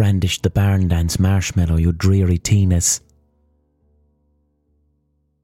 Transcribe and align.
brandish 0.00 0.40
the 0.40 0.48
barn 0.48 0.88
dance 0.88 1.18
marshmallow, 1.18 1.76
you 1.76 1.92
dreary 1.92 2.38
teeners. 2.38 3.02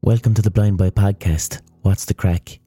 Welcome 0.00 0.32
to 0.32 0.40
the 0.40 0.50
Blind 0.50 0.78
Boy 0.78 0.88
Podcast. 0.88 1.60
What's 1.82 2.06
the 2.06 2.14
crack? 2.14 2.58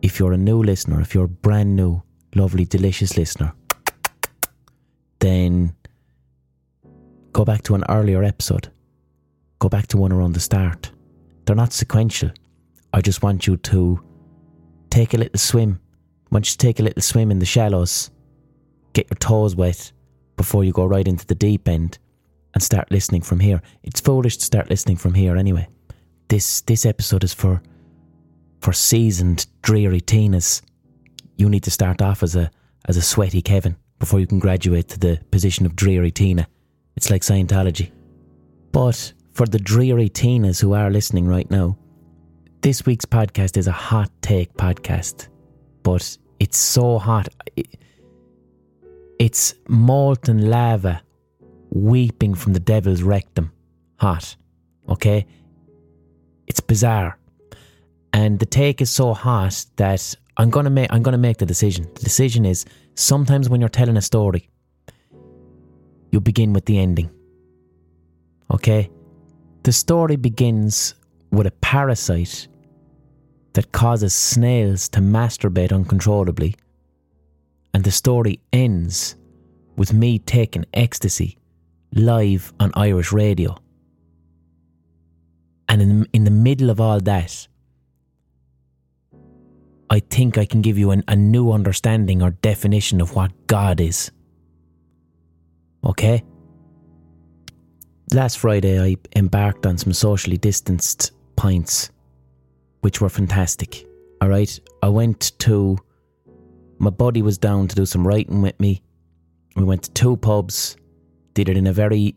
If 0.00 0.20
you're 0.20 0.32
a 0.32 0.36
new 0.36 0.62
listener, 0.62 1.00
if 1.00 1.12
you're 1.12 1.24
a 1.24 1.28
brand 1.28 1.74
new, 1.74 2.04
lovely, 2.36 2.64
delicious 2.64 3.16
listener, 3.16 3.52
then 5.18 5.74
go 7.32 7.44
back 7.44 7.62
to 7.62 7.74
an 7.74 7.82
earlier 7.88 8.22
episode. 8.22 8.70
Go 9.58 9.68
back 9.68 9.88
to 9.88 9.96
one 9.96 10.12
around 10.12 10.34
the 10.34 10.40
start. 10.40 10.92
They're 11.46 11.56
not 11.56 11.72
sequential. 11.72 12.30
I 12.92 13.00
just 13.00 13.24
want 13.24 13.48
you 13.48 13.56
to 13.56 14.00
take 14.90 15.14
a 15.14 15.16
little 15.16 15.40
swim. 15.40 15.80
I 16.26 16.28
want 16.30 16.46
you 16.46 16.52
to 16.52 16.58
take 16.58 16.78
a 16.78 16.84
little 16.84 17.02
swim 17.02 17.32
in 17.32 17.40
the 17.40 17.44
shallows, 17.44 18.12
get 18.92 19.10
your 19.10 19.16
toes 19.16 19.56
wet 19.56 19.90
before 20.42 20.64
you 20.64 20.72
go 20.72 20.84
right 20.84 21.06
into 21.06 21.24
the 21.24 21.36
deep 21.36 21.68
end 21.68 21.98
and 22.52 22.60
start 22.60 22.90
listening 22.90 23.22
from 23.22 23.38
here. 23.38 23.62
It's 23.84 24.00
foolish 24.00 24.38
to 24.38 24.44
start 24.44 24.68
listening 24.68 24.96
from 24.96 25.14
here 25.14 25.36
anyway. 25.36 25.68
This 26.26 26.62
this 26.62 26.84
episode 26.84 27.22
is 27.22 27.32
for 27.32 27.62
for 28.60 28.72
seasoned, 28.72 29.46
dreary 29.62 30.00
teeners. 30.00 30.60
You 31.36 31.48
need 31.48 31.62
to 31.62 31.70
start 31.70 32.02
off 32.02 32.24
as 32.24 32.34
a 32.34 32.50
as 32.86 32.96
a 32.96 33.02
sweaty 33.02 33.40
Kevin 33.40 33.76
before 34.00 34.18
you 34.18 34.26
can 34.26 34.40
graduate 34.40 34.88
to 34.88 34.98
the 34.98 35.20
position 35.30 35.64
of 35.64 35.76
dreary 35.76 36.10
Tina. 36.10 36.48
It's 36.96 37.08
like 37.08 37.22
Scientology. 37.22 37.92
But 38.72 39.12
for 39.34 39.46
the 39.46 39.60
dreary 39.60 40.10
teeners 40.10 40.60
who 40.60 40.72
are 40.72 40.90
listening 40.90 41.28
right 41.28 41.48
now, 41.52 41.78
this 42.62 42.84
week's 42.84 43.06
podcast 43.06 43.56
is 43.56 43.68
a 43.68 43.78
hot 43.90 44.10
take 44.22 44.52
podcast. 44.54 45.28
But 45.84 46.18
it's 46.40 46.58
so 46.58 46.98
hot. 46.98 47.28
It's 49.22 49.54
molten 49.68 50.50
lava 50.50 51.00
weeping 51.70 52.34
from 52.34 52.54
the 52.54 52.58
devil's 52.58 53.04
rectum. 53.04 53.52
Hot. 54.00 54.34
Okay? 54.88 55.26
It's 56.48 56.58
bizarre. 56.58 57.16
And 58.12 58.40
the 58.40 58.46
take 58.46 58.80
is 58.80 58.90
so 58.90 59.14
hot 59.14 59.64
that 59.76 60.16
I'm 60.38 60.50
gonna 60.50 60.70
make 60.70 60.92
I'm 60.92 61.04
gonna 61.04 61.18
make 61.18 61.36
the 61.36 61.46
decision. 61.46 61.84
The 61.94 62.02
decision 62.02 62.44
is 62.44 62.64
sometimes 62.96 63.48
when 63.48 63.60
you're 63.60 63.68
telling 63.68 63.96
a 63.96 64.02
story, 64.02 64.50
you 66.10 66.20
begin 66.20 66.52
with 66.52 66.64
the 66.64 66.80
ending. 66.80 67.08
Okay? 68.50 68.90
The 69.62 69.70
story 69.70 70.16
begins 70.16 70.96
with 71.30 71.46
a 71.46 71.52
parasite 71.60 72.48
that 73.52 73.70
causes 73.70 74.14
snails 74.14 74.88
to 74.88 74.98
masturbate 74.98 75.72
uncontrollably. 75.72 76.56
And 77.74 77.84
the 77.84 77.90
story 77.90 78.38
ends 78.52 79.16
with 79.76 79.92
me 79.92 80.18
taking 80.18 80.64
ecstasy 80.74 81.38
live 81.94 82.52
on 82.60 82.72
Irish 82.74 83.12
radio. 83.12 83.56
And 85.68 85.80
in, 85.80 86.06
in 86.12 86.24
the 86.24 86.30
middle 86.30 86.70
of 86.70 86.80
all 86.80 87.00
that, 87.00 87.48
I 89.90 90.00
think 90.00 90.38
I 90.38 90.44
can 90.44 90.62
give 90.62 90.78
you 90.78 90.90
an, 90.90 91.04
a 91.08 91.16
new 91.16 91.52
understanding 91.52 92.22
or 92.22 92.30
definition 92.30 93.00
of 93.00 93.14
what 93.14 93.30
God 93.46 93.80
is. 93.80 94.10
Okay? 95.84 96.22
Last 98.12 98.38
Friday, 98.38 98.80
I 98.82 98.96
embarked 99.16 99.66
on 99.66 99.78
some 99.78 99.92
socially 99.92 100.38
distanced 100.38 101.12
pints, 101.36 101.90
which 102.80 103.00
were 103.00 103.08
fantastic. 103.08 103.86
All 104.20 104.28
right? 104.28 104.60
I 104.82 104.88
went 104.88 105.38
to. 105.40 105.78
My 106.78 106.90
buddy 106.90 107.22
was 107.22 107.38
down 107.38 107.68
to 107.68 107.76
do 107.76 107.86
some 107.86 108.06
writing 108.06 108.42
with 108.42 108.58
me. 108.58 108.82
We 109.56 109.64
went 109.64 109.82
to 109.84 109.90
two 109.92 110.16
pubs, 110.16 110.76
did 111.34 111.48
it 111.48 111.56
in 111.56 111.66
a 111.66 111.72
very 111.72 112.16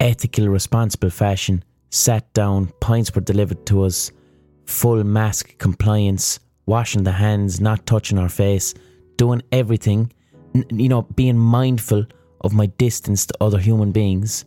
ethical, 0.00 0.48
responsible 0.48 1.10
fashion, 1.10 1.64
sat 1.90 2.32
down, 2.34 2.72
pints 2.80 3.14
were 3.14 3.20
delivered 3.20 3.66
to 3.66 3.84
us, 3.84 4.12
full 4.66 5.04
mask 5.04 5.56
compliance, 5.58 6.40
washing 6.66 7.04
the 7.04 7.12
hands, 7.12 7.60
not 7.60 7.86
touching 7.86 8.18
our 8.18 8.28
face, 8.28 8.74
doing 9.16 9.42
everything, 9.52 10.12
you 10.70 10.88
know, 10.88 11.02
being 11.02 11.38
mindful 11.38 12.04
of 12.40 12.52
my 12.52 12.66
distance 12.66 13.26
to 13.26 13.34
other 13.40 13.58
human 13.58 13.92
beings. 13.92 14.44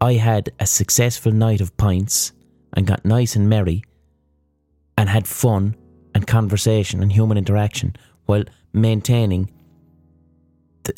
I 0.00 0.14
had 0.14 0.50
a 0.60 0.66
successful 0.66 1.32
night 1.32 1.60
of 1.60 1.76
pints 1.76 2.32
and 2.74 2.86
got 2.86 3.04
nice 3.04 3.36
and 3.36 3.48
merry 3.48 3.82
and 4.96 5.08
had 5.08 5.26
fun 5.26 5.76
and 6.14 6.26
conversation 6.26 7.02
and 7.02 7.12
human 7.12 7.38
interaction 7.38 7.96
while 8.26 8.44
maintaining 8.72 9.50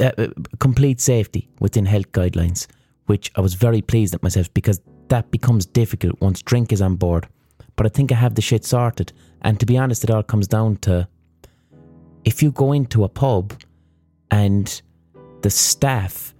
uh, 0.00 0.12
uh, 0.18 0.28
complete 0.58 1.00
safety 1.00 1.48
within 1.60 1.86
health 1.86 2.12
guidelines, 2.12 2.66
which 3.06 3.30
I 3.36 3.40
was 3.40 3.54
very 3.54 3.82
pleased 3.82 4.14
at 4.14 4.22
myself 4.22 4.52
because 4.54 4.80
that 5.08 5.30
becomes 5.30 5.66
difficult 5.66 6.20
once 6.20 6.42
drink 6.42 6.72
is 6.72 6.82
on 6.82 6.96
board. 6.96 7.28
But 7.76 7.86
I 7.86 7.88
think 7.88 8.12
I 8.12 8.16
have 8.16 8.34
the 8.34 8.42
shit 8.42 8.64
sorted. 8.64 9.12
And 9.42 9.58
to 9.60 9.66
be 9.66 9.78
honest, 9.78 10.04
it 10.04 10.10
all 10.10 10.22
comes 10.22 10.46
down 10.46 10.76
to 10.78 11.08
if 12.24 12.42
you 12.42 12.50
go 12.52 12.72
into 12.72 13.04
a 13.04 13.08
pub 13.08 13.54
and 14.30 14.80
the 15.42 15.50
staff 15.50 16.34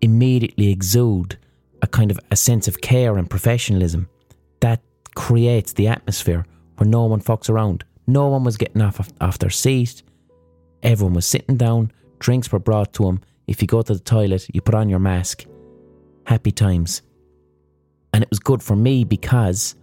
immediately 0.00 0.70
exude 0.70 1.38
a 1.82 1.86
kind 1.86 2.10
of 2.10 2.18
a 2.30 2.36
sense 2.36 2.68
of 2.68 2.80
care 2.80 3.18
and 3.18 3.28
professionalism, 3.28 4.08
that 4.60 4.80
creates 5.14 5.74
the 5.74 5.88
atmosphere 5.88 6.46
where 6.76 6.88
no 6.88 7.04
one 7.04 7.20
fucks 7.20 7.50
around. 7.50 7.84
No 8.06 8.28
one 8.28 8.44
was 8.44 8.56
getting 8.56 8.82
off 8.82 9.10
off 9.20 9.38
their 9.38 9.50
seat. 9.50 10.02
Everyone 10.82 11.14
was 11.14 11.26
sitting 11.26 11.56
down. 11.56 11.90
Drinks 12.18 12.50
were 12.52 12.58
brought 12.58 12.92
to 12.94 13.08
him. 13.08 13.20
If 13.46 13.62
you 13.62 13.68
go 13.68 13.82
to 13.82 13.94
the 13.94 14.00
toilet, 14.00 14.46
you 14.52 14.60
put 14.60 14.74
on 14.74 14.88
your 14.88 14.98
mask. 14.98 15.44
Happy 16.26 16.50
times. 16.50 17.02
And 18.12 18.22
it 18.22 18.30
was 18.30 18.38
good 18.38 18.62
for 18.62 18.74
me 18.76 19.04
because 19.04 19.74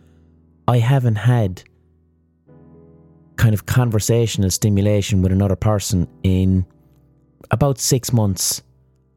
I 0.67 0.79
haven't 0.79 1.15
had 1.15 1.63
kind 3.35 3.53
of 3.53 3.65
conversational 3.65 4.49
stimulation 4.49 5.21
with 5.21 5.31
another 5.31 5.55
person 5.55 6.07
in 6.23 6.65
about 7.51 7.79
six 7.79 8.13
months. 8.13 8.61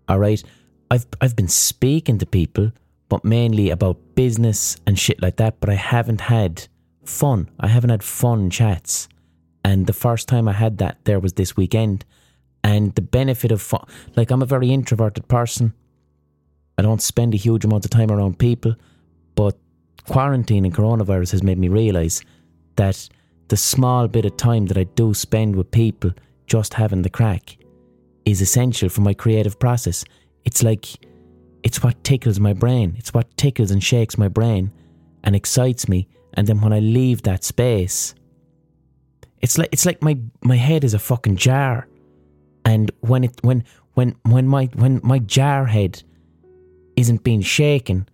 All 0.09 0.19
right. 0.19 0.43
I've 0.91 1.07
I've 1.21 1.35
been 1.35 1.49
speaking 1.49 2.19
to 2.19 2.27
people, 2.27 2.73
but 3.09 3.25
mainly 3.25 3.71
about 3.71 3.99
business 4.15 4.77
and 4.87 4.99
shit 4.99 5.21
like 5.21 5.37
that. 5.37 5.61
But 5.61 5.71
I 5.71 5.75
haven't 5.75 6.21
had 6.21 6.69
fun. 7.05 7.49
I 7.61 7.69
haven't 7.69 7.91
had 7.91 8.03
fun 8.03 8.51
chats. 8.51 9.09
And 9.65 9.87
the 9.87 9.93
first 9.93 10.29
time 10.29 10.47
I 10.47 10.53
had 10.53 10.79
that 10.79 11.05
there 11.05 11.19
was 11.19 11.33
this 11.33 11.57
weekend. 11.57 12.05
And 12.67 12.93
the 12.97 13.03
benefit 13.03 13.53
of 13.53 13.63
fun, 13.63 13.87
like 14.17 14.33
I'm 14.33 14.43
a 14.43 14.53
very 14.55 14.73
introverted 14.73 15.29
person. 15.29 15.73
I 16.77 16.83
don't 16.83 17.01
spend 17.01 17.33
a 17.33 17.37
huge 17.37 17.65
amount 17.65 17.85
of 17.85 17.93
time 17.93 18.11
around 18.11 18.41
people, 18.41 18.75
but 19.37 19.57
quarantine 20.09 20.65
and 20.65 20.75
coronavirus 20.75 21.31
has 21.31 21.45
made 21.45 21.59
me 21.59 21.69
realize 21.69 22.23
that 22.75 23.09
the 23.47 23.57
small 23.57 24.09
bit 24.09 24.25
of 24.25 24.37
time 24.37 24.67
that 24.67 24.77
I 24.77 24.83
do 24.83 25.15
spend 25.15 25.55
with 25.55 25.71
people 25.71 26.11
just 26.49 26.75
having 26.75 27.03
the 27.03 27.09
crack 27.09 27.57
is 28.25 28.41
essential 28.41 28.89
for 28.89 29.01
my 29.01 29.15
creative 29.15 29.61
process. 29.61 30.05
It's 30.45 30.65
like 30.65 30.87
it's 31.63 31.85
what 31.85 32.03
tickles 32.03 32.41
my 32.41 32.53
brain. 32.53 32.97
It's 32.99 33.15
what 33.15 33.37
tickles 33.37 33.71
and 33.71 33.83
shakes 33.83 34.19
my 34.19 34.27
brain 34.27 34.73
and 35.23 35.37
excites 35.37 35.89
me. 35.89 36.09
And 36.35 36.49
then 36.49 36.61
when 36.61 36.73
I 36.73 36.81
leave 36.81 37.23
that 37.23 37.45
space, 37.45 38.13
it's 39.41 39.57
like 39.57 39.69
it's 39.71 39.87
like 39.87 40.03
my 40.03 40.19
my 40.43 40.57
head 40.57 40.83
is 40.83 40.95
a 40.95 40.99
fucking 40.99 41.37
jar. 41.37 41.87
And 42.67 42.91
when 43.01 43.25
it 43.25 43.41
when 43.43 43.65
when 43.95 44.15
when 44.25 44.47
my 44.47 44.67
when 44.75 45.01
my 45.03 45.21
jar 45.21 45.65
head 45.65 46.03
isn't 46.97 47.25
being 47.25 47.41
shaken, 47.41 48.07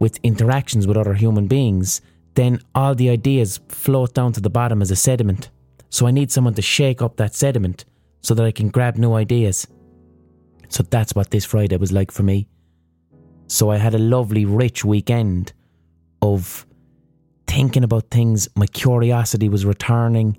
with 0.00 0.18
interactions 0.22 0.86
with 0.88 0.96
other 0.96 1.14
human 1.14 1.46
beings, 1.46 2.00
then 2.34 2.58
all 2.74 2.94
the 2.94 3.10
ideas 3.10 3.60
float 3.68 4.14
down 4.14 4.32
to 4.32 4.40
the 4.40 4.50
bottom 4.50 4.82
as 4.82 4.90
a 4.90 4.96
sediment. 4.96 5.50
So 5.90 6.06
I 6.06 6.10
need 6.10 6.32
someone 6.32 6.54
to 6.54 6.62
shake 6.62 7.02
up 7.02 7.16
that 7.16 7.34
sediment 7.34 7.84
so 8.22 8.34
that 8.34 8.44
I 8.44 8.50
can 8.50 8.70
grab 8.70 8.96
new 8.96 9.12
ideas. 9.14 9.66
So 10.68 10.82
that's 10.82 11.14
what 11.14 11.30
this 11.30 11.44
Friday 11.44 11.76
was 11.76 11.92
like 11.92 12.10
for 12.10 12.22
me. 12.22 12.48
So 13.46 13.70
I 13.70 13.76
had 13.76 13.94
a 13.94 13.98
lovely, 13.98 14.44
rich 14.44 14.84
weekend 14.84 15.52
of 16.22 16.66
thinking 17.46 17.84
about 17.84 18.10
things. 18.10 18.48
My 18.56 18.66
curiosity 18.66 19.48
was 19.48 19.66
returning. 19.66 20.38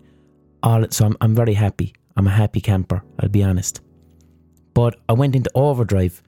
All 0.63 0.85
so 0.89 1.05
I'm, 1.05 1.17
I'm 1.21 1.35
very 1.35 1.53
happy. 1.53 1.93
I'm 2.15 2.27
a 2.27 2.31
happy 2.31 2.61
camper, 2.61 3.03
I'll 3.19 3.29
be 3.29 3.43
honest. 3.43 3.81
But 4.73 4.99
I 5.09 5.13
went 5.13 5.35
into 5.35 5.51
overdrive 5.55 6.21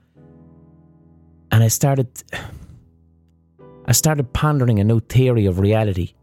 and 1.52 1.64
I 1.64 1.68
started 1.68 2.10
I 3.86 3.92
started 3.92 4.32
pondering 4.34 4.80
a 4.80 4.84
new 4.84 5.02
theory 5.02 5.46
of 5.46 5.60
reality 5.60 6.14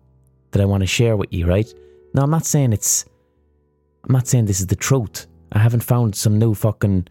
that 0.53 0.63
I 0.63 0.65
want 0.65 0.83
to 0.83 0.87
share 0.87 1.17
with 1.17 1.33
you, 1.33 1.47
right? 1.47 1.73
Now, 2.15 2.23
I'm 2.23 2.31
not 2.31 2.47
saying 2.47 2.73
it's. 2.73 3.05
I'm 4.05 4.13
not 4.13 4.27
saying 4.27 4.47
this 4.47 4.61
is 4.61 4.67
the 4.67 4.77
truth. 4.77 5.27
I 5.53 5.59
haven't 5.59 5.83
found 5.83 6.15
some 6.15 6.39
new 6.39 6.55
fucking 6.55 7.09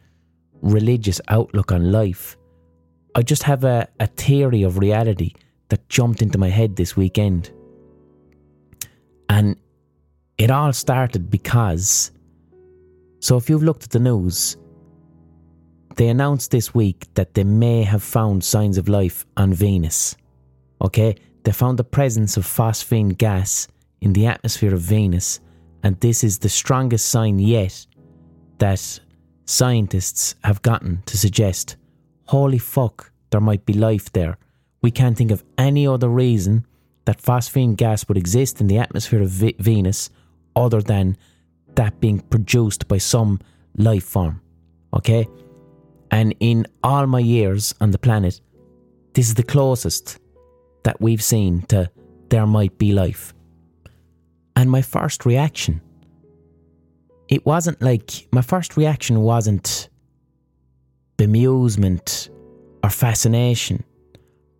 religious 0.61 1.21
outlook 1.27 1.71
on 1.71 1.91
life. 1.91 2.35
I 3.15 3.21
just 3.21 3.43
have 3.43 3.63
a, 3.63 3.87
a 3.99 4.07
theory 4.07 4.63
of 4.63 4.77
reality 4.79 5.33
that 5.69 5.87
jumped 5.87 6.21
into 6.21 6.37
my 6.37 6.49
head 6.49 6.75
this 6.75 6.97
weekend. 6.97 7.51
And 9.29 9.55
it 10.37 10.49
all 10.49 10.73
started 10.73 11.29
because. 11.29 12.11
So, 13.19 13.37
if 13.37 13.49
you've 13.49 13.63
looked 13.63 13.83
at 13.83 13.89
the 13.89 13.99
news, 13.99 14.57
they 15.95 16.07
announced 16.07 16.51
this 16.51 16.73
week 16.73 17.07
that 17.15 17.33
they 17.33 17.43
may 17.43 17.83
have 17.83 18.03
found 18.03 18.43
signs 18.43 18.77
of 18.77 18.87
life 18.87 19.25
on 19.35 19.53
Venus. 19.53 20.15
Okay, 20.81 21.15
they 21.43 21.51
found 21.51 21.77
the 21.77 21.83
presence 21.83 22.37
of 22.37 22.45
phosphine 22.45 23.17
gas 23.17 23.67
in 24.01 24.13
the 24.13 24.25
atmosphere 24.25 24.73
of 24.73 24.81
Venus, 24.81 25.41
and 25.83 25.99
this 25.99 26.23
is 26.23 26.39
the 26.39 26.49
strongest 26.49 27.09
sign 27.09 27.39
yet 27.39 27.85
that 28.59 28.99
scientists 29.45 30.35
have 30.43 30.61
gotten 30.61 31.01
to 31.05 31.17
suggest 31.17 31.75
holy 32.29 32.59
fuck, 32.59 33.11
there 33.31 33.41
might 33.41 33.65
be 33.65 33.73
life 33.73 34.11
there. 34.11 34.37
We 34.83 34.91
can't 34.91 35.17
think 35.17 35.31
of 35.31 35.43
any 35.57 35.87
other 35.87 36.07
reason 36.07 36.63
that 37.05 37.19
phosphine 37.19 37.75
gas 37.75 38.07
would 38.07 38.17
exist 38.17 38.61
in 38.61 38.67
the 38.67 38.77
atmosphere 38.77 39.23
of 39.23 39.29
v- 39.29 39.55
Venus 39.57 40.11
other 40.55 40.79
than 40.79 41.17
that 41.79 42.01
being 42.01 42.19
produced 42.19 42.89
by 42.89 42.97
some 42.97 43.39
life 43.77 44.03
form. 44.03 44.41
Okay? 44.93 45.25
And 46.11 46.35
in 46.41 46.67
all 46.83 47.07
my 47.07 47.21
years 47.21 47.73
on 47.79 47.91
the 47.91 47.97
planet, 47.97 48.41
this 49.13 49.27
is 49.27 49.35
the 49.35 49.43
closest 49.43 50.19
that 50.83 50.99
we've 50.99 51.23
seen 51.23 51.61
to 51.67 51.89
there 52.27 52.45
might 52.45 52.77
be 52.77 52.91
life. 52.91 53.33
And 54.57 54.69
my 54.69 54.81
first 54.81 55.25
reaction, 55.25 55.79
it 57.29 57.45
wasn't 57.45 57.81
like, 57.81 58.27
my 58.33 58.41
first 58.41 58.75
reaction 58.75 59.21
wasn't 59.21 59.87
bemusement 61.17 62.29
or 62.83 62.89
fascination 62.89 63.85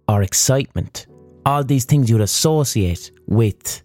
or 0.08 0.24
excitement. 0.24 1.06
All 1.46 1.66
these 1.66 1.84
things 1.84 2.10
you'd 2.10 2.22
associate 2.22 3.12
with 3.28 3.84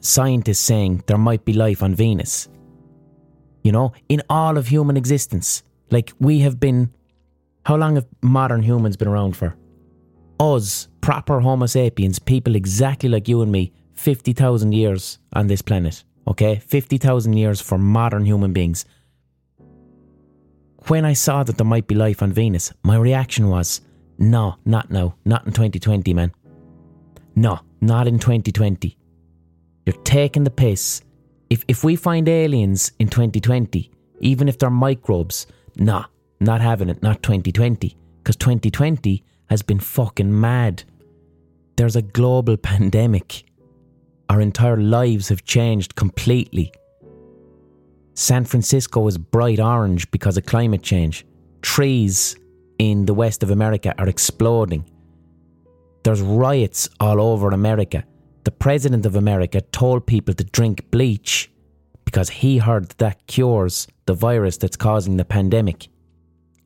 scientists 0.00 0.60
saying 0.60 1.04
there 1.06 1.18
might 1.18 1.44
be 1.44 1.52
life 1.52 1.82
on 1.82 1.94
Venus. 1.94 2.48
You 3.62 3.72
know, 3.72 3.92
in 4.08 4.22
all 4.28 4.56
of 4.56 4.68
human 4.68 4.96
existence. 4.96 5.62
Like 5.90 6.12
we 6.20 6.40
have 6.40 6.58
been, 6.60 6.92
how 7.64 7.76
long 7.76 7.96
have 7.96 8.06
modern 8.22 8.62
humans 8.62 8.96
been 8.96 9.08
around 9.08 9.36
for? 9.36 9.56
Us, 10.38 10.88
proper 11.00 11.40
Homo 11.40 11.66
sapiens, 11.66 12.18
people 12.18 12.56
exactly 12.56 13.08
like 13.08 13.28
you 13.28 13.42
and 13.42 13.52
me, 13.52 13.72
50,000 13.94 14.72
years 14.72 15.18
on 15.32 15.48
this 15.48 15.62
planet. 15.62 16.04
Okay? 16.26 16.56
50,000 16.56 17.32
years 17.34 17.60
for 17.60 17.76
modern 17.76 18.24
human 18.24 18.52
beings. 18.52 18.84
When 20.86 21.04
I 21.04 21.12
saw 21.12 21.42
that 21.42 21.58
there 21.58 21.66
might 21.66 21.86
be 21.86 21.94
life 21.94 22.22
on 22.22 22.32
Venus, 22.32 22.72
my 22.82 22.96
reaction 22.96 23.48
was, 23.50 23.82
no, 24.18 24.56
not 24.64 24.90
now. 24.90 25.16
Not 25.24 25.46
in 25.46 25.52
2020, 25.52 26.14
man. 26.14 26.32
No, 27.34 27.60
not 27.80 28.06
in 28.06 28.18
2020. 28.18 28.96
You're 29.86 30.02
taking 30.04 30.44
the 30.44 30.50
piss. 30.50 31.02
If, 31.48 31.64
if 31.68 31.82
we 31.82 31.96
find 31.96 32.28
aliens 32.28 32.92
in 32.98 33.08
2020, 33.08 33.90
even 34.20 34.48
if 34.48 34.58
they're 34.58 34.70
microbes, 34.70 35.46
nah, 35.76 36.04
not 36.38 36.60
having 36.60 36.88
it, 36.88 37.02
not 37.02 37.22
2020. 37.22 37.96
Because 38.22 38.36
2020 38.36 39.24
has 39.48 39.62
been 39.62 39.80
fucking 39.80 40.40
mad. 40.40 40.84
There's 41.76 41.96
a 41.96 42.02
global 42.02 42.56
pandemic. 42.70 43.44
Our 44.28 44.40
entire 44.40 44.76
lives 44.76 45.28
have 45.28 45.44
changed 45.44 45.96
completely. 45.96 46.72
San 48.14 48.44
Francisco 48.44 49.06
is 49.08 49.18
bright 49.18 49.58
orange 49.58 50.10
because 50.10 50.36
of 50.36 50.46
climate 50.46 50.82
change. 50.82 51.26
Trees 51.62 52.36
in 52.78 53.06
the 53.06 53.14
west 53.14 53.42
of 53.42 53.50
America 53.50 53.94
are 53.98 54.08
exploding. 54.08 54.84
There's 56.04 56.22
riots 56.22 56.88
all 57.00 57.20
over 57.20 57.48
America. 57.48 58.04
The 58.44 58.50
President 58.50 59.04
of 59.06 59.16
America 59.16 59.60
told 59.60 60.06
people 60.06 60.34
to 60.34 60.44
drink 60.44 60.90
bleach 60.90 61.50
because 62.04 62.30
he 62.30 62.58
heard 62.58 62.88
that 62.98 63.26
cures 63.26 63.86
the 64.06 64.14
virus 64.14 64.56
that's 64.56 64.76
causing 64.76 65.16
the 65.16 65.24
pandemic. 65.24 65.88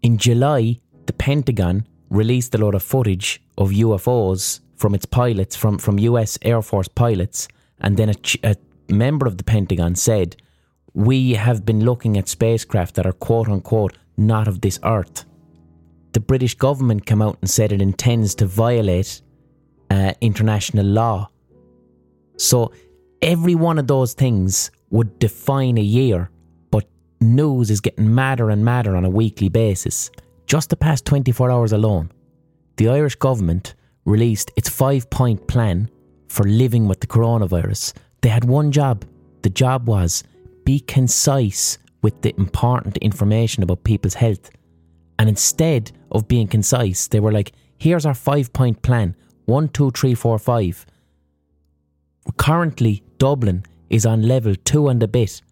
In 0.03 0.17
July, 0.17 0.81
the 1.07 1.13
Pentagon 1.13 1.87
released 2.11 2.55
a 2.55 2.59
lot 2.59 2.75
of 2.75 2.83
footage 2.83 3.43
of 3.59 3.71
UFOs 3.71 4.61
from 4.77 4.95
its 4.95 5.07
pilots, 5.07 5.57
from, 5.57 5.79
from 5.79 5.99
US 5.99 6.39
Air 6.43 6.63
Force 6.63 6.89
pilots, 6.89 7.49
and 7.81 7.97
then 7.97 8.11
a, 8.11 8.15
a 8.43 8.57
member 8.89 9.27
of 9.27 9.37
the 9.37 9.45
Pentagon 9.45 9.95
said, 9.95 10.37
We 10.95 11.33
have 11.33 11.65
been 11.65 11.85
looking 11.85 12.17
at 12.17 12.29
spacecraft 12.29 12.95
that 12.95 13.07
are 13.07 13.13
quote 13.13 13.49
unquote 13.49 13.97
not 14.17 14.49
of 14.49 14.61
this 14.61 14.79
earth. 14.85 15.25
The 16.13 16.21
British 16.21 16.55
government 16.55 17.07
came 17.07 17.21
out 17.21 17.39
and 17.41 17.51
said 17.51 17.73
it 17.73 17.83
intends 17.83 18.35
to 18.37 18.47
violate 18.47 19.21
uh, 19.91 20.15
international 20.21 20.87
law. 20.87 21.29
So 22.37 22.73
every 23.23 23.55
one 23.55 23.79
of 23.79 23.87
those 23.87 24.15
things 24.15 24.71
would 24.91 25.19
define 25.19 25.79
a 25.79 25.83
year, 25.83 26.31
but 26.71 26.87
news 27.21 27.71
is 27.71 27.81
getting 27.81 28.15
madder 28.15 28.51
and 28.51 28.65
madder 28.65 28.97
on 28.97 29.05
a 29.05 29.11
weekly 29.11 29.49
basis. 29.49 30.11
Just 30.47 30.71
the 30.71 30.77
past 30.77 31.05
24 31.05 31.51
hours 31.51 31.73
alone, 31.73 32.11
the 32.77 32.89
Irish 32.89 33.17
government 33.17 33.75
released 34.05 34.51
its 34.57 34.69
five 34.69 35.09
point 35.11 35.47
plan 35.47 35.89
for 36.29 36.45
living 36.45 36.87
with 36.89 37.01
the 37.01 37.07
coronavirus. 37.07 37.95
They 38.21 38.29
had 38.29 38.45
one 38.45 38.73
job. 38.73 39.05
The 39.43 39.51
job 39.51 39.89
was 39.89 40.25
be 40.65 40.81
concise 40.81 41.79
with 42.03 42.21
the 42.23 42.35
important 42.37 42.97
information 42.99 43.63
about 43.63 43.85
people's 43.85 44.15
health. 44.15 44.51
And 45.19 45.29
instead 45.29 45.93
of 46.11 46.29
being 46.29 46.49
concise, 46.49 47.09
they 47.09 47.21
were 47.21 47.33
like, 47.33 47.53
here's 47.79 48.07
our 48.07 48.15
five 48.15 48.53
point 48.53 48.83
plan 48.83 49.17
one, 49.47 49.69
two, 49.69 49.91
three, 49.91 50.15
four, 50.15 50.39
five. 50.39 50.87
Currently, 52.37 53.03
Dublin 53.19 53.65
is 53.91 54.07
on 54.07 54.23
level 54.23 54.55
two 54.55 54.89
and 54.89 55.03
a 55.03 55.09
bit. 55.09 55.43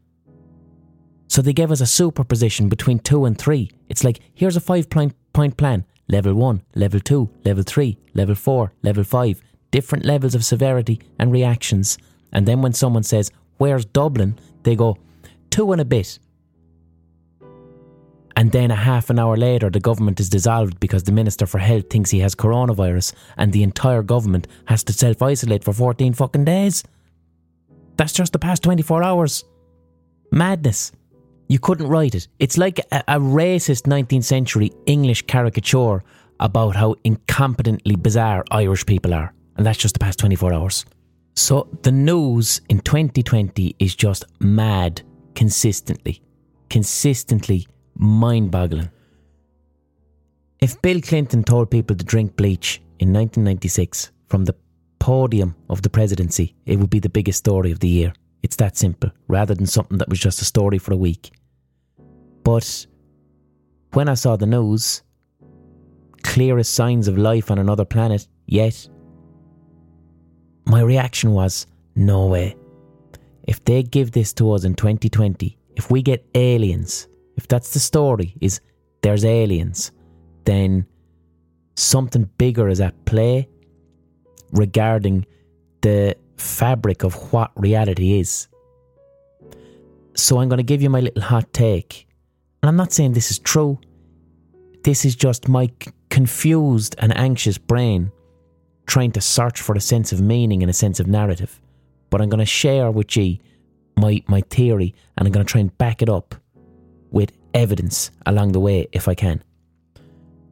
So 1.29 1.41
they 1.41 1.53
gave 1.53 1.71
us 1.71 1.81
a 1.81 1.87
superposition 1.87 2.69
between 2.69 2.99
two 2.99 3.25
and 3.25 3.39
three. 3.39 3.71
It's 3.89 4.05
like, 4.05 4.21
here's 4.35 4.57
a 4.57 4.61
five 4.61 4.91
point, 4.91 5.15
point 5.33 5.57
plan 5.57 5.85
level 6.09 6.35
one, 6.35 6.63
level 6.75 7.01
two, 7.01 7.31
level 7.45 7.63
three, 7.63 7.97
level 8.15 8.35
four, 8.35 8.73
level 8.83 9.05
five, 9.05 9.41
different 9.71 10.05
levels 10.05 10.35
of 10.35 10.45
severity 10.45 11.01
and 11.19 11.33
reactions. 11.33 11.97
And 12.33 12.47
then 12.47 12.61
when 12.63 12.73
someone 12.73 13.03
says, 13.03 13.31
Where's 13.57 13.85
Dublin? 13.85 14.39
they 14.63 14.77
go, 14.77 14.99
Two 15.51 15.73
and 15.73 15.81
a 15.81 15.85
bit. 15.85 16.19
And 18.43 18.51
then 18.51 18.73
a 18.73 18.75
half 18.75 19.09
an 19.09 19.21
hour 19.21 19.37
later, 19.37 19.71
the 19.71 19.79
government 19.79 20.19
is 20.19 20.29
dissolved 20.29 20.81
because 20.81 21.05
the 21.05 21.13
Minister 21.13 21.47
for 21.47 21.59
Health 21.59 21.89
thinks 21.89 22.11
he 22.11 22.19
has 22.19 22.35
coronavirus 22.35 23.13
and 23.37 23.53
the 23.53 23.63
entire 23.63 24.03
government 24.03 24.49
has 24.65 24.83
to 24.83 24.93
self 24.93 25.23
isolate 25.23 25.63
for 25.63 25.73
14 25.73 26.13
fucking 26.13 26.45
days. 26.45 26.83
That's 27.97 28.13
just 28.13 28.33
the 28.33 28.41
past 28.41 28.65
24 28.65 29.05
hours. 29.05 29.45
Madness. 30.33 30.91
You 31.47 31.61
couldn't 31.61 31.87
write 31.87 32.17
it. 32.17 32.27
It's 32.41 32.59
like 32.59 32.81
a, 32.91 33.05
a 33.07 33.21
racist 33.21 33.83
19th 33.83 34.25
century 34.25 34.73
English 34.87 35.23
caricature 35.29 36.03
about 36.41 36.75
how 36.75 36.95
incompetently 37.05 38.03
bizarre 38.03 38.45
Irish 38.51 38.85
people 38.85 39.15
are. 39.15 39.33
And 39.57 39.65
that's 39.65 39.79
just 39.79 39.95
the 39.95 40.01
past 40.01 40.19
24 40.19 40.53
hours. 40.53 40.85
So 41.37 41.69
the 41.83 41.93
news 41.93 42.61
in 42.69 42.81
2020 42.81 43.77
is 43.79 43.95
just 43.95 44.25
mad 44.41 45.03
consistently. 45.37 46.21
Consistently 46.71 47.69
mind 48.03 48.51
boggling. 48.51 48.91
If 50.61 50.81
Bill 50.83 51.01
Clinton 51.01 51.45
told 51.45 51.71
people 51.71 51.97
to 51.97 52.05
drink 52.05 52.37
bleach 52.37 52.79
in 52.99 53.13
1996 53.13 54.11
from 54.27 54.45
the 54.45 54.55
podium 54.99 55.55
of 55.69 55.83
the 55.83 55.91
presidency, 55.91 56.55
it 56.67 56.79
would 56.79 56.91
be 56.91 57.01
the 57.01 57.09
biggest 57.09 57.39
story 57.39 57.73
of 57.73 57.81
the 57.81 57.89
year. 57.89 58.13
It's 58.43 58.57
that 58.57 58.77
simple, 58.77 59.11
rather 59.29 59.55
than 59.55 59.67
something 59.67 59.99
that 59.99 60.09
was 60.09 60.19
just 60.19 60.43
a 60.43 60.45
story 60.45 60.79
for 60.79 60.93
a 60.93 60.97
week. 60.97 61.33
But 62.43 62.87
when 63.93 64.09
I 64.09 64.15
saw 64.15 64.37
the 64.37 64.47
news, 64.47 65.03
clearest 66.23 66.75
signs 66.75 67.09
of 67.09 67.19
life 67.19 67.51
on 67.51 67.59
another 67.59 67.85
planet 67.85 68.27
yet, 68.47 68.89
my 70.65 70.81
reaction 70.81 71.33
was 71.33 71.67
no 71.95 72.27
way. 72.27 72.57
If 73.45 73.65
they 73.65 73.83
give 73.83 74.13
this 74.13 74.33
to 74.35 74.53
us 74.53 74.65
in 74.65 74.75
2020, 74.75 75.57
if 75.77 75.91
we 75.91 76.03
get 76.03 76.25
aliens 76.35 77.09
if 77.37 77.49
that's 77.49 77.73
the 77.73 77.81
story, 77.81 78.35
is 78.41 78.61
there's 79.03 79.25
aliens, 79.25 79.93
then 80.45 80.87
something 81.77 82.29
bigger 82.39 82.69
is 82.69 82.81
at 82.81 83.05
play 83.05 83.49
regarding 84.53 85.27
the 85.81 86.17
fabric 86.37 87.03
of 87.03 87.33
what 87.33 87.51
reality 87.57 88.19
is. 88.19 88.49
So 90.15 90.41
I'm 90.41 90.49
going 90.49 90.59
to 90.59 90.63
give 90.63 90.83
you 90.83 90.91
my 90.91 91.01
little 91.01 91.23
hot 91.23 91.53
take. 91.53 92.07
And 92.63 92.69
I'm 92.69 92.77
not 92.77 92.93
saying 92.93 93.13
this 93.13 93.31
is 93.31 93.39
true. 93.39 93.81
This 94.85 95.05
is 95.05 95.17
just 95.17 95.49
my 95.49 95.71
confused 96.11 96.95
and 96.99 97.17
anxious 97.17 97.59
brain 97.59 98.13
trying 98.87 99.13
to 99.13 99.21
search 99.21 99.61
for 99.61 99.75
a 99.75 99.81
sense 99.81 100.13
of 100.13 100.21
meaning 100.21 100.63
and 100.63 100.69
a 100.69 100.75
sense 100.75 101.01
of 101.01 101.07
narrative. 101.07 101.61
But 102.11 102.21
I'm 102.21 102.29
going 102.29 102.41
to 102.41 102.47
share 102.47 102.91
with 102.91 103.17
you 103.17 103.39
my, 103.97 104.23
my 104.27 104.43
theory 104.43 104.95
and 105.17 105.27
I'm 105.27 105.33
going 105.33 105.47
to 105.47 105.51
try 105.51 105.61
and 105.61 105.77
back 105.79 106.03
it 106.03 106.09
up 106.09 106.35
with 107.13 107.31
evidence 107.55 108.11
along 108.27 108.53
the 108.53 108.61
way 108.61 108.89
if 108.93 109.07
I 109.07 109.15
can. 109.15 109.43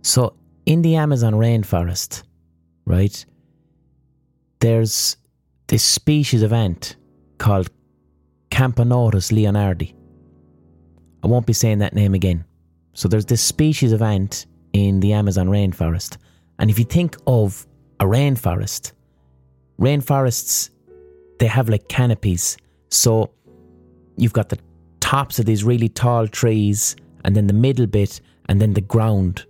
So, 0.02 0.35
in 0.67 0.83
the 0.83 0.97
Amazon 0.97 1.35
rainforest, 1.35 2.23
right, 2.85 3.25
there's 4.61 5.17
this 5.67 5.83
species 5.83 6.43
of 6.43 6.52
ant 6.52 6.97
called 7.38 7.71
Camponotus 8.50 9.33
leonardi. 9.33 9.95
I 11.23 11.26
won't 11.26 11.47
be 11.47 11.52
saying 11.52 11.79
that 11.79 11.95
name 11.95 12.14
again 12.14 12.45
So 12.95 13.09
there's 13.09 13.26
this 13.26 13.43
species 13.43 13.93
of 13.93 14.02
ant 14.02 14.47
in 14.73 15.00
the 15.00 15.12
Amazon 15.12 15.49
rainforest. 15.49 16.17
And 16.59 16.71
if 16.71 16.79
you 16.79 16.85
think 16.85 17.17
of 17.26 17.67
a 17.99 18.05
rainforest, 18.05 18.93
rainforests, 19.81 20.71
they 21.38 21.47
have 21.47 21.69
like 21.69 21.88
canopies. 21.88 22.57
So 22.90 23.31
you've 24.17 24.33
got 24.33 24.49
the 24.50 24.59
tops 25.11 25.40
of 25.40 25.45
these 25.45 25.64
really 25.64 25.88
tall 25.88 26.29
trees, 26.29 26.95
and 27.25 27.35
then 27.35 27.49
the 27.49 27.62
middle 27.67 27.88
bit, 27.88 28.21
and 28.49 28.61
then 28.61 28.75
the 28.75 28.88
ground. 28.95 29.45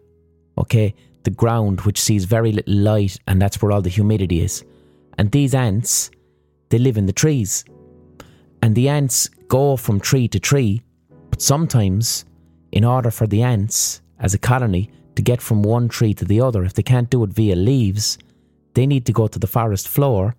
Okay, 0.57 0.95
the 1.25 1.37
ground 1.43 1.83
which 1.83 2.01
sees 2.01 2.25
very 2.25 2.51
little 2.51 2.75
light, 2.75 3.19
and 3.27 3.43
that's 3.43 3.61
where 3.61 3.71
all 3.71 3.83
the 3.83 3.91
humidity 3.91 4.41
is. 4.41 4.65
And 5.19 5.31
these 5.31 5.55
ants, 5.55 6.11
they 6.71 6.79
live 6.79 6.97
in 6.97 7.05
the 7.05 7.13
trees. 7.13 7.67
And 8.63 8.75
the 8.75 8.89
ants 8.89 9.29
go 9.49 9.77
from 9.77 10.01
tree 10.01 10.29
to 10.29 10.41
tree, 10.41 10.81
but 11.29 11.43
sometimes, 11.43 12.25
in 12.73 12.83
order 12.83 13.11
for 13.11 13.27
the 13.27 13.43
ants 13.43 14.01
as 14.19 14.33
a 14.33 14.39
colony 14.39 14.89
to 15.17 15.21
get 15.21 15.43
from 15.43 15.63
one 15.63 15.91
tree 15.91 16.15
to 16.15 16.25
the 16.25 16.41
other, 16.41 16.65
if 16.65 16.73
they 16.73 16.83
can't 16.83 17.11
do 17.11 17.23
it 17.23 17.35
via 17.35 17.55
leaves, 17.55 18.17
they 18.73 18.87
need 18.87 19.05
to 19.05 19.13
go 19.13 19.27
to 19.29 19.39
the 19.39 19.53
forest 19.59 19.89
floor 19.89 20.35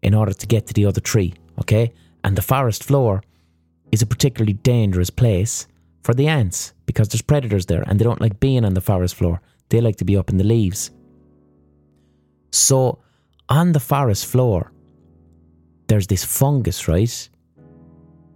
in 0.00 0.14
order 0.14 0.32
to 0.32 0.46
get 0.46 0.66
to 0.68 0.72
the 0.72 0.86
other 0.86 1.02
tree, 1.02 1.34
okay? 1.60 1.92
And 2.22 2.34
the 2.34 2.48
forest 2.54 2.82
floor 2.82 3.22
is 3.92 4.02
a 4.02 4.06
particularly 4.06 4.54
dangerous 4.54 5.10
place 5.10 5.66
for 6.02 6.14
the 6.14 6.28
ants 6.28 6.74
because 6.86 7.08
there's 7.08 7.22
predators 7.22 7.66
there 7.66 7.82
and 7.86 7.98
they 7.98 8.04
don't 8.04 8.20
like 8.20 8.40
being 8.40 8.64
on 8.64 8.74
the 8.74 8.80
forest 8.80 9.14
floor. 9.14 9.40
They 9.68 9.80
like 9.80 9.96
to 9.96 10.04
be 10.04 10.16
up 10.16 10.30
in 10.30 10.36
the 10.36 10.44
leaves. 10.44 10.90
So, 12.50 13.00
on 13.48 13.72
the 13.72 13.80
forest 13.80 14.26
floor, 14.26 14.72
there's 15.88 16.06
this 16.06 16.24
fungus, 16.24 16.88
right? 16.88 17.28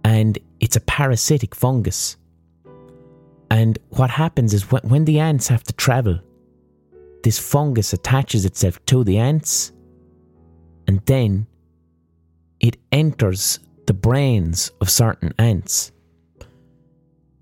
And 0.03 0.37
it's 0.59 0.75
a 0.75 0.81
parasitic 0.81 1.55
fungus. 1.55 2.17
And 3.51 3.79
what 3.89 4.09
happens 4.09 4.53
is 4.53 4.71
when, 4.71 5.05
the 5.05 5.19
ants 5.19 5.47
have 5.47 5.63
to 5.63 5.73
travel, 5.73 6.19
this 7.23 7.39
fungus 7.39 7.93
attaches 7.93 8.45
itself 8.45 8.83
to 8.85 9.03
the 9.03 9.17
ants 9.17 9.71
and 10.87 11.01
then 11.05 11.45
it 12.59 12.77
enters 12.91 13.59
the 13.89 13.93
brains 13.95 14.71
of 14.81 14.87
certain 14.87 15.33
ants. 15.39 15.91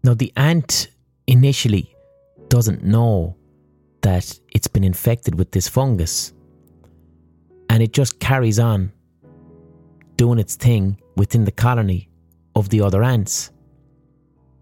Now, 0.02 0.14
the 0.14 0.32
ant 0.38 0.88
initially 1.28 1.94
doesn't 2.48 2.86
know 2.86 3.36
that 4.00 4.40
it's 4.54 4.70
been 4.70 4.86
infected 4.86 5.38
with 5.38 5.52
this 5.52 5.68
fungus 5.68 6.32
and 7.70 7.84
it 7.84 7.92
just 7.92 8.22
carries 8.22 8.60
on 8.60 8.94
doing 10.16 10.40
its 10.40 10.56
thing 10.56 10.98
within 11.18 11.44
the 11.44 11.52
colony 11.52 12.08
of 12.56 12.70
the 12.70 12.80
other 12.80 13.04
ants. 13.04 13.52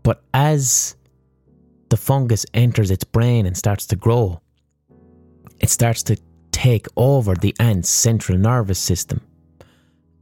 But 0.01 0.23
as 0.33 0.95
the 1.89 1.97
fungus 1.97 2.47
enters 2.55 2.89
its 2.89 3.03
brain 3.03 3.45
and 3.45 3.55
starts 3.55 3.85
to 3.85 3.95
grow, 3.95 4.41
it 5.59 5.69
starts 5.69 6.01
to 6.09 6.17
take 6.51 6.87
over 6.97 7.35
the 7.35 7.55
ant's 7.59 7.89
central 7.89 8.39
nervous 8.39 8.79
system. 8.79 9.21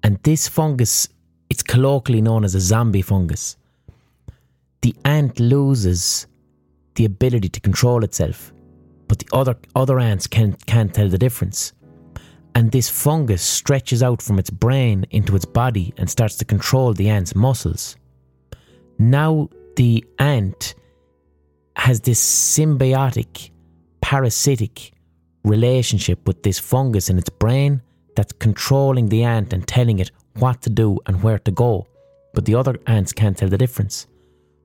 And 0.03 0.21
this 0.23 0.49
fungus, 0.49 1.07
it's 1.53 1.61
colloquially 1.61 2.19
known 2.19 2.43
as 2.43 2.55
a 2.55 2.59
zombie 2.59 3.03
fungus. 3.03 3.57
The 4.81 4.95
ant 5.05 5.39
loses 5.39 6.25
the 6.95 7.05
ability 7.05 7.49
to 7.49 7.59
control 7.59 8.03
itself, 8.03 8.51
but 9.07 9.19
the 9.19 9.27
other 9.31 9.55
other 9.75 9.99
ants 9.99 10.25
can 10.25 10.53
can't 10.65 10.91
tell 10.91 11.09
the 11.09 11.19
difference. 11.19 11.73
And 12.55 12.71
this 12.71 12.89
fungus 12.89 13.43
stretches 13.43 14.01
out 14.01 14.19
from 14.19 14.39
its 14.39 14.49
brain 14.49 15.05
into 15.11 15.35
its 15.35 15.45
body 15.45 15.93
and 15.97 16.09
starts 16.09 16.37
to 16.37 16.45
control 16.45 16.91
the 16.91 17.07
ant's 17.09 17.35
muscles. 17.35 17.97
Now 18.97 19.47
the 19.75 20.03
ant 20.17 20.73
has 21.75 21.99
this 22.01 22.21
symbiotic, 22.57 23.51
parasitic 24.01 24.91
relationship 25.43 26.25
with 26.25 26.41
this 26.41 26.57
fungus 26.57 27.09
in 27.11 27.19
its 27.19 27.29
brain 27.29 27.83
that's 28.15 28.33
controlling 28.33 29.09
the 29.09 29.23
ant 29.23 29.53
and 29.53 29.67
telling 29.67 29.99
it 29.99 30.09
what 30.39 30.61
to 30.61 30.69
do 30.69 30.99
and 31.05 31.21
where 31.21 31.39
to 31.39 31.51
go. 31.51 31.87
But 32.33 32.45
the 32.45 32.55
other 32.55 32.79
ants 32.87 33.13
can't 33.13 33.37
tell 33.37 33.49
the 33.49 33.57
difference. 33.57 34.07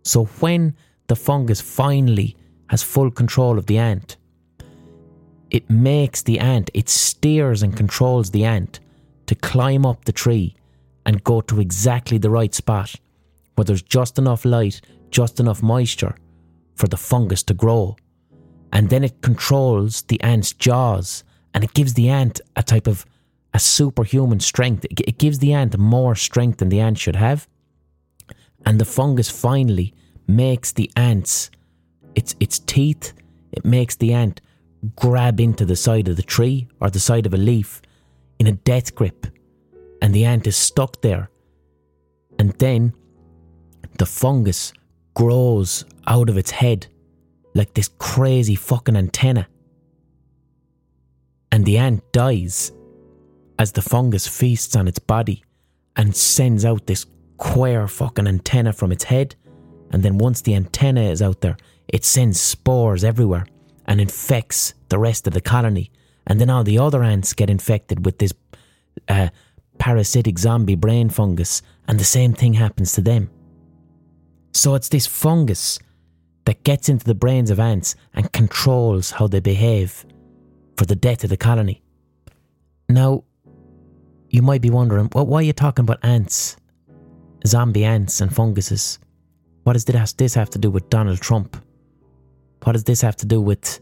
So 0.03 0.25
when 0.41 0.75
the 1.09 1.17
fungus 1.17 1.61
finally 1.61 2.37
has 2.69 2.83
full 2.83 3.11
control 3.11 3.59
of 3.59 3.67
the 3.67 3.79
ant, 3.79 4.17
it 5.51 5.69
makes 5.71 6.23
the 6.23 6.39
ant, 6.39 6.71
it 6.75 6.89
steers 6.89 7.63
and 7.63 7.77
controls 7.77 8.31
the 8.31 8.45
ant 8.45 8.81
to 9.27 9.35
climb 9.35 9.87
up 9.87 10.05
the 10.05 10.13
tree 10.13 10.55
and 11.07 11.25
go 11.25 11.41
to 11.43 11.61
exactly 11.61 12.19
the 12.19 12.31
right 12.31 12.55
spot 12.55 12.95
where 13.55 13.65
there's 13.65 13.83
just 13.83 14.19
enough 14.19 14.45
light, 14.45 14.81
just 15.11 15.41
enough 15.41 15.63
moisture 15.63 16.15
for 16.77 16.87
the 16.87 16.97
fungus 16.97 17.43
to 17.43 17.55
grow. 17.55 17.97
And 18.73 18.91
then 18.91 19.03
it 19.03 19.21
controls 19.23 20.03
the 20.03 20.21
ant's 20.21 20.53
jaws 20.53 21.25
and 21.55 21.65
it 21.65 21.75
gives 21.75 21.95
the 21.95 22.09
ant 22.09 22.41
a 22.57 22.63
type 22.63 22.87
of 22.87 23.05
a 23.55 23.59
superhuman 23.59 24.41
strength. 24.41 24.85
It 24.91 25.19
gives 25.19 25.39
the 25.39 25.53
ant 25.53 25.77
more 25.79 26.15
strength 26.15 26.59
than 26.59 26.69
the 26.69 26.81
ant 26.81 26.99
should 26.99 27.17
have. 27.17 27.49
And 28.67 28.81
the 28.81 28.85
fungus 28.85 29.31
finally 29.31 29.95
makes 30.27 30.73
the 30.73 30.91
ants, 30.97 31.51
its, 32.15 32.35
its 32.41 32.59
teeth, 32.59 33.15
it 33.53 33.65
makes 33.65 33.97
the 33.97 34.13
ant 34.13 34.41
grab 34.97 35.41
into 35.41 35.65
the 35.65 35.77
side 35.77 36.09
of 36.09 36.17
the 36.17 36.23
tree 36.23 36.69
or 36.81 36.91
the 36.91 37.01
side 37.01 37.27
of 37.27 37.35
a 37.35 37.39
leaf 37.39 37.81
in 38.39 38.47
a 38.47 38.53
death 38.53 38.95
grip. 38.95 39.27
And 40.03 40.15
the 40.15 40.25
ant 40.25 40.47
is 40.47 40.57
stuck 40.57 41.01
there. 41.03 41.31
And 42.39 42.53
then 42.53 42.93
the 43.99 44.07
fungus 44.07 44.73
grows 45.15 45.85
out 46.07 46.29
of 46.29 46.37
its 46.37 46.51
head 46.51 46.87
like 47.55 47.75
this 47.75 47.91
crazy 47.99 48.55
fucking 48.55 48.97
antenna. 48.97 49.49
And 51.51 51.65
the 51.65 51.79
ant 51.79 52.13
dies 52.13 52.73
as 53.59 53.73
the 53.73 53.83
fungus 53.83 54.27
feasts 54.27 54.77
on 54.77 54.89
its 54.89 54.99
body 54.99 55.43
and 55.97 56.15
sends 56.15 56.65
out 56.65 56.87
this 56.87 57.07
queer 57.37 57.89
fucking 57.89 58.27
antenna 58.27 58.73
from 58.73 58.93
its 58.93 59.05
head. 59.05 59.35
And 59.91 60.03
then 60.03 60.19
once 60.19 60.43
the 60.43 60.55
antenna 60.55 61.03
is 61.03 61.23
out 61.23 61.41
there, 61.41 61.57
it 61.89 62.05
sends 62.05 62.41
spores 62.41 63.05
everywhere 63.05 63.47
and 63.87 64.01
infects 64.01 64.75
the 64.91 64.99
rest 64.99 65.27
of 65.27 65.33
the 65.33 65.41
colony. 65.41 65.91
And 66.27 66.41
then 66.41 66.51
all 66.51 66.63
the 66.63 66.79
other 66.79 67.03
ants 67.03 67.33
get 67.33 67.51
infected 67.51 68.05
with 68.05 68.19
this 68.19 68.35
uh, 69.09 69.29
parasitic 69.79 70.39
zombie 70.39 70.75
brain 70.75 71.09
fungus, 71.09 71.63
and 71.87 71.99
the 71.99 72.05
same 72.05 72.35
thing 72.35 72.55
happens 72.55 72.93
to 72.93 73.01
them. 73.01 73.31
So 74.53 74.75
it's 74.75 74.89
this 74.89 75.07
fungus 75.07 75.79
that 76.45 76.65
gets 76.65 76.89
into 76.89 77.05
the 77.05 77.15
brains 77.15 77.51
of 77.51 77.61
ants 77.61 77.95
and 78.13 78.33
controls 78.33 79.13
how 79.13 79.27
they 79.27 79.41
behave 79.41 80.05
for 80.77 80.85
the 80.85 80.97
death 80.97 81.25
of 81.25 81.31
the 81.31 81.37
colony. 81.37 81.83
Now, 82.89 83.25
you 84.31 84.43
might 84.43 84.61
be 84.61 84.71
wondering, 84.71 85.11
well, 85.15 85.27
why 85.27 85.41
are 85.41 85.43
you 85.43 85.53
talking 85.53 85.85
about 85.85 86.05
ants? 86.05 86.57
Zombie 87.47 87.85
ants 87.85 88.21
and 88.21 88.35
funguses. 88.35 88.99
What 89.65 89.75
does 89.75 89.85
this 89.85 90.35
have 90.35 90.51
to 90.51 90.59
do 90.59 90.71
with 90.71 90.89
Donald 90.91 91.21
Trump? 91.21 91.57
What 92.65 92.73
does 92.73 92.85
this 92.85 93.01
have 93.01 93.17
to 93.17 93.27
do 93.27 93.41
with 93.41 93.81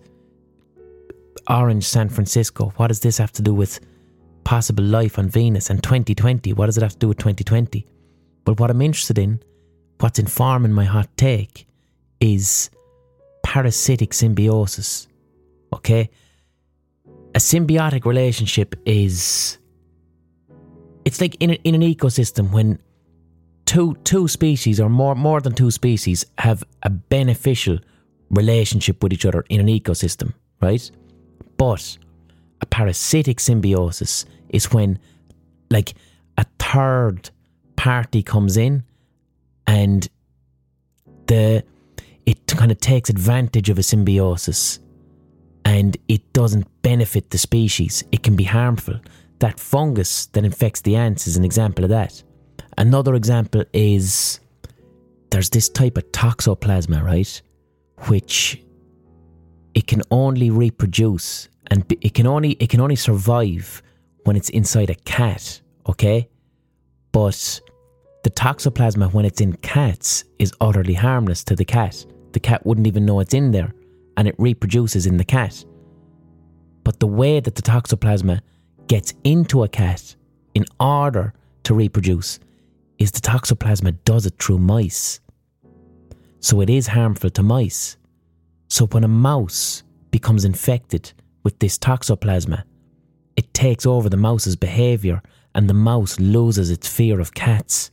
Orange 1.49 1.85
San 1.85 2.09
Francisco? 2.09 2.73
What 2.77 2.89
does 2.89 3.01
this 3.01 3.19
have 3.19 3.33
to 3.33 3.43
do 3.43 3.55
with 3.55 3.81
possible 4.45 4.85
life 4.85 5.19
on 5.19 5.29
Venus 5.29 5.71
and 5.71 5.83
2020? 5.83 6.53
What 6.53 6.67
does 6.67 6.77
it 6.77 6.83
have 6.83 6.93
to 6.93 6.99
do 6.99 7.09
with 7.09 7.19
2020? 7.19 7.87
But 8.45 8.61
what 8.61 8.71
I'm 8.71 8.83
interested 8.83 9.19
in 9.19 9.41
what's 10.01 10.19
informing 10.19 10.73
my 10.73 10.85
hot 10.85 11.09
take 11.17 11.67
is 12.21 12.71
parasitic 13.43 14.13
symbiosis. 14.13 15.09
Okay? 15.73 16.11
A 17.35 17.39
symbiotic 17.39 18.05
relationship 18.05 18.75
is 18.85 19.59
it's 21.07 21.21
like 21.21 21.37
in, 21.37 21.51
a, 21.51 21.55
in 21.65 21.75
an 21.75 21.81
ecosystem 21.81 22.51
when 22.51 22.79
two 23.65 23.95
two 24.05 24.29
species 24.29 24.81
or 24.81 24.91
more 24.91 25.15
more 25.15 25.41
than 25.41 25.55
two 25.55 25.71
species 25.71 26.27
have 26.39 26.63
a 26.83 26.91
beneficial 26.91 27.79
relationship 28.31 29.03
with 29.03 29.13
each 29.13 29.25
other 29.25 29.45
in 29.49 29.61
an 29.61 29.69
ecosystem, 29.69 30.35
right? 30.61 30.91
But 31.57 31.97
a 32.61 32.67
parasitic 32.67 33.39
symbiosis 33.41 34.27
is 34.49 34.73
when 34.73 34.99
like 35.71 35.95
a 36.39 36.45
third 36.59 37.31
party 37.77 38.23
comes 38.23 38.57
in 38.57 38.83
and 39.67 40.09
the 41.27 41.65
it 42.27 42.47
kind 42.49 42.73
of 42.73 42.81
takes 42.81 43.09
advantage 43.09 43.71
of 43.71 43.79
a 43.79 43.83
symbiosis 43.85 44.81
and 45.65 45.97
it 46.09 46.33
doesn't 46.33 46.67
benefit 46.83 47.31
the 47.31 47.39
species. 47.39 48.03
It 48.11 48.25
can 48.25 48.35
be 48.35 48.45
harmful. 48.45 49.01
That 49.41 49.61
fungus 49.61 50.27
that 50.27 50.45
infects 50.45 50.81
the 50.81 50.97
ants 50.97 51.27
is 51.27 51.37
an 51.37 51.45
example 51.45 51.85
of 51.85 51.91
that. 51.91 52.23
Another 52.79 53.15
example 53.15 53.65
is 53.73 54.41
there's 55.31 55.51
this 55.51 55.69
type 55.69 55.99
of 55.99 56.11
toxoplasma, 56.13 57.03
right? 57.03 57.43
Which 58.09 58.63
it 59.75 59.87
can 59.87 60.03
only 60.11 60.51
reproduce 60.51 61.49
and 61.71 61.85
it 62.01 62.15
can 62.15 62.27
only 62.27 62.53
it 62.53 62.71
can 62.71 62.81
only 62.81 62.97
survive 62.97 63.83
when 64.25 64.37
it's 64.37 64.49
inside 64.51 64.91
a 64.91 64.95
cat, 64.95 65.61
okay? 65.89 66.29
But 67.13 67.61
the 68.25 68.31
toxoplasma, 68.31 69.13
when 69.13 69.25
it's 69.25 69.41
in 69.41 69.53
cats, 69.59 70.25
is 70.39 70.53
utterly 70.61 70.95
harmless 70.95 71.45
to 71.45 71.57
the 71.57 71.65
cat. 71.65 72.05
the 72.33 72.41
cat 72.41 72.67
wouldn't 72.67 72.87
even 72.87 73.07
know 73.07 73.21
it's 73.21 73.33
in 73.33 73.51
there 73.51 73.73
and 74.17 74.29
it 74.29 74.35
reproduces 74.37 75.07
in 75.07 75.17
the 75.17 75.25
cat. 75.25 75.65
But 76.85 77.01
the 77.01 77.07
way 77.07 77.41
that 77.41 77.55
the 77.55 77.63
toxoplasma 77.63 78.41
gets 78.89 79.15
into 79.25 79.63
a 79.63 79.69
cat 79.69 80.15
in 80.55 80.65
order 80.81 81.35
to 81.65 81.75
reproduce 81.75 82.39
is 82.99 83.11
the 83.11 83.21
toxoplasma 83.21 83.97
does 84.05 84.27
it 84.27 84.35
through 84.39 84.59
mice. 84.59 85.21
So 86.41 86.61
it 86.61 86.71
is 86.71 86.87
harmful 86.89 87.31
to 87.31 87.43
mice. 87.43 87.97
So 88.69 88.87
when 88.87 89.05
a 89.05 89.09
mouse 89.09 89.83
becomes 90.11 90.45
infected 90.45 91.13
with 91.43 91.59
this 91.59 91.79
toxoplasma, 91.79 92.65
it 93.37 93.53
takes 93.53 93.85
over 93.85 94.09
the 94.09 94.17
mouse's 94.17 94.57
behaviour 94.57 95.23
and 95.55 95.69
the 95.69 95.75
mouse 95.75 96.19
loses 96.19 96.71
its 96.71 96.89
fear 96.89 97.21
of 97.21 97.35
cats. 97.35 97.91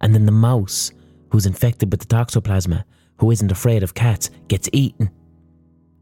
And 0.00 0.14
then 0.14 0.26
the 0.26 0.32
mouse, 0.32 0.92
who's 1.30 1.46
infected 1.46 1.90
with 1.90 2.00
the 2.00 2.14
toxoplasma, 2.14 2.84
who 3.18 3.30
isn't 3.30 3.52
afraid 3.52 3.82
of 3.82 3.94
cats, 3.94 4.30
gets 4.48 4.68
eaten. 4.72 5.10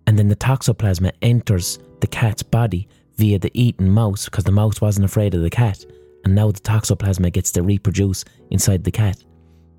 And 0.07 0.19
then 0.19 0.29
the 0.29 0.37
toxoplasma 0.37 1.13
enters 1.21 1.79
the 2.01 2.07
cat's 2.07 2.43
body 2.43 2.89
via 3.19 3.39
the 3.39 3.51
eaten 3.53 3.91
mouse 3.91 4.25
because 4.25 4.45
the 4.45 4.53
mouse 4.53 4.81
wasn't 4.81 5.05
afraid 5.05 5.35
of 5.35 5.43
the 5.43 5.51
cat. 5.51 5.85
And 6.25 6.35
now 6.35 6.51
the 6.51 6.61
toxoplasma 6.61 7.33
gets 7.33 7.53
to 7.53 7.63
reproduce 7.63 8.25
inside 8.51 8.85
the 8.85 8.91
cat. 8.91 9.23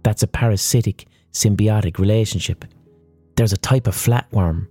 That's 0.04 0.24
a 0.24 0.28
parasitic, 0.28 1.08
symbiotic 1.34 1.98
relationship. 1.98 2.66
There's 3.36 3.54
a 3.54 3.58
type 3.58 3.88
of 3.88 3.96
flatworm, 3.96 4.68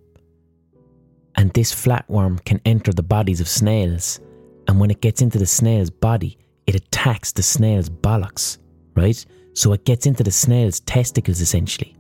and 1.37 1.53
this 1.53 1.73
flatworm 1.73 2.45
can 2.45 2.61
enter 2.65 2.93
the 2.93 3.03
bodies 3.03 3.41
of 3.41 3.49
snails. 3.49 4.21
And 4.67 4.81
when 4.81 4.91
it 4.91 5.01
gets 5.01 5.23
into 5.23 5.39
the 5.39 5.47
snail's 5.47 5.89
body, 5.89 6.37
it 6.67 6.75
attacks 6.75 7.33
the 7.33 7.43
snail's 7.43 7.89
bollocks, 7.89 8.59
right? 8.95 9.25
So 9.55 9.73
it 9.73 9.85
gets 9.85 10.05
into 10.05 10.23
the 10.23 10.31
snail's 10.31 10.81
testicles 10.81 11.41
essentially. 11.41 11.97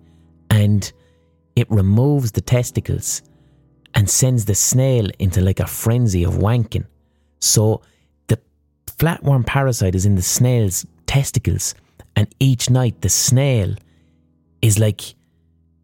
And 0.50 0.92
it 1.56 1.70
removes 1.70 2.32
the 2.32 2.40
testicles 2.40 3.22
and 3.95 4.09
sends 4.09 4.45
the 4.45 4.54
snail 4.54 5.09
into 5.18 5.40
like 5.40 5.61
a 5.61 5.66
frenzy 5.66 6.25
of 6.25 6.35
wanking. 6.35 6.87
So 7.40 7.83
the 8.26 8.38
flatworm 8.87 9.47
parasite 9.47 9.95
is 9.95 10.07
in 10.07 10.14
the 10.14 10.23
snail's 10.23 10.87
testicles, 11.07 11.75
and 12.16 12.28
each 12.40 12.71
night 12.71 13.00
the 13.00 13.09
snail 13.09 13.75
is 14.62 14.78
like 14.78 15.14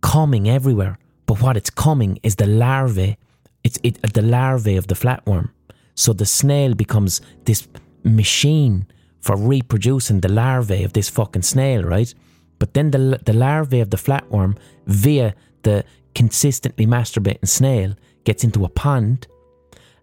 coming 0.01 0.49
everywhere. 0.49 0.99
But 1.27 1.41
what 1.41 1.57
it's 1.57 1.71
coming 1.71 2.19
is 2.23 2.37
the 2.37 2.47
larvae. 2.47 3.17
It's 3.63 3.79
it, 3.83 4.01
the 4.13 4.23
larvae 4.23 4.77
of 4.77 4.89
the 4.89 4.95
flatworm. 4.95 5.51
So 5.95 6.13
the 6.13 6.27
snail 6.27 6.75
becomes 6.75 7.21
this 7.45 7.67
machine 8.03 8.87
for 9.21 9.37
reproducing 9.37 10.21
the 10.21 10.29
larvae 10.29 10.85
of 10.85 10.93
this 10.93 11.09
fucking 11.09 11.43
snail, 11.43 11.83
right? 11.83 12.13
But 12.59 12.75
then 12.75 12.91
the 12.91 13.21
the 13.25 13.33
larvae 13.33 13.81
of 13.81 13.91
the 13.91 13.97
flatworm 13.97 14.57
via 14.87 15.35
the 15.63 15.85
consistently 16.15 16.87
masturbating 16.87 17.49
snail 17.49 17.95
gets 18.25 18.45
into 18.45 18.65
a 18.65 18.69
pond, 18.69 19.27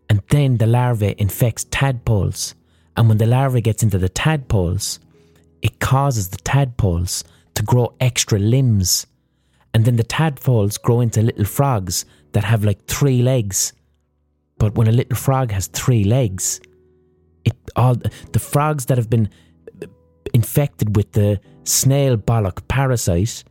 and 0.09 0.21
then 0.29 0.57
the 0.57 0.67
larvae 0.67 1.15
infects 1.17 1.65
tadpoles. 1.65 2.55
And 2.97 3.07
when 3.07 3.17
the 3.17 3.25
larvae 3.25 3.61
gets 3.61 3.83
into 3.83 3.97
the 3.97 4.09
tadpoles, 4.09 4.99
it 5.61 5.79
causes 5.79 6.29
the 6.29 6.37
tadpoles 6.37 7.23
to 7.55 7.63
grow 7.63 7.93
extra 7.99 8.37
limbs. 8.39 9.07
And 9.73 9.85
then 9.85 9.95
the 9.95 10.03
tadpoles 10.03 10.77
grow 10.77 10.99
into 10.99 11.21
little 11.21 11.45
frogs 11.45 12.05
that 12.33 12.43
have 12.43 12.65
like 12.65 12.85
three 12.85 13.21
legs. 13.21 13.73
But 14.57 14.75
when 14.75 14.87
a 14.87 14.91
little 14.91 15.15
frog 15.15 15.51
has 15.51 15.67
three 15.67 16.03
legs, 16.03 16.59
it 17.45 17.55
all 17.75 17.95
the 17.95 18.39
frogs 18.39 18.85
that 18.87 18.97
have 18.97 19.09
been 19.09 19.29
infected 20.33 20.95
with 20.95 21.13
the 21.13 21.39
snail 21.63 22.17
bollock 22.17 22.67
parasite 22.67 23.43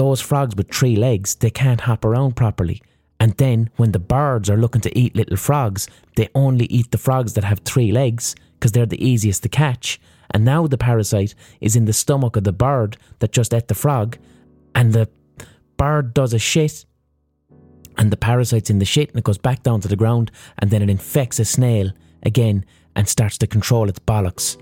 those 0.00 0.22
frogs 0.22 0.56
with 0.56 0.72
three 0.72 0.96
legs, 0.96 1.34
they 1.34 1.50
can't 1.50 1.82
hop 1.82 2.06
around 2.06 2.34
properly. 2.34 2.80
And 3.22 3.34
then 3.36 3.68
when 3.76 3.92
the 3.92 3.98
birds 3.98 4.48
are 4.48 4.56
looking 4.56 4.80
to 4.80 4.98
eat 4.98 5.14
little 5.14 5.36
frogs, 5.36 5.88
they 6.16 6.30
only 6.34 6.64
eat 6.76 6.90
the 6.90 6.96
frogs 6.96 7.34
that 7.34 7.44
have 7.44 7.58
three 7.58 7.92
legs 7.92 8.34
because 8.54 8.72
they're 8.72 8.86
the 8.86 9.06
easiest 9.06 9.42
to 9.42 9.50
catch. 9.50 10.00
And 10.30 10.42
now 10.42 10.66
the 10.66 10.78
parasite 10.78 11.34
is 11.60 11.76
in 11.76 11.84
the 11.84 11.92
stomach 11.92 12.36
of 12.36 12.44
the 12.44 12.52
bird 12.66 12.96
that 13.18 13.32
just 13.32 13.52
ate 13.52 13.68
the 13.68 13.74
frog, 13.74 14.16
and 14.74 14.94
the 14.94 15.06
bird 15.76 16.14
does 16.14 16.32
a 16.32 16.38
shit, 16.38 16.86
and 17.98 18.10
the 18.10 18.16
parasite's 18.16 18.70
in 18.70 18.78
the 18.78 18.86
shit, 18.86 19.10
and 19.10 19.18
it 19.18 19.24
goes 19.24 19.36
back 19.36 19.62
down 19.62 19.82
to 19.82 19.88
the 19.88 19.96
ground, 19.96 20.30
and 20.60 20.70
then 20.70 20.80
it 20.80 20.88
infects 20.88 21.38
a 21.38 21.44
snail 21.44 21.90
again 22.22 22.64
and 22.96 23.06
starts 23.06 23.36
to 23.36 23.46
control 23.46 23.90
its 23.90 23.98
bollocks. 23.98 24.56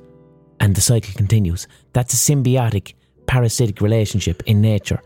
And 0.58 0.74
the 0.74 0.80
cycle 0.80 1.14
continues. 1.14 1.68
That's 1.92 2.12
a 2.12 2.16
symbiotic 2.16 2.94
parasitic 3.26 3.80
relationship 3.80 4.42
in 4.46 4.60
nature. 4.60 5.00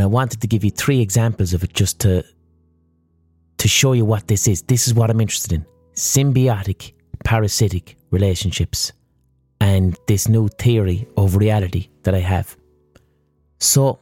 And 0.00 0.06
I 0.06 0.08
wanted 0.08 0.40
to 0.40 0.46
give 0.46 0.64
you 0.64 0.70
three 0.70 1.02
examples 1.02 1.52
of 1.52 1.62
it 1.62 1.74
just 1.74 2.00
to 2.00 2.24
to 3.58 3.68
show 3.68 3.92
you 3.92 4.06
what 4.06 4.28
this 4.28 4.48
is. 4.48 4.62
This 4.62 4.88
is 4.88 4.94
what 4.94 5.10
I'm 5.10 5.20
interested 5.20 5.52
in. 5.52 5.66
Symbiotic 5.92 6.94
parasitic 7.22 7.98
relationships 8.10 8.92
and 9.60 9.98
this 10.06 10.26
new 10.26 10.48
theory 10.48 11.06
of 11.18 11.36
reality 11.36 11.90
that 12.04 12.14
I 12.14 12.20
have. 12.20 12.56
So 13.58 13.98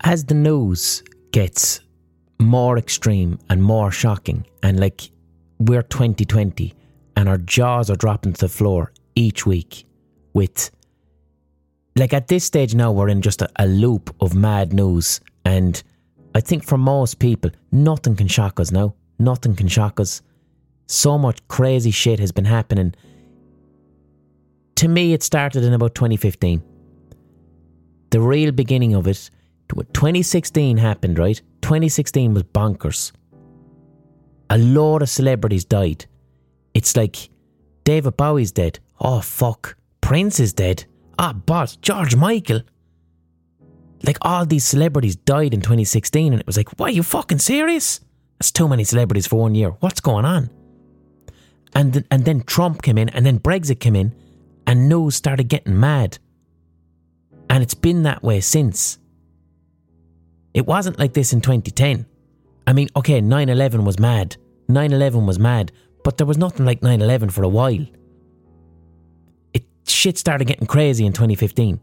as 0.00 0.24
the 0.24 0.32
news 0.32 1.02
gets 1.32 1.80
more 2.38 2.78
extreme 2.78 3.38
and 3.50 3.62
more 3.62 3.90
shocking 3.90 4.46
and 4.62 4.80
like 4.80 5.10
we're 5.58 5.82
2020 5.82 6.72
and 7.16 7.28
our 7.28 7.36
jaws 7.36 7.90
are 7.90 7.96
dropping 7.96 8.32
to 8.32 8.40
the 8.40 8.48
floor 8.48 8.92
each 9.14 9.44
week 9.44 9.84
with 10.32 10.70
like 11.96 12.12
at 12.12 12.28
this 12.28 12.44
stage 12.44 12.74
now, 12.74 12.92
we're 12.92 13.08
in 13.08 13.22
just 13.22 13.42
a, 13.42 13.48
a 13.56 13.66
loop 13.66 14.14
of 14.20 14.34
mad 14.34 14.72
news. 14.72 15.20
And 15.44 15.82
I 16.34 16.40
think 16.40 16.64
for 16.64 16.78
most 16.78 17.18
people, 17.18 17.50
nothing 17.72 18.16
can 18.16 18.28
shock 18.28 18.60
us 18.60 18.70
now. 18.70 18.94
Nothing 19.18 19.54
can 19.54 19.68
shock 19.68 20.00
us. 20.00 20.22
So 20.86 21.18
much 21.18 21.46
crazy 21.48 21.90
shit 21.90 22.20
has 22.20 22.32
been 22.32 22.44
happening. 22.44 22.94
To 24.76 24.88
me, 24.88 25.12
it 25.12 25.22
started 25.22 25.62
in 25.62 25.72
about 25.72 25.94
2015. 25.94 26.62
The 28.10 28.20
real 28.20 28.50
beginning 28.50 28.94
of 28.94 29.06
it, 29.06 29.30
2016 29.68 30.78
happened, 30.78 31.18
right? 31.18 31.40
2016 31.62 32.34
was 32.34 32.42
bonkers. 32.44 33.12
A 34.48 34.58
lot 34.58 35.02
of 35.02 35.08
celebrities 35.08 35.64
died. 35.64 36.06
It's 36.74 36.96
like 36.96 37.30
David 37.84 38.16
Bowie's 38.16 38.52
dead. 38.52 38.80
Oh, 39.00 39.20
fuck. 39.20 39.76
Prince 40.00 40.40
is 40.40 40.52
dead. 40.52 40.84
Ah, 41.22 41.34
but 41.34 41.76
George 41.82 42.16
Michael. 42.16 42.62
Like 44.02 44.16
all 44.22 44.46
these 44.46 44.64
celebrities 44.64 45.16
died 45.16 45.52
in 45.52 45.60
2016, 45.60 46.32
and 46.32 46.40
it 46.40 46.46
was 46.46 46.56
like, 46.56 46.70
why 46.78 46.86
are 46.86 46.92
you 46.92 47.02
fucking 47.02 47.40
serious? 47.40 48.00
That's 48.38 48.50
too 48.50 48.66
many 48.66 48.84
celebrities 48.84 49.26
for 49.26 49.38
one 49.38 49.54
year. 49.54 49.68
What's 49.80 50.00
going 50.00 50.24
on? 50.24 50.48
And 51.74 51.92
th- 51.92 52.06
and 52.10 52.24
then 52.24 52.40
Trump 52.40 52.80
came 52.80 52.96
in, 52.96 53.10
and 53.10 53.26
then 53.26 53.38
Brexit 53.38 53.80
came 53.80 53.96
in, 53.96 54.14
and 54.66 54.88
news 54.88 55.14
started 55.14 55.48
getting 55.48 55.78
mad. 55.78 56.16
And 57.50 57.62
it's 57.62 57.74
been 57.74 58.02
that 58.04 58.22
way 58.22 58.40
since. 58.40 58.98
It 60.54 60.66
wasn't 60.66 60.98
like 60.98 61.12
this 61.12 61.34
in 61.34 61.42
2010. 61.42 62.06
I 62.66 62.72
mean, 62.72 62.88
okay, 62.96 63.20
9 63.20 63.48
11 63.50 63.84
was 63.84 63.98
mad. 63.98 64.38
9 64.68 64.90
11 64.90 65.26
was 65.26 65.38
mad, 65.38 65.70
but 66.02 66.16
there 66.16 66.26
was 66.26 66.38
nothing 66.38 66.64
like 66.64 66.82
9 66.82 67.02
11 67.02 67.28
for 67.28 67.42
a 67.42 67.48
while 67.48 67.86
shit 69.90 70.18
started 70.18 70.46
getting 70.46 70.66
crazy 70.66 71.06
in 71.06 71.12
2015 71.12 71.80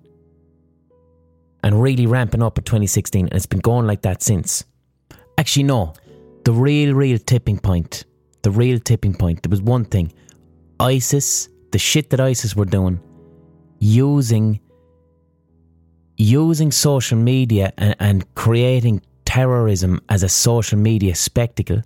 and 1.64 1.82
really 1.82 2.06
ramping 2.06 2.42
up 2.42 2.58
in 2.58 2.64
2016, 2.64 3.26
and 3.26 3.34
it's 3.34 3.46
been 3.46 3.60
going 3.60 3.88
like 3.88 4.02
that 4.04 4.22
since. 4.22 4.64
Actually, 5.38 5.64
no. 5.64 5.94
The 6.46 6.54
real, 6.54 6.94
real 6.94 7.18
tipping 7.18 7.60
point, 7.60 8.06
the 8.42 8.52
real 8.52 8.80
tipping 8.80 9.14
point, 9.14 9.44
there 9.44 9.50
was 9.50 9.62
one 9.62 9.86
thing 9.86 10.14
ISIS, 10.80 11.50
the 11.72 11.80
shit 11.80 12.10
that 12.12 12.20
ISIS 12.20 12.56
were 12.56 12.66
doing, 12.66 13.00
using 13.80 14.60
using 16.18 16.72
social 16.72 17.18
media 17.18 17.72
and, 17.78 17.96
and 18.00 18.36
creating 18.36 19.02
terrorism 19.26 20.02
as 20.10 20.24
a 20.24 20.30
social 20.30 20.80
media 20.80 21.14
spectacle. 21.14 21.82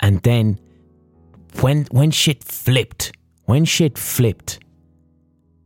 And 0.00 0.22
then 0.22 0.60
when 1.60 1.86
when 1.90 2.10
shit 2.10 2.44
flipped, 2.44 3.12
when 3.46 3.64
shit 3.64 3.98
flipped, 3.98 4.60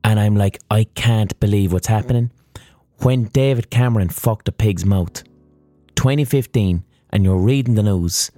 and 0.05 0.19
I'm 0.19 0.37
like, 0.37 0.59
I 0.71 0.85
can't 0.85 1.39
believe 1.41 1.73
what's 1.73 1.87
happening. 1.87 2.31
When 2.99 3.25
David 3.25 3.71
Cameron 3.71 4.09
fucked 4.09 4.49
a 4.49 4.53
pig's 4.53 4.85
mouth, 4.85 5.23
2015, 5.97 6.85
and 7.11 7.25
you're 7.25 7.39
reading 7.39 7.75
the 7.75 7.83
news, 7.83 8.31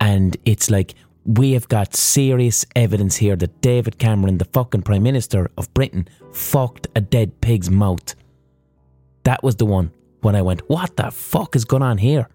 and 0.00 0.36
it's 0.44 0.70
like, 0.70 0.94
we 1.24 1.52
have 1.52 1.68
got 1.68 1.94
serious 1.94 2.64
evidence 2.74 3.16
here 3.16 3.36
that 3.36 3.60
David 3.60 3.98
Cameron, 3.98 4.38
the 4.38 4.46
fucking 4.46 4.82
Prime 4.82 5.02
Minister 5.02 5.50
of 5.58 5.72
Britain, 5.74 6.08
fucked 6.32 6.86
a 6.96 7.00
dead 7.00 7.40
pig's 7.40 7.70
mouth. 7.70 8.14
That 9.24 9.42
was 9.42 9.56
the 9.56 9.66
one 9.66 9.92
when 10.22 10.34
I 10.34 10.42
went, 10.42 10.68
what 10.68 10.96
the 10.96 11.10
fuck 11.10 11.54
is 11.56 11.64
going 11.64 11.82
on 11.82 11.98
here? 11.98 12.28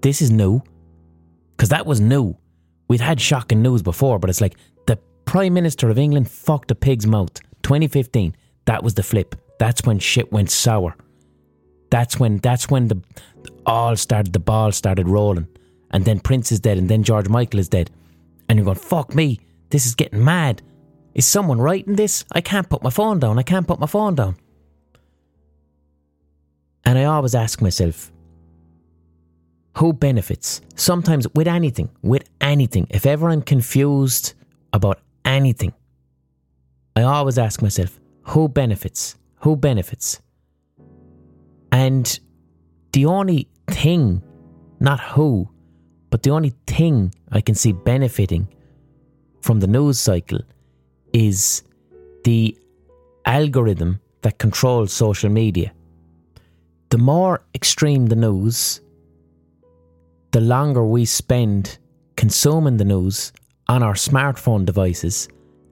This 0.00 0.20
is 0.20 0.30
new. 0.30 0.62
Because 1.56 1.70
that 1.70 1.86
was 1.86 2.00
new. 2.00 2.36
We'd 2.88 3.00
had 3.00 3.20
shocking 3.20 3.62
news 3.62 3.82
before, 3.82 4.18
but 4.18 4.30
it's 4.30 4.40
like 4.40 4.56
the 4.86 4.96
Prime 5.24 5.54
Minister 5.54 5.90
of 5.90 5.98
England 5.98 6.30
fucked 6.30 6.70
a 6.70 6.74
pig's 6.74 7.06
mouth. 7.06 7.40
2015, 7.68 8.34
that 8.64 8.82
was 8.82 8.94
the 8.94 9.02
flip. 9.02 9.34
That's 9.58 9.84
when 9.84 9.98
shit 9.98 10.32
went 10.32 10.50
sour. 10.50 10.96
That's 11.90 12.18
when 12.18 12.38
that's 12.38 12.70
when 12.70 12.88
the 12.88 13.02
all 13.66 13.94
started 13.96 14.32
the 14.32 14.38
ball 14.38 14.72
started 14.72 15.06
rolling. 15.06 15.48
And 15.90 16.04
then 16.04 16.20
Prince 16.20 16.50
is 16.50 16.60
dead 16.60 16.78
and 16.78 16.88
then 16.88 17.02
George 17.02 17.28
Michael 17.28 17.60
is 17.60 17.68
dead. 17.68 17.90
And 18.48 18.58
you're 18.58 18.64
going, 18.64 18.78
fuck 18.78 19.14
me, 19.14 19.40
this 19.70 19.86
is 19.86 19.94
getting 19.94 20.24
mad. 20.24 20.62
Is 21.14 21.26
someone 21.26 21.60
writing 21.60 21.96
this? 21.96 22.24
I 22.32 22.40
can't 22.40 22.68
put 22.70 22.82
my 22.82 22.90
phone 22.90 23.18
down. 23.18 23.38
I 23.38 23.42
can't 23.42 23.66
put 23.66 23.80
my 23.80 23.86
phone 23.86 24.14
down. 24.14 24.36
And 26.84 26.98
I 26.98 27.04
always 27.04 27.34
ask 27.34 27.60
myself, 27.60 28.10
who 29.76 29.92
benefits? 29.92 30.62
Sometimes 30.74 31.26
with 31.34 31.48
anything, 31.48 31.90
with 32.02 32.28
anything. 32.40 32.86
If 32.90 33.04
ever 33.04 33.28
I'm 33.28 33.42
confused 33.42 34.34
about 34.72 35.00
anything, 35.24 35.74
I 36.98 37.02
always 37.02 37.38
ask 37.38 37.62
myself, 37.62 38.00
who 38.22 38.48
benefits? 38.48 39.14
Who 39.42 39.54
benefits? 39.54 40.20
And 41.70 42.18
the 42.92 43.06
only 43.06 43.48
thing, 43.70 44.22
not 44.80 44.98
who, 45.00 45.48
but 46.10 46.24
the 46.24 46.30
only 46.30 46.54
thing 46.66 47.14
I 47.30 47.40
can 47.40 47.54
see 47.54 47.72
benefiting 47.72 48.48
from 49.42 49.60
the 49.60 49.68
news 49.68 50.00
cycle 50.00 50.40
is 51.12 51.62
the 52.24 52.58
algorithm 53.26 54.00
that 54.22 54.38
controls 54.38 54.92
social 54.92 55.30
media. 55.30 55.72
The 56.90 56.98
more 56.98 57.44
extreme 57.54 58.06
the 58.06 58.16
news, 58.16 58.80
the 60.32 60.40
longer 60.40 60.84
we 60.84 61.04
spend 61.04 61.78
consuming 62.16 62.78
the 62.78 62.84
news 62.84 63.32
on 63.68 63.84
our 63.84 63.94
smartphone 63.94 64.64
devices, 64.64 65.28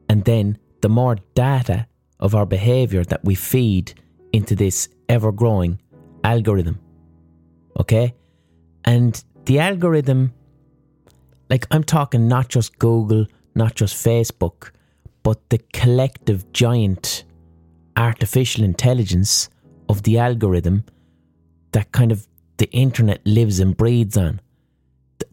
and 0.08 0.24
then 0.24 0.58
the 0.80 0.88
more 0.88 1.16
data 1.34 1.86
of 2.20 2.34
our 2.34 2.46
behavior 2.46 3.04
that 3.04 3.24
we 3.24 3.34
feed 3.34 3.94
into 4.32 4.54
this 4.54 4.88
ever 5.08 5.32
growing 5.32 5.78
algorithm. 6.24 6.78
Okay? 7.78 8.14
And 8.84 9.22
the 9.44 9.58
algorithm, 9.58 10.32
like 11.50 11.66
I'm 11.70 11.84
talking 11.84 12.28
not 12.28 12.48
just 12.48 12.78
Google, 12.78 13.26
not 13.54 13.74
just 13.74 14.04
Facebook, 14.04 14.70
but 15.22 15.50
the 15.50 15.58
collective 15.72 16.52
giant 16.52 17.24
artificial 17.96 18.64
intelligence 18.64 19.48
of 19.88 20.02
the 20.02 20.18
algorithm 20.18 20.84
that 21.72 21.92
kind 21.92 22.12
of 22.12 22.26
the 22.58 22.70
internet 22.70 23.20
lives 23.26 23.60
and 23.60 23.76
breathes 23.76 24.16
on. 24.16 24.40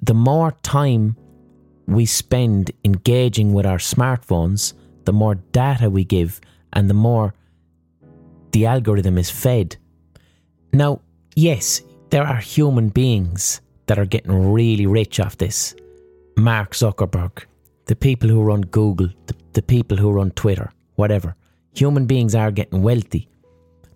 The 0.01 0.13
more 0.13 0.51
time 0.63 1.15
we 1.87 2.05
spend 2.05 2.71
engaging 2.83 3.53
with 3.53 3.65
our 3.65 3.77
smartphones, 3.77 4.73
the 5.05 5.13
more 5.13 5.35
data 5.35 5.89
we 5.89 6.03
give, 6.03 6.41
and 6.73 6.89
the 6.89 6.93
more 6.93 7.33
the 8.51 8.65
algorithm 8.65 9.17
is 9.17 9.29
fed. 9.29 9.77
Now, 10.71 11.01
yes, 11.35 11.81
there 12.09 12.23
are 12.23 12.37
human 12.37 12.89
beings 12.89 13.61
that 13.87 13.99
are 13.99 14.05
getting 14.05 14.53
really 14.53 14.85
rich 14.85 15.19
off 15.19 15.37
this. 15.37 15.75
Mark 16.37 16.71
Zuckerberg, 16.71 17.45
the 17.85 17.95
people 17.95 18.29
who 18.29 18.41
run 18.41 18.61
Google, 18.61 19.09
the, 19.25 19.35
the 19.53 19.61
people 19.61 19.97
who 19.97 20.11
run 20.11 20.31
Twitter, 20.31 20.71
whatever. 20.95 21.35
Human 21.75 22.05
beings 22.05 22.35
are 22.35 22.51
getting 22.51 22.83
wealthy. 22.83 23.27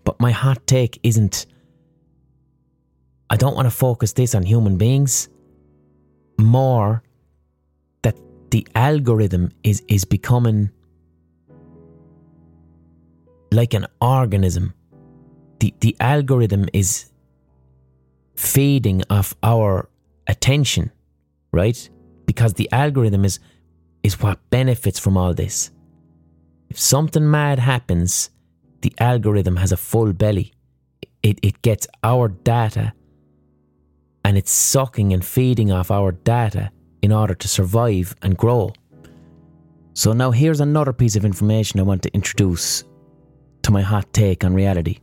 But 0.04 0.20
my 0.20 0.32
hot 0.32 0.66
take 0.68 1.00
isn't. 1.04 1.46
I 3.30 3.36
don't 3.36 3.56
want 3.56 3.66
to 3.66 3.72
focus 3.72 4.14
this 4.14 4.34
on 4.34 4.44
human 4.44 4.78
beings. 4.78 5.30
More 6.40 7.04
that 8.04 8.18
the 8.52 8.68
algorithm 8.74 9.52
is, 9.64 9.84
is 9.88 10.06
becoming 10.06 10.72
like 13.52 13.74
an 13.74 13.88
organism. 14.02 14.74
The, 15.60 15.74
the 15.80 15.96
algorithm 16.00 16.68
is 16.74 17.12
feeding 18.36 19.02
off 19.10 19.36
our 19.42 19.90
attention, 20.28 20.92
right? 21.52 21.90
Because 22.26 22.54
the 22.54 22.72
algorithm 22.72 23.26
is 23.26 23.40
is 24.04 24.22
what 24.22 24.40
benefits 24.50 25.00
from 25.00 25.18
all 25.18 25.34
this. 25.34 25.72
If 26.70 26.80
something 26.80 27.30
mad 27.30 27.60
happens, 27.60 28.30
the 28.82 28.94
algorithm 29.00 29.56
has 29.58 29.72
a 29.72 29.78
full 29.78 30.14
belly. 30.14 30.54
It, 31.24 31.40
it 31.42 31.62
gets 31.62 31.88
our 32.04 32.28
data 32.28 32.94
and 34.24 34.38
it's 34.38 34.52
sucking 34.52 35.14
and 35.14 35.26
feeding 35.26 35.72
off 35.72 35.90
our 35.90 36.12
data 36.12 36.72
in 37.02 37.12
order 37.12 37.34
to 37.34 37.48
survive 37.48 38.16
and 38.22 38.38
grow. 38.38 38.72
So, 39.94 40.14
now 40.14 40.32
here's 40.32 40.60
another 40.60 40.94
piece 40.94 41.16
of 41.16 41.26
information 41.26 41.80
I 41.80 41.84
want 41.84 42.04
to 42.04 42.14
introduce 42.14 42.84
to 43.68 43.74
my 43.74 43.82
hot 43.82 44.12
take 44.14 44.46
on 44.46 44.54
reality. 44.54 44.98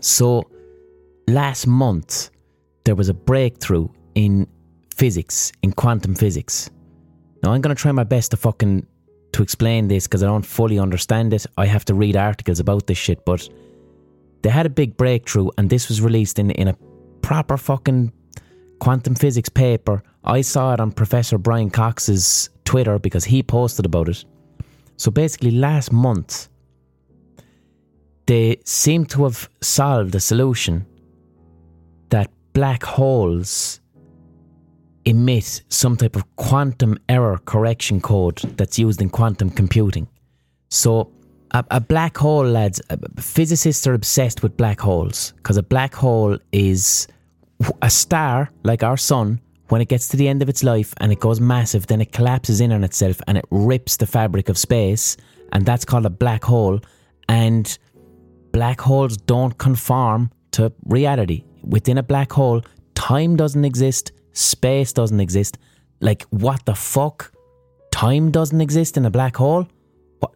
So, 0.00 0.44
last 1.26 1.66
month, 1.66 2.30
there 2.84 2.94
was 2.94 3.08
a 3.08 3.14
breakthrough 3.14 3.88
in 4.14 4.46
physics, 4.94 5.52
in 5.62 5.72
quantum 5.72 6.14
physics. 6.14 6.70
Now, 7.42 7.52
I'm 7.52 7.62
going 7.62 7.74
to 7.74 7.80
try 7.80 7.92
my 7.92 8.04
best 8.04 8.30
to 8.32 8.36
fucking 8.36 8.86
to 9.32 9.42
explain 9.42 9.88
this 9.88 10.06
because 10.06 10.22
I 10.22 10.26
don't 10.26 10.44
fully 10.44 10.78
understand 10.78 11.32
it. 11.32 11.46
I 11.56 11.66
have 11.66 11.84
to 11.86 11.94
read 11.94 12.14
articles 12.14 12.60
about 12.60 12.86
this 12.86 12.98
shit, 12.98 13.24
but 13.24 13.48
they 14.42 14.50
had 14.50 14.66
a 14.66 14.70
big 14.70 14.96
breakthrough, 14.98 15.48
and 15.56 15.70
this 15.70 15.88
was 15.88 16.02
released 16.02 16.38
in 16.38 16.50
in 16.50 16.68
a 16.68 16.76
proper 17.22 17.56
fucking 17.56 18.12
quantum 18.80 19.14
physics 19.14 19.48
paper. 19.48 20.02
I 20.24 20.42
saw 20.42 20.74
it 20.74 20.80
on 20.80 20.92
Professor 20.92 21.38
Brian 21.38 21.70
Cox's 21.70 22.50
Twitter 22.66 22.98
because 22.98 23.24
he 23.24 23.42
posted 23.42 23.86
about 23.86 24.10
it. 24.10 24.24
So 24.98 25.10
basically, 25.10 25.52
last 25.52 25.90
month, 25.90 26.48
they 28.26 28.60
seem 28.64 29.06
to 29.06 29.24
have 29.24 29.48
solved 29.60 30.14
a 30.14 30.20
solution 30.20 30.84
that 32.10 32.30
black 32.52 32.82
holes 32.82 33.80
emit 35.04 35.62
some 35.68 35.96
type 35.96 36.16
of 36.16 36.24
quantum 36.36 36.98
error 37.08 37.38
correction 37.44 38.00
code 38.00 38.38
that's 38.56 38.78
used 38.78 39.00
in 39.00 39.08
quantum 39.08 39.48
computing. 39.48 40.08
So, 40.68 41.12
a, 41.52 41.64
a 41.70 41.80
black 41.80 42.16
hole, 42.16 42.44
lads, 42.44 42.82
physicists 43.20 43.86
are 43.86 43.94
obsessed 43.94 44.42
with 44.42 44.56
black 44.56 44.80
holes 44.80 45.32
because 45.36 45.56
a 45.56 45.62
black 45.62 45.94
hole 45.94 46.36
is 46.50 47.06
a 47.82 47.88
star 47.88 48.50
like 48.64 48.82
our 48.82 48.96
sun. 48.96 49.40
When 49.68 49.80
it 49.80 49.88
gets 49.88 50.08
to 50.08 50.16
the 50.16 50.28
end 50.28 50.42
of 50.42 50.48
its 50.48 50.62
life 50.62 50.92
and 50.98 51.10
it 51.12 51.18
goes 51.20 51.40
massive, 51.40 51.86
then 51.86 52.00
it 52.00 52.12
collapses 52.12 52.60
in 52.60 52.72
on 52.72 52.84
itself 52.84 53.20
and 53.26 53.38
it 53.38 53.44
rips 53.50 53.96
the 53.96 54.06
fabric 54.06 54.48
of 54.48 54.58
space, 54.58 55.16
and 55.52 55.64
that's 55.64 55.84
called 55.84 56.06
a 56.06 56.10
black 56.10 56.44
hole. 56.44 56.80
And 57.28 57.78
black 58.56 58.80
holes 58.80 59.18
don't 59.18 59.58
conform 59.58 60.30
to 60.50 60.72
reality. 60.86 61.44
Within 61.62 61.98
a 61.98 62.02
black 62.02 62.32
hole, 62.32 62.62
time 62.94 63.36
doesn't 63.36 63.66
exist, 63.66 64.12
space 64.32 64.94
doesn't 64.94 65.20
exist. 65.20 65.58
Like, 66.00 66.22
what 66.30 66.64
the 66.64 66.74
fuck? 66.74 67.30
Time 67.90 68.30
doesn't 68.30 68.62
exist 68.62 68.96
in 68.96 69.04
a 69.04 69.10
black 69.10 69.36
hole? 69.36 69.68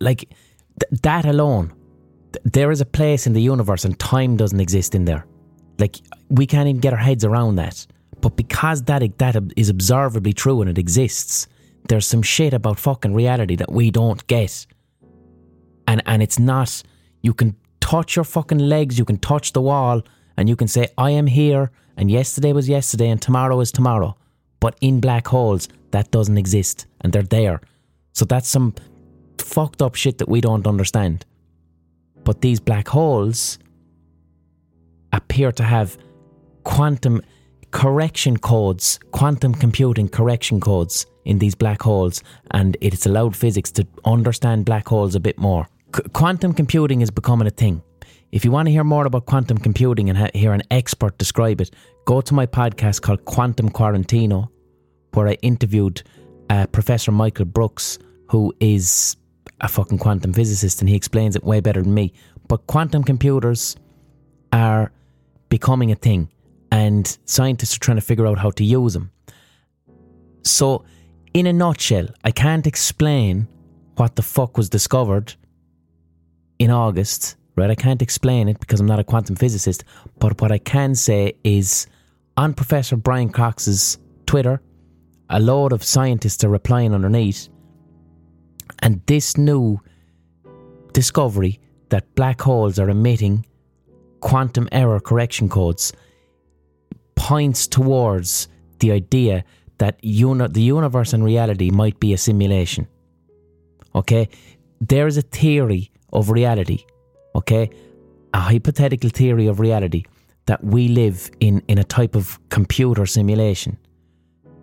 Like, 0.01 0.29
th- 0.81 1.01
that 1.03 1.25
alone. 1.25 1.73
Th- 2.33 2.45
there 2.45 2.71
is 2.71 2.83
a 2.83 2.85
place 2.85 3.27
in 3.27 3.33
the 3.33 3.41
universe 3.41 3.87
and 3.87 3.99
time 3.99 4.37
doesn't 4.37 4.61
exist 4.61 4.95
in 4.95 5.07
there. 5.07 5.25
Like, 5.79 5.97
we 6.29 6.47
can't 6.47 6.69
even 6.69 6.83
get 6.83 6.93
our 6.93 6.99
heads 6.99 7.25
around 7.25 7.57
that. 7.57 7.87
But 8.21 8.37
because 8.37 8.83
that, 8.83 9.01
that 9.17 9.37
is 9.57 9.71
observably 9.71 10.35
true 10.35 10.61
and 10.61 10.69
it 10.69 10.77
exists, 10.77 11.49
there's 11.89 12.07
some 12.07 12.21
shit 12.21 12.53
about 12.53 12.79
fucking 12.79 13.15
reality 13.15 13.57
that 13.57 13.73
we 13.73 13.91
don't 13.91 14.27
get. 14.27 14.67
And, 15.89 16.03
and 16.05 16.23
it's 16.23 16.39
not, 16.39 16.83
you 17.23 17.33
can 17.33 17.57
touch 17.91 18.15
your 18.15 18.25
fucking 18.25 18.59
legs, 18.59 19.01
you 19.01 19.05
can 19.05 19.19
touch 19.19 19.53
the 19.53 19.61
wall, 19.61 20.01
and 20.37 20.49
you 20.49 20.55
can 20.55 20.69
say, 20.69 20.87
I 20.97 21.11
am 21.11 21.27
here 21.27 21.73
and 21.97 22.09
yesterday 22.09 22.53
was 22.53 22.69
yesterday 22.69 23.09
and 23.09 23.21
tomorrow 23.21 23.59
is 23.61 23.73
tomorrow. 23.73 24.17
But 24.61 24.77
in 24.81 25.01
black 25.01 25.27
holes, 25.27 25.69
that 25.91 26.13
doesn't 26.13 26.39
exist 26.39 26.87
and 27.01 27.13
they're 27.13 27.25
there. 27.25 27.61
So 28.13 28.25
that's 28.25 28.49
some 28.49 28.75
fucked 29.39 29.83
up 29.83 29.97
shit 29.97 30.19
that 30.19 30.29
we 30.29 30.41
don't 30.41 30.69
understand. 30.69 31.27
But 32.23 32.43
these 32.43 32.61
black 32.61 32.87
holes 32.87 33.59
appear 35.13 35.51
to 35.51 35.65
have 35.65 35.99
quantum 36.63 37.21
correction 37.73 38.37
codes, 38.37 39.01
quantum 39.11 39.53
computing 39.53 40.09
correction 40.09 40.61
codes 40.61 41.07
in 41.25 41.41
these 41.41 41.57
black 41.57 41.83
holes, 41.83 42.23
and 42.53 42.77
it's 42.81 43.05
allowed 43.05 43.35
physics 43.35 43.73
to 43.73 43.87
understand 44.05 44.65
black 44.65 44.87
holes 44.87 45.17
a 45.17 45.21
bit 45.21 45.39
more. 45.39 45.67
Qu- 45.93 46.09
quantum 46.11 46.53
computing 46.53 47.01
is 47.01 47.11
becoming 47.11 47.47
a 47.47 47.51
thing. 47.51 47.83
If 48.33 48.45
you 48.45 48.53
want 48.53 48.67
to 48.67 48.73
hear 48.73 48.85
more 48.85 49.07
about 49.07 49.27
quantum 49.27 49.59
computing 49.59 50.09
and 50.09 50.31
hear 50.35 50.53
an 50.53 50.63
expert 50.71 51.19
describe 51.19 51.61
it, 51.61 51.71
go 52.05 52.21
to 52.21 52.35
my 52.35 52.47
podcast 52.47 53.03
called 53.03 53.25
Quantum 53.25 53.71
Quarantino, 53.71 54.49
where 55.15 55.27
I 55.27 55.33
interviewed 55.43 56.03
uh, 56.49 56.67
Professor 56.67 57.11
Michael 57.11 57.45
Brooks, 57.45 57.99
who 58.29 58.55
is 58.61 59.17
a 59.61 59.69
fucking 59.69 59.99
quantum 59.99 60.33
physicist, 60.33 60.81
and 60.81 60.89
he 60.89 60.95
explains 60.95 61.35
it 61.35 61.43
way 61.43 61.61
better 61.61 61.83
than 61.83 61.93
me. 61.93 62.13
But 62.47 62.67
quantum 62.69 63.03
computers 63.03 63.77
are 64.53 64.93
becoming 65.49 65.91
a 65.91 65.97
thing, 65.97 66.31
and 66.71 67.19
scientists 67.25 67.77
are 67.77 67.81
trying 67.81 67.97
to 67.97 68.03
figure 68.03 68.27
out 68.27 68.39
how 68.39 68.51
to 68.51 68.65
use 68.65 68.93
them. 68.93 69.11
So, 70.43 70.85
in 71.35 71.47
a 71.47 71.53
nutshell, 71.53 72.07
I 72.25 72.31
can't 72.31 72.67
explain 72.67 73.49
what 73.97 74.17
the 74.17 74.23
fuck 74.23 74.57
was 74.57 74.69
discovered 74.69 75.35
in 76.61 76.71
August 76.71 77.37
right? 77.61 77.71
I 77.71 77.75
can't 77.75 78.03
explain 78.03 78.49
it 78.49 78.59
because 78.59 78.81
I'm 78.81 78.87
not 78.87 78.99
a 78.99 79.05
quantum 79.05 79.37
physicist, 79.37 79.85
but 80.19 80.41
what 80.41 80.51
I 80.51 80.59
can 80.59 80.95
say 80.95 81.35
is 81.45 81.87
on 82.37 82.55
Professor 82.55 82.97
Brian 82.97 83.29
Cox's 83.29 83.99
Twitter, 84.27 84.61
a 85.29 85.39
load 85.39 85.73
of 85.73 85.85
scientists 85.85 86.43
are 86.43 86.49
replying 86.49 86.95
underneath, 86.95 87.49
and 88.81 89.03
this 89.07 89.37
new 89.37 89.79
discovery 90.93 91.61
that 91.91 92.15
black 92.15 92.41
holes 92.41 92.79
are 92.79 92.89
emitting 92.89 93.45
quantum 94.21 94.69
error 94.73 95.01
correction 95.01 95.49
codes 95.49 95.93
points 97.15 97.67
towards 97.67 98.49
the 98.79 98.93
idea 98.93 99.45
that 99.79 100.03
uni- 100.03 100.49
the 100.49 100.63
universe 100.63 101.13
and 101.13 101.25
reality 101.25 101.71
might 101.71 101.99
be 102.01 102.13
a 102.13 102.19
simulation. 102.19 102.87
Okay? 103.95 104.29
There 104.81 105.07
is 105.07 105.19
a 105.19 105.23
theory 105.23 105.91
of 106.13 106.31
reality, 106.31 106.85
okay? 107.35 107.71
A 108.35 108.41
hypothetical 108.41 109.11
theory 109.11 109.47
of 109.47 109.61
reality 109.61 110.05
that 110.47 110.63
we 110.65 110.89
live 110.89 111.31
in, 111.41 111.63
in 111.69 111.79
a 111.79 111.85
type 111.85 112.15
of 112.15 112.39
computer 112.49 113.07
simulation, 113.07 113.79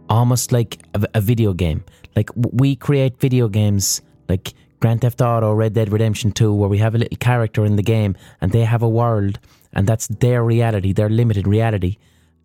almost 0.09 0.51
like 0.51 0.79
a, 0.93 1.07
a 1.15 1.21
video 1.21 1.53
game. 1.53 1.83
Like 2.15 2.29
we 2.35 2.75
create 2.75 3.19
video 3.19 3.47
games 3.47 4.01
like 4.27 4.53
Grand 4.79 5.01
Theft 5.01 5.21
Auto, 5.21 5.53
Red 5.53 5.73
Dead 5.73 5.91
Redemption 5.91 6.31
2, 6.31 6.53
where 6.53 6.69
we 6.69 6.77
have 6.79 6.95
a 6.95 6.99
little 6.99 7.17
character 7.17 7.65
in 7.65 7.75
the 7.75 7.83
game 7.83 8.15
and 8.41 8.51
they 8.51 8.63
have 8.63 8.83
a 8.83 8.89
world 8.89 9.39
and 9.73 9.87
that's 9.87 10.07
their 10.07 10.43
reality, 10.43 10.93
their 10.93 11.09
limited 11.09 11.47
reality. 11.47 11.97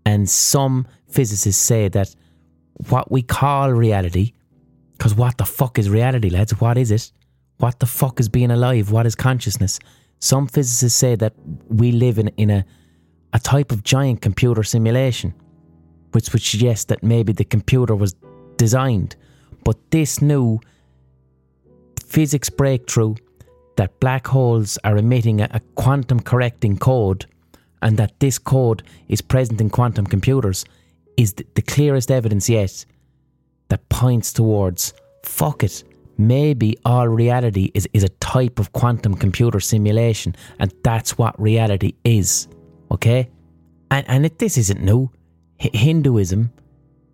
And 0.04 0.28
some 0.28 0.86
physicists 1.08 1.62
say 1.62 1.88
that 1.88 2.14
what 2.88 3.10
we 3.10 3.22
call 3.22 3.72
reality, 3.72 4.32
because 4.96 5.14
what 5.14 5.38
the 5.38 5.44
fuck 5.44 5.78
is 5.78 5.88
reality, 5.88 6.30
lads? 6.30 6.60
What 6.60 6.78
is 6.78 6.90
it? 6.90 7.12
What 7.62 7.78
the 7.78 7.86
fuck 7.86 8.18
is 8.18 8.28
being 8.28 8.50
alive? 8.50 8.90
What 8.90 9.06
is 9.06 9.14
consciousness? 9.14 9.78
Some 10.18 10.48
physicists 10.48 10.98
say 10.98 11.14
that 11.14 11.32
we 11.68 11.92
live 11.92 12.18
in, 12.18 12.26
in 12.36 12.50
a, 12.50 12.64
a 13.32 13.38
type 13.38 13.70
of 13.70 13.84
giant 13.84 14.20
computer 14.20 14.64
simulation, 14.64 15.32
which 16.10 16.32
would 16.32 16.42
suggest 16.42 16.88
that 16.88 17.04
maybe 17.04 17.32
the 17.32 17.44
computer 17.44 17.94
was 17.94 18.16
designed. 18.56 19.14
But 19.62 19.76
this 19.92 20.20
new 20.20 20.58
physics 22.04 22.50
breakthrough 22.50 23.14
that 23.76 24.00
black 24.00 24.26
holes 24.26 24.76
are 24.82 24.96
emitting 24.96 25.40
a, 25.40 25.48
a 25.52 25.60
quantum 25.76 26.18
correcting 26.18 26.78
code 26.78 27.26
and 27.80 27.96
that 27.96 28.18
this 28.18 28.40
code 28.40 28.82
is 29.06 29.20
present 29.20 29.60
in 29.60 29.70
quantum 29.70 30.08
computers 30.08 30.64
is 31.16 31.34
the, 31.34 31.46
the 31.54 31.62
clearest 31.62 32.10
evidence 32.10 32.48
yet 32.48 32.84
that 33.68 33.88
points 33.88 34.32
towards 34.32 34.94
fuck 35.22 35.62
it. 35.62 35.84
Maybe 36.18 36.76
all 36.84 37.08
reality 37.08 37.70
is, 37.74 37.88
is 37.92 38.04
a 38.04 38.08
type 38.08 38.58
of 38.58 38.72
quantum 38.72 39.14
computer 39.14 39.60
simulation, 39.60 40.36
and 40.58 40.72
that's 40.84 41.18
what 41.18 41.40
reality 41.40 41.94
is. 42.04 42.48
Okay? 42.90 43.30
And, 43.90 44.08
and 44.08 44.26
it, 44.26 44.38
this 44.38 44.58
isn't 44.58 44.82
new. 44.82 45.10
H- 45.60 45.74
Hinduism, 45.74 46.52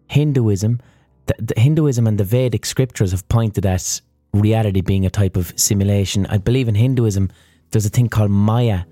Hinduism, 0.09 0.81
the, 1.27 1.35
the 1.39 1.61
Hinduism 1.61 2.07
and 2.07 2.19
the 2.19 2.25
Vedic 2.25 2.67
scriptures 2.67 3.13
have 3.13 3.29
pointed 3.29 3.67
at 3.67 4.01
reality 4.33 4.81
being 4.81 5.07
a 5.07 5.11
type 5.11 5.37
of 5.37 5.53
simulation. 5.57 6.27
I 6.27 6.39
believe 6.39 6.69
in 6.69 6.75
Hinduism, 6.75 7.31
there's 7.71 7.87
a 7.87 7.91
thing 7.91 8.09
called 8.09 8.31
Maya, 8.31 8.83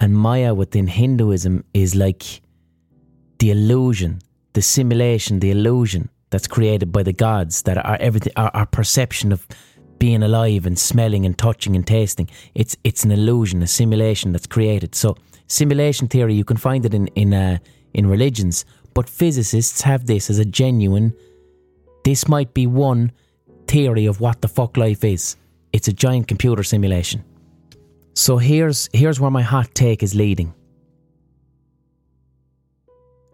and 0.00 0.14
Maya 0.14 0.54
within 0.54 0.86
Hinduism 0.86 1.64
is 1.74 1.94
like 1.94 2.40
the 3.38 3.50
illusion, 3.50 4.20
the 4.52 4.62
simulation, 4.62 5.40
the 5.40 5.50
illusion 5.50 6.08
that's 6.30 6.46
created 6.46 6.92
by 6.92 7.02
the 7.02 7.12
gods 7.12 7.62
that 7.62 7.78
are 7.78 7.96
everything, 8.00 8.32
our, 8.36 8.50
our 8.54 8.66
perception 8.66 9.32
of 9.32 9.46
being 9.98 10.22
alive 10.22 10.66
and 10.66 10.78
smelling 10.78 11.24
and 11.24 11.38
touching 11.38 11.76
and 11.76 11.86
tasting. 11.86 12.28
It's 12.54 12.76
it's 12.84 13.04
an 13.04 13.12
illusion, 13.12 13.62
a 13.62 13.66
simulation 13.66 14.32
that's 14.32 14.46
created. 14.46 14.94
So 14.94 15.16
simulation 15.46 16.08
theory, 16.08 16.34
you 16.34 16.44
can 16.44 16.56
find 16.56 16.84
it 16.84 16.94
in 16.94 17.06
in 17.08 17.32
uh, 17.32 17.58
in 17.94 18.06
religions, 18.06 18.64
but 18.94 19.08
physicists 19.08 19.80
have 19.82 20.06
this 20.06 20.30
as 20.30 20.38
a 20.38 20.44
genuine. 20.44 21.14
This 22.04 22.28
might 22.28 22.54
be 22.54 22.66
one 22.66 23.12
theory 23.66 24.06
of 24.06 24.20
what 24.20 24.40
the 24.40 24.48
fuck 24.48 24.76
life 24.76 25.02
is. 25.04 25.36
It's 25.72 25.88
a 25.88 25.92
giant 25.92 26.28
computer 26.28 26.62
simulation. 26.62 27.24
So 28.14 28.38
here's 28.38 28.88
here's 28.92 29.20
where 29.20 29.30
my 29.30 29.42
hot 29.42 29.74
take 29.74 30.02
is 30.02 30.14
leading. 30.14 30.54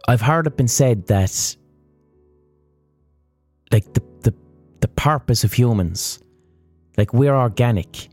I've 0.08 0.20
heard 0.20 0.46
it 0.46 0.56
been 0.56 0.68
said 0.68 1.06
that 1.06 1.56
like 3.72 3.92
the 3.94 4.02
the, 4.20 4.34
the 4.80 4.88
purpose 4.88 5.44
of 5.44 5.52
humans, 5.52 6.22
like 6.96 7.12
we're 7.12 7.34
organic, 7.34 8.08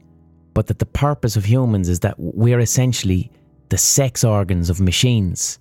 but 0.54 0.68
that 0.68 0.80
the 0.80 0.86
purpose 0.86 1.36
of 1.36 1.46
humans 1.46 1.90
is 1.90 2.00
that 2.00 2.16
we're 2.18 2.60
essentially 2.60 3.32
the 3.70 3.78
sex 3.78 4.24
organs 4.24 4.70
of 4.70 4.80
machines. 4.80 5.60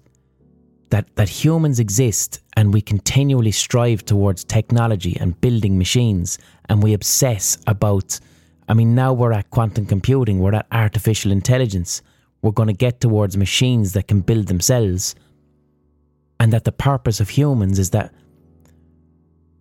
That 0.91 1.15
that 1.17 1.29
humans 1.29 1.81
exist 1.81 2.41
and 2.57 2.73
we 2.73 2.81
continually 2.81 3.53
strive 3.53 4.05
towards 4.05 4.45
technology 4.45 5.17
and 5.21 5.39
building 5.41 5.77
machines 5.77 6.39
and 6.69 6.83
we 6.83 6.95
obsess 6.95 7.59
about 7.67 8.19
I 8.69 8.75
mean, 8.75 8.95
now 8.95 9.15
we're 9.15 9.33
at 9.33 9.51
quantum 9.51 9.87
computing, 9.87 10.41
we're 10.41 10.55
at 10.55 10.67
artificial 10.71 11.33
intelligence. 11.33 12.03
We're 12.43 12.53
going 12.53 12.69
to 12.69 12.75
get 12.75 13.01
towards 13.01 13.37
machines 13.37 13.95
that 13.95 14.09
can 14.09 14.21
build 14.21 14.47
themselves. 14.47 15.15
And 16.39 16.53
that 16.53 16.65
the 16.65 16.73
purpose 16.73 17.19
of 17.19 17.31
humans 17.31 17.79
is 17.79 17.91
that 17.91 18.13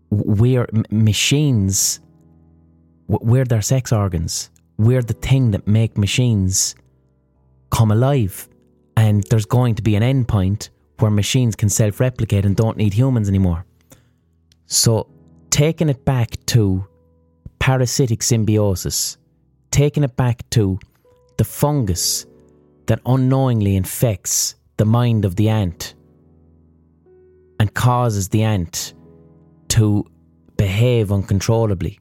we're 0.09 0.67
m- 0.73 0.85
machines, 0.89 1.99
we're 3.07 3.45
their 3.45 3.61
sex 3.61 3.91
organs. 3.91 4.49
We're 4.77 5.01
the 5.01 5.13
thing 5.13 5.51
that 5.51 5.67
make 5.67 5.97
machines 5.97 6.75
come 7.71 7.91
alive. 7.91 8.47
And 8.95 9.23
there's 9.29 9.45
going 9.45 9.75
to 9.75 9.81
be 9.81 9.95
an 9.95 10.03
end 10.03 10.27
point 10.27 10.69
where 10.99 11.11
machines 11.11 11.55
can 11.55 11.69
self 11.69 11.99
replicate 11.99 12.45
and 12.45 12.55
don't 12.55 12.77
need 12.77 12.93
humans 12.93 13.29
anymore. 13.29 13.65
So, 14.65 15.07
taking 15.49 15.89
it 15.89 16.03
back 16.03 16.31
to 16.47 16.85
parasitic 17.59 18.23
symbiosis, 18.23 19.17
taking 19.71 20.03
it 20.03 20.15
back 20.15 20.49
to 20.51 20.79
the 21.37 21.43
fungus 21.43 22.25
that 22.87 22.99
unknowingly 23.05 23.75
infects 23.75 24.55
the 24.77 24.85
mind 24.85 25.25
of 25.25 25.35
the 25.35 25.49
ant 25.49 25.93
and 27.59 27.73
causes 27.73 28.29
the 28.29 28.43
ant 28.43 28.93
to 29.77 30.05
behave 30.57 31.11
uncontrollably. 31.11 31.99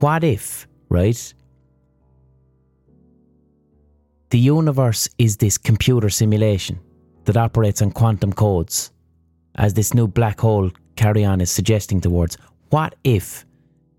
What 0.00 0.22
if, 0.22 0.68
right? 0.88 1.34
The 4.30 4.38
universe 4.38 5.08
is 5.18 5.36
this 5.38 5.58
computer 5.58 6.10
simulation 6.10 6.78
that 7.24 7.36
operates 7.36 7.82
on 7.82 7.90
quantum 7.90 8.32
codes, 8.32 8.90
as 9.56 9.74
this 9.74 9.94
new 9.94 10.06
black 10.06 10.40
hole 10.40 10.70
carry 10.96 11.24
on 11.24 11.40
is 11.40 11.50
suggesting 11.50 12.00
towards. 12.00 12.36
What 12.70 12.94
if 13.04 13.44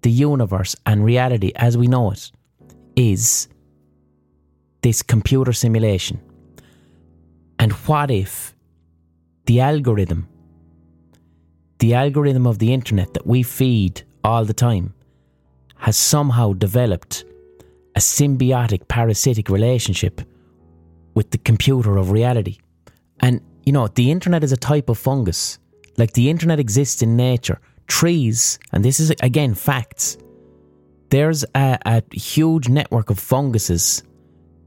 the 0.02 0.12
universe 0.12 0.76
and 0.86 1.04
reality 1.04 1.52
as 1.56 1.78
we 1.78 1.88
know 1.88 2.12
it 2.12 2.32
is 2.96 3.48
this 4.82 5.02
computer 5.04 5.54
simulation. 5.54 6.20
And 7.60 7.72
what 7.72 8.10
if 8.10 8.56
the 9.46 9.62
algorithm, 9.62 10.28
the 11.82 11.96
algorithm 11.96 12.46
of 12.46 12.60
the 12.60 12.72
internet 12.74 13.12
that 13.16 13.26
we 13.26 13.42
feed 13.42 14.04
all 14.24 14.46
the 14.46 14.54
time, 14.54 14.94
has 15.78 15.98
somehow 15.98 16.54
developed 16.54 17.26
a 17.96 18.00
symbiotic 18.00 18.88
parasitic 18.88 19.50
relationship 19.50 20.22
with 21.16 21.32
the 21.32 21.40
computer 21.40 21.98
of 21.98 22.12
reality? 22.12 22.60
And, 23.20 23.42
you 23.66 23.74
know, 23.74 23.88
the 23.88 24.12
internet 24.12 24.44
is 24.44 24.52
a 24.52 24.58
type 24.58 24.90
of 24.90 25.00
fungus. 25.00 25.58
Like 25.98 26.14
the 26.14 26.30
internet 26.30 26.60
exists 26.60 27.02
in 27.02 27.18
nature 27.18 27.60
trees, 27.88 28.60
and 28.72 28.86
this 28.86 29.00
is 29.00 29.10
again 29.22 29.56
facts, 29.56 30.18
there's 31.10 31.44
a, 31.56 31.80
a 31.86 32.04
huge 32.16 32.70
network 32.70 33.10
of 33.10 33.18
funguses 33.18 34.04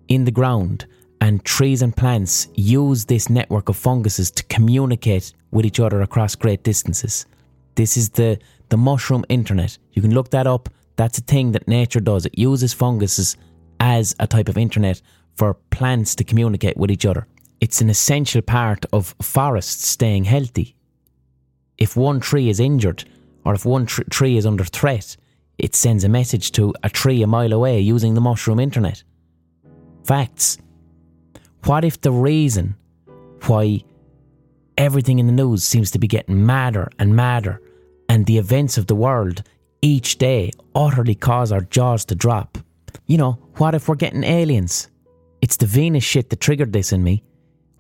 in 0.09 0.25
the 0.25 0.33
ground, 0.33 0.87
and 1.25 1.43
trees 1.43 1.81
and 1.81 1.97
plants 1.97 2.49
use 2.55 3.07
this 3.07 3.31
network 3.31 3.71
of 3.71 3.77
funguses 3.79 4.31
to 4.31 4.45
communicate 4.45 5.33
with 5.53 5.65
each 5.65 5.81
other 5.81 6.03
across 6.03 6.35
great 6.35 6.63
distances. 6.63 7.25
This 7.77 7.97
is 7.97 8.11
the, 8.11 8.39
the 8.69 8.77
mushroom 8.77 9.25
internet. 9.31 9.79
You 9.95 10.03
can 10.03 10.13
look 10.13 10.29
that 10.33 10.47
up. 10.47 10.69
That's 10.97 11.17
a 11.17 11.23
thing 11.23 11.53
that 11.53 11.67
nature 11.67 12.01
does. 12.01 12.27
It 12.27 12.39
uses 12.39 12.75
funguses 12.75 13.39
as 13.81 14.15
a 14.21 14.27
type 14.27 14.51
of 14.51 14.59
internet 14.59 15.01
for 15.35 15.55
plants 15.71 16.15
to 16.17 16.25
communicate 16.25 16.77
with 16.77 16.91
each 16.91 17.07
other. 17.07 17.27
It's 17.59 17.81
an 17.81 17.89
essential 17.89 18.43
part 18.43 18.85
of 18.93 19.15
forests 19.23 19.89
staying 19.89 20.25
healthy. 20.25 20.77
If 21.79 21.97
one 21.97 22.21
tree 22.21 22.51
is 22.51 22.61
injured, 22.61 23.05
or 23.47 23.55
if 23.55 23.65
one 23.65 23.87
tr- 23.87 24.03
tree 24.11 24.37
is 24.37 24.45
under 24.45 24.65
threat, 24.65 25.17
it 25.57 25.75
sends 25.75 26.05
a 26.05 26.09
message 26.11 26.53
to 26.53 26.75
a 26.83 26.91
tree 26.91 27.23
a 27.23 27.27
mile 27.27 27.55
away 27.55 27.81
using 27.81 28.13
the 28.13 28.21
mushroom 28.21 28.61
internet. 28.61 29.03
Facts. 30.05 30.59
What 31.65 31.85
if 31.85 32.01
the 32.01 32.13
reason 32.13 32.77
why 33.47 33.83
everything 34.77 35.19
in 35.19 35.27
the 35.27 35.33
news 35.33 35.65
seems 35.65 35.91
to 35.93 35.99
be 35.99 36.07
getting 36.07 36.45
madder 36.45 36.91
and 36.99 37.17
madder, 37.17 37.61
and 38.09 38.27
the 38.27 38.39
events 38.39 38.79
of 38.79 38.87
the 38.87 38.95
world 38.95 39.43
each 39.83 40.19
day 40.19 40.51
utterly 40.75 41.15
cause 41.15 41.53
our 41.53 41.63
jaws 41.63 42.05
to 42.07 42.15
drop? 42.15 42.59
You 43.07 43.19
know, 43.19 43.33
what 43.57 43.75
if 43.75 43.89
we're 43.89 43.95
getting 43.97 44.25
aliens? 44.25 44.89
it's 45.45 45.59
the 45.59 45.67
Venus 45.67 46.03
shit 46.03 46.31
that 46.31 46.41
triggered 46.41 46.73
this 46.73 46.91
in 46.91 47.05
me. 47.05 47.23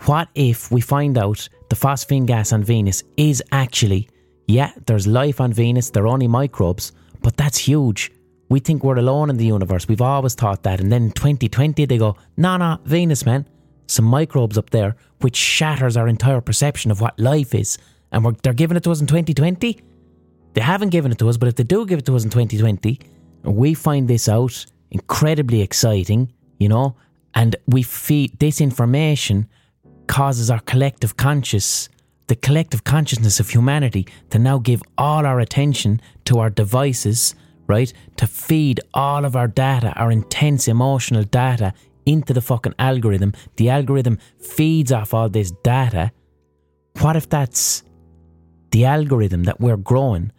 What 0.01 0.29
if 0.35 0.70
we 0.70 0.83
find 0.83 1.16
out 1.16 1.49
the 1.70 1.77
phosphine 1.77 2.27
gas 2.27 2.53
on 2.53 2.62
Venus 2.62 3.03
is 3.16 3.42
actually, 3.53 4.07
yeah, 4.47 4.73
there's 4.85 5.07
life 5.07 5.40
on 5.40 5.51
Venus, 5.51 5.88
they're 5.88 6.07
only 6.07 6.29
microbes, 6.29 6.92
but 7.23 7.38
that's 7.38 7.57
huge. 7.57 8.12
We 8.51 8.61
think 8.61 8.85
we're 8.85 8.99
alone 8.99 9.31
in 9.31 9.38
the 9.38 9.47
universe. 9.47 9.88
We've 9.88 10.03
always 10.03 10.35
thought 10.35 10.62
that. 10.64 10.79
And 10.79 10.92
then 10.92 11.05
in 11.05 11.12
2020, 11.12 11.87
they 11.87 11.97
go, 11.97 12.18
no, 12.37 12.59
no, 12.59 12.79
Venus, 12.85 13.25
man. 13.25 13.49
Some 13.87 14.05
microbes 14.05 14.59
up 14.59 14.70
there, 14.70 14.97
which 15.20 15.37
shatters 15.37 15.97
our 15.97 16.09
entire 16.09 16.40
perception 16.40 16.90
of 16.90 17.01
what 17.01 17.18
life 17.18 17.55
is. 17.55 17.79
And 18.12 18.25
they're 18.42 18.53
giving 18.53 18.77
it 18.77 18.85
to 18.85 18.90
us 18.90 19.01
in 19.01 19.07
2020? 19.07 19.81
They 20.55 20.61
haven't 20.61 20.90
given 20.90 21.11
it 21.11 21.18
to 21.18 21.29
us, 21.29 21.37
but 21.37 21.49
if 21.49 21.57
they 21.57 21.64
do 21.64 21.85
give 21.85 21.99
it 21.99 22.07
to 22.07 22.16
us 22.16 22.25
in 22.25 22.31
2020, 22.31 23.01
we 23.42 23.75
find 23.75 24.09
this 24.09 24.29
out 24.29 24.64
incredibly 24.90 25.61
exciting, 25.61 26.33
you 26.59 26.68
know, 26.68 26.97
and 27.35 27.57
we 27.66 27.83
feed 27.83 28.38
this 28.38 28.61
information 28.61 29.49
causes 30.07 30.51
our 30.51 30.61
collective 30.61 31.16
conscious, 31.16 31.88
the 32.29 32.37
collective 32.37 32.85
consciousness 32.85 33.40
of 33.40 33.51
humanity, 33.51 34.07
to 34.31 34.38
now 34.38 34.59
give 34.59 34.83
all 34.97 35.27
our 35.27 35.40
attention 35.40 36.01
to 36.25 36.38
our 36.38 36.51
devices, 36.51 37.35
right? 37.66 37.92
To 38.18 38.27
feed 38.27 38.81
all 38.92 39.25
of 39.25 39.35
our 39.35 39.49
data, 39.49 39.92
our 39.97 40.12
intense 40.12 40.68
emotional 40.68 41.25
data, 41.25 41.75
into 42.07 42.33
the 42.33 42.40
fucking 42.40 42.75
algorithm. 42.79 43.33
The 43.57 43.71
algorithm 43.71 44.19
feeds 44.38 44.93
off 44.93 45.14
all 45.14 45.29
this 45.29 45.53
data. 45.62 46.12
What 47.01 47.17
if 47.17 47.29
that's 47.29 47.83
the 48.71 48.85
algorithm 48.85 49.45
that 49.45 49.61
we're 49.61 49.77
growing 49.77 50.33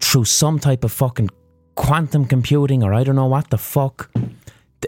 through 0.00 0.24
some 0.24 0.58
type 0.58 0.84
of 0.84 0.92
fucking 0.92 1.30
quantum 1.74 2.24
computing 2.24 2.82
or 2.82 2.92
I 2.94 3.04
don't 3.04 3.16
know 3.16 3.26
what 3.26 3.50
the 3.50 3.58
fuck? 3.58 4.10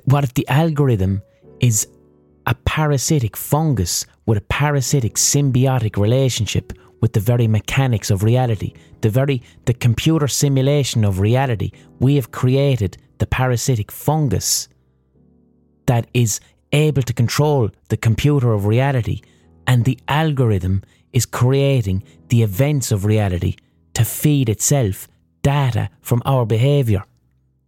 What 0.05 0.25
if 0.25 0.35
the 0.35 0.47
algorithm 0.49 1.23
is 1.61 1.87
a 2.47 2.55
parasitic 2.55 3.37
fungus 3.37 4.07
with 4.27 4.39
a 4.39 4.43
parasitic 4.43 5.15
symbiotic 5.15 5.97
relationship 5.97 6.73
with 7.01 7.13
the 7.13 7.21
very 7.21 7.47
mechanics 7.47 8.11
of 8.11 8.23
reality, 8.23 8.75
the 9.01 9.11
very 9.11 9.43
the 9.65 9.75
computer 9.75 10.29
simulation 10.29 11.05
of 11.05 11.21
reality. 11.21 11.71
We 11.99 12.17
have 12.17 12.31
created 12.31 12.99
the 13.19 13.27
parasitic 13.27 13.91
fungus 13.91 14.69
that 15.91 16.07
is 16.15 16.41
able 16.73 17.03
to 17.03 17.13
control 17.23 17.69
the 17.89 17.97
computer 17.97 18.53
of 18.53 18.67
reality, 18.67 19.19
and 19.67 19.85
the 19.85 19.99
algorithm 20.07 20.83
is 21.13 21.27
creating 21.27 21.99
the 22.29 22.43
events 22.43 22.93
of 22.93 23.05
reality 23.05 23.57
to 23.95 24.05
feed 24.05 24.49
itself 24.49 25.09
data 25.43 25.91
from 26.01 26.23
our 26.25 26.47
behavior. 26.47 27.03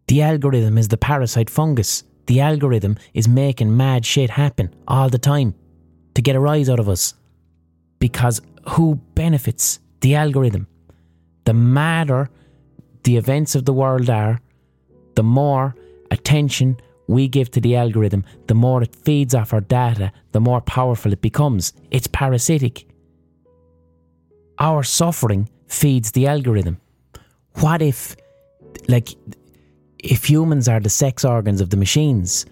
The 0.06 0.22
algorithm 0.22 0.78
is 0.78 0.88
the 0.88 0.96
parasite 1.10 1.50
fungus 1.50 2.04
the 2.26 2.40
algorithm 2.40 2.96
is 3.12 3.26
making 3.26 3.76
mad 3.76 4.06
shit 4.06 4.30
happen 4.30 4.72
all 4.86 5.08
the 5.08 5.18
time 5.18 5.54
to 6.14 6.22
get 6.22 6.36
a 6.36 6.40
rise 6.40 6.68
out 6.70 6.78
of 6.78 6.88
us. 6.88 7.14
Because 7.98 8.40
who 8.70 9.00
benefits? 9.16 9.80
The 10.00 10.14
algorithm. 10.14 10.68
The 11.44 11.54
madder 11.54 12.30
the 13.02 13.16
events 13.16 13.56
of 13.56 13.64
the 13.64 13.72
world 13.72 14.08
are, 14.08 14.40
the 15.16 15.24
more 15.24 15.74
attention 16.12 16.76
we 17.06 17.28
give 17.28 17.50
to 17.52 17.60
the 17.60 17.76
algorithm, 17.76 18.24
the 18.46 18.54
more 18.54 18.82
it 18.82 18.94
feeds 18.94 19.34
off 19.34 19.52
our 19.52 19.60
data, 19.60 20.12
the 20.32 20.40
more 20.40 20.60
powerful 20.60 21.12
it 21.12 21.20
becomes. 21.20 21.72
It's 21.90 22.06
parasitic. 22.06 22.86
Our 24.58 24.82
suffering 24.82 25.48
feeds 25.66 26.12
the 26.12 26.26
algorithm. 26.26 26.80
What 27.60 27.82
if, 27.82 28.16
like, 28.88 29.10
if 29.98 30.28
humans 30.28 30.68
are 30.68 30.80
the 30.80 30.90
sex 30.90 31.24
organs 31.24 31.60
of 31.60 31.70
the 31.70 31.76
machines, 31.76 32.46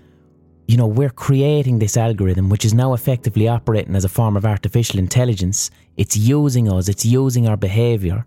you 0.67 0.77
know, 0.77 0.87
we're 0.87 1.11
creating 1.11 1.81
this 1.81 1.97
algorithm 1.97 2.49
which 2.49 2.65
is 2.65 2.73
now 2.73 2.95
effectively 2.95 3.49
operating 3.49 3.97
as 3.97 4.05
a 4.05 4.09
form 4.09 4.37
of 4.37 4.45
artificial 4.45 5.01
intelligence. 5.01 5.71
It's 5.97 6.17
using 6.17 6.73
us, 6.73 6.89
it's 6.89 7.05
using 7.05 7.49
our 7.49 7.57
behavior, 7.57 8.25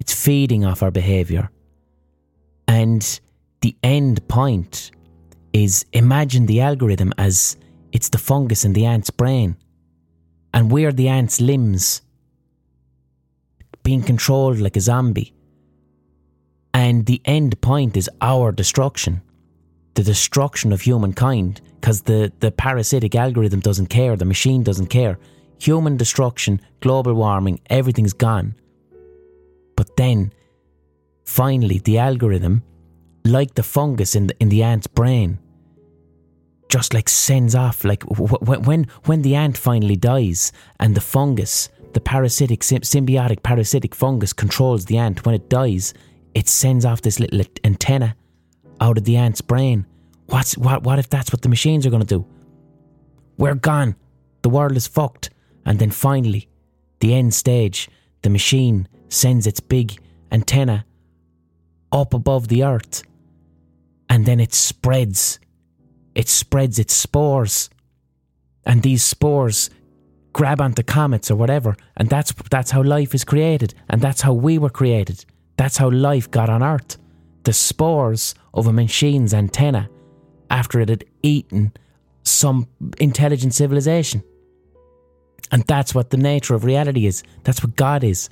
it's 0.00 0.12
feeding 0.12 0.64
off 0.64 0.82
our 0.82 0.90
behavior. 0.90 1.50
And 2.66 3.20
the 3.60 3.76
end 3.82 4.26
point 4.26 4.90
is 5.54 5.86
imagine 5.92 6.46
the 6.46 6.60
algorithm 6.60 7.14
as 7.16 7.56
it's 7.92 8.08
the 8.10 8.18
fungus 8.18 8.64
in 8.64 8.72
the 8.72 8.84
ant's 8.84 9.10
brain, 9.10 9.56
and 10.52 10.70
we're 10.70 10.92
the 10.92 11.08
ant's 11.08 11.40
limbs 11.40 12.02
being 13.84 14.02
controlled 14.02 14.58
like 14.58 14.76
a 14.76 14.80
zombie. 14.80 15.32
And 16.74 17.06
the 17.06 17.22
end 17.24 17.60
point 17.60 17.96
is 17.96 18.10
our 18.20 18.50
destruction, 18.50 19.22
the 19.94 20.02
destruction 20.02 20.72
of 20.72 20.80
humankind, 20.80 21.60
because 21.80 22.02
the, 22.02 22.32
the 22.40 22.50
parasitic 22.50 23.14
algorithm 23.14 23.60
doesn't 23.60 23.86
care, 23.86 24.16
the 24.16 24.24
machine 24.24 24.64
doesn't 24.64 24.88
care. 24.88 25.18
Human 25.60 25.96
destruction, 25.96 26.60
global 26.80 27.14
warming, 27.14 27.60
everything's 27.70 28.12
gone. 28.12 28.56
But 29.76 29.96
then, 29.96 30.32
finally, 31.24 31.78
the 31.78 31.98
algorithm, 31.98 32.64
like 33.24 33.54
the 33.54 33.62
fungus 33.62 34.16
in 34.16 34.26
the, 34.26 34.36
in 34.40 34.48
the 34.48 34.64
ant's 34.64 34.88
brain, 34.88 35.38
just 36.74 36.92
like 36.92 37.08
sends 37.08 37.54
off, 37.54 37.84
like 37.84 38.02
when, 38.02 38.88
when 39.04 39.22
the 39.22 39.36
ant 39.36 39.56
finally 39.56 39.94
dies 39.94 40.50
and 40.80 40.96
the 40.96 41.00
fungus, 41.00 41.68
the 41.92 42.00
parasitic, 42.00 42.62
symbiotic 42.62 43.44
parasitic 43.44 43.94
fungus 43.94 44.32
controls 44.32 44.86
the 44.86 44.98
ant, 44.98 45.24
when 45.24 45.36
it 45.36 45.48
dies, 45.48 45.94
it 46.34 46.48
sends 46.48 46.84
off 46.84 47.00
this 47.02 47.20
little 47.20 47.42
antenna 47.62 48.16
out 48.80 48.98
of 48.98 49.04
the 49.04 49.16
ant's 49.16 49.40
brain. 49.40 49.86
What's 50.26 50.58
what? 50.58 50.82
What 50.82 50.98
if 50.98 51.08
that's 51.08 51.32
what 51.32 51.42
the 51.42 51.48
machines 51.48 51.86
are 51.86 51.90
going 51.90 52.02
to 52.02 52.16
do? 52.18 52.26
We're 53.38 53.54
gone. 53.54 53.94
The 54.42 54.48
world 54.48 54.76
is 54.76 54.88
fucked. 54.88 55.30
And 55.64 55.78
then 55.78 55.92
finally, 55.92 56.48
the 56.98 57.14
end 57.14 57.34
stage, 57.34 57.88
the 58.22 58.30
machine 58.30 58.88
sends 59.10 59.46
its 59.46 59.60
big 59.60 59.96
antenna 60.32 60.84
up 61.92 62.14
above 62.14 62.48
the 62.48 62.64
earth, 62.64 63.04
and 64.10 64.26
then 64.26 64.40
it 64.40 64.52
spreads. 64.52 65.38
It 66.14 66.28
spreads 66.28 66.78
its 66.78 66.94
spores, 66.94 67.70
and 68.64 68.82
these 68.82 69.02
spores 69.02 69.70
grab 70.32 70.60
onto 70.60 70.82
comets 70.82 71.30
or 71.30 71.36
whatever, 71.36 71.76
and 71.96 72.08
that's 72.08 72.32
that's 72.50 72.70
how 72.70 72.82
life 72.82 73.14
is 73.14 73.24
created, 73.24 73.74
and 73.88 74.00
that's 74.00 74.22
how 74.22 74.32
we 74.32 74.58
were 74.58 74.70
created. 74.70 75.24
That's 75.56 75.76
how 75.76 75.90
life 75.90 76.30
got 76.30 76.48
on 76.48 76.62
Earth. 76.62 76.98
The 77.44 77.52
spores 77.52 78.34
of 78.52 78.66
a 78.66 78.72
machine's 78.72 79.34
antenna 79.34 79.88
after 80.50 80.80
it 80.80 80.88
had 80.88 81.04
eaten 81.22 81.72
some 82.22 82.68
intelligent 82.98 83.54
civilization. 83.54 84.22
And 85.50 85.62
that's 85.64 85.94
what 85.94 86.10
the 86.10 86.16
nature 86.16 86.54
of 86.54 86.64
reality 86.64 87.06
is. 87.06 87.22
That's 87.44 87.62
what 87.62 87.76
God 87.76 88.02
is. 88.02 88.28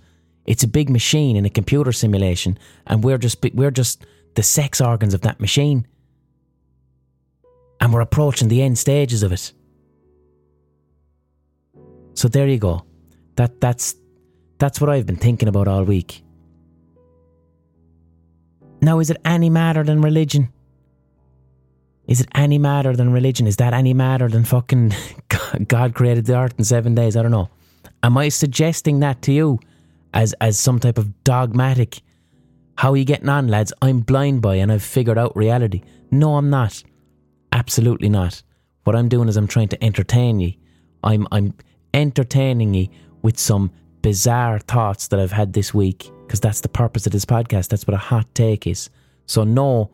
It's 0.47 0.65
a 0.65 0.69
big 0.69 0.91
machine 0.91 1.37
in 1.37 1.45
a 1.45 1.51
computer 1.51 1.93
simulation, 1.93 2.59
and 2.87 3.05
we're 3.05 3.19
just 3.19 3.39
we're 3.55 3.71
just 3.71 4.05
the 4.35 4.43
sex 4.43 4.81
organs 4.81 5.15
of 5.15 5.21
that 5.21 5.41
machine. 5.41 5.87
And 7.83 7.93
we're 7.93 8.01
approaching 8.01 8.47
the 8.47 8.63
end 8.63 8.79
stages 8.79 9.25
of 9.25 9.33
it. 9.33 9.53
So 12.15 12.29
there 12.29 12.47
you 12.47 12.59
go. 12.59 12.87
That 13.35 13.61
that's 13.61 13.97
that's 14.59 14.81
what 14.81 14.89
I've 14.89 15.05
been 15.05 15.17
thinking 15.17 15.49
about 15.49 15.67
all 15.67 15.83
week. 15.83 16.23
Now, 18.81 19.01
is 19.01 19.11
it 19.11 19.17
any 19.25 19.51
madder 19.51 19.83
than 19.83 20.01
religion? 20.01 20.53
Is 22.07 22.21
it 22.21 22.29
any 22.37 22.57
madder 22.57 22.95
than 22.95 23.13
religion? 23.13 23.49
Is 23.49 23.57
that 23.57 23.75
any 23.75 23.95
madder 23.95 24.29
than 24.29 24.45
fucking 24.45 24.95
God 25.67 25.95
created 25.95 26.27
the 26.27 26.37
earth 26.37 26.55
in 26.57 26.65
seven 26.65 26.95
days? 26.95 27.17
I 27.17 27.23
don't 27.23 27.33
know. 27.33 27.51
Am 28.05 28.17
I 28.17 28.29
suggesting 28.29 29.01
that 29.01 29.23
to 29.23 29.33
you 29.33 29.59
as 30.15 30.35
as 30.41 30.57
some 30.57 30.79
type 30.79 30.99
of 30.99 31.25
dogmatic? 31.25 32.01
How 32.77 32.93
are 32.93 32.97
you 32.97 33.05
getting 33.05 33.29
on, 33.29 33.49
lads? 33.49 33.73
I'm 33.83 34.03
Blind 34.03 34.41
Boy 34.41 34.61
and 34.61 34.71
I've 34.71 34.85
figured 34.85 35.19
out 35.19 35.37
reality. 35.37 35.83
No, 36.13 36.37
I'm 36.37 36.49
not. 36.49 36.85
Absolutely 37.53 38.09
not. 38.09 38.43
What 38.85 38.97
I'm 38.97 39.09
doing 39.09 39.29
is 39.29 39.37
I'm 39.37 39.47
trying 39.47 39.69
to 39.69 39.85
entertain 39.85 40.41
you. 40.41 40.55
I'm 41.05 41.29
I'm 41.31 41.55
entertaining 41.95 42.75
you 42.75 42.89
with 43.23 43.39
some 43.39 43.71
bizarre 44.01 44.59
thoughts 44.59 45.09
that 45.09 45.21
I've 45.21 45.33
had 45.33 45.53
this 45.53 45.73
week 45.73 46.11
because 46.27 46.41
that's 46.41 46.63
the 46.63 46.69
purpose 46.69 47.07
of 47.07 47.13
this 47.13 47.25
podcast. 47.25 47.69
That's 47.69 47.87
what 47.87 47.95
a 47.95 47.99
hot 47.99 48.35
take 48.35 48.67
is. 48.67 48.91
So, 49.27 49.45
no, 49.45 49.91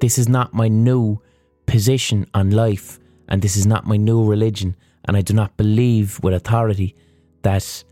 this 0.00 0.18
is 0.18 0.28
not 0.28 0.54
my 0.54 0.68
new 0.68 1.20
position 1.66 2.26
on 2.32 2.50
life, 2.50 2.98
and 3.28 3.42
this 3.42 3.56
is 3.56 3.66
not 3.66 3.86
my 3.86 3.96
new 3.96 4.24
religion. 4.24 4.76
And 5.04 5.16
I 5.16 5.22
do 5.22 5.34
not 5.34 5.56
believe 5.56 6.20
with 6.22 6.34
authority 6.34 6.94
that 7.42 7.84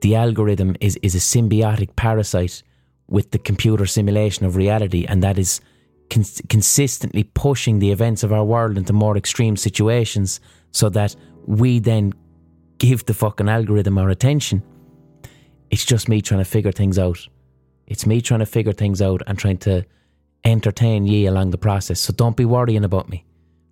the 0.00 0.16
algorithm 0.16 0.76
is, 0.80 0.96
is 1.02 1.14
a 1.14 1.18
symbiotic 1.18 1.94
parasite 1.96 2.62
with 3.08 3.30
the 3.30 3.38
computer 3.38 3.86
simulation 3.86 4.44
of 4.44 4.56
reality, 4.56 5.06
and 5.06 5.22
that 5.22 5.38
is 5.38 5.60
cons- 6.10 6.42
consistently 6.48 7.24
pushing 7.24 7.78
the 7.78 7.90
events 7.90 8.22
of 8.22 8.32
our 8.32 8.44
world 8.44 8.76
into 8.78 8.92
more 8.92 9.16
extreme 9.16 9.56
situations 9.56 10.40
so 10.72 10.88
that 10.90 11.14
we 11.46 11.78
then 11.78 12.12
give 12.78 13.04
the 13.06 13.14
fucking 13.14 13.48
algorithm 13.48 13.98
our 13.98 14.10
attention 14.10 14.62
it's 15.70 15.84
just 15.84 16.08
me 16.08 16.20
trying 16.20 16.40
to 16.40 16.44
figure 16.44 16.72
things 16.72 16.98
out. 16.98 17.18
It's 17.86 18.06
me 18.06 18.20
trying 18.20 18.40
to 18.40 18.46
figure 18.46 18.72
things 18.72 19.02
out 19.02 19.22
and 19.26 19.38
trying 19.38 19.58
to 19.58 19.84
entertain 20.44 21.06
ye 21.06 21.26
along 21.26 21.50
the 21.50 21.58
process. 21.58 22.00
So 22.00 22.12
don't 22.12 22.36
be 22.36 22.44
worrying 22.44 22.84
about 22.84 23.08
me. 23.08 23.24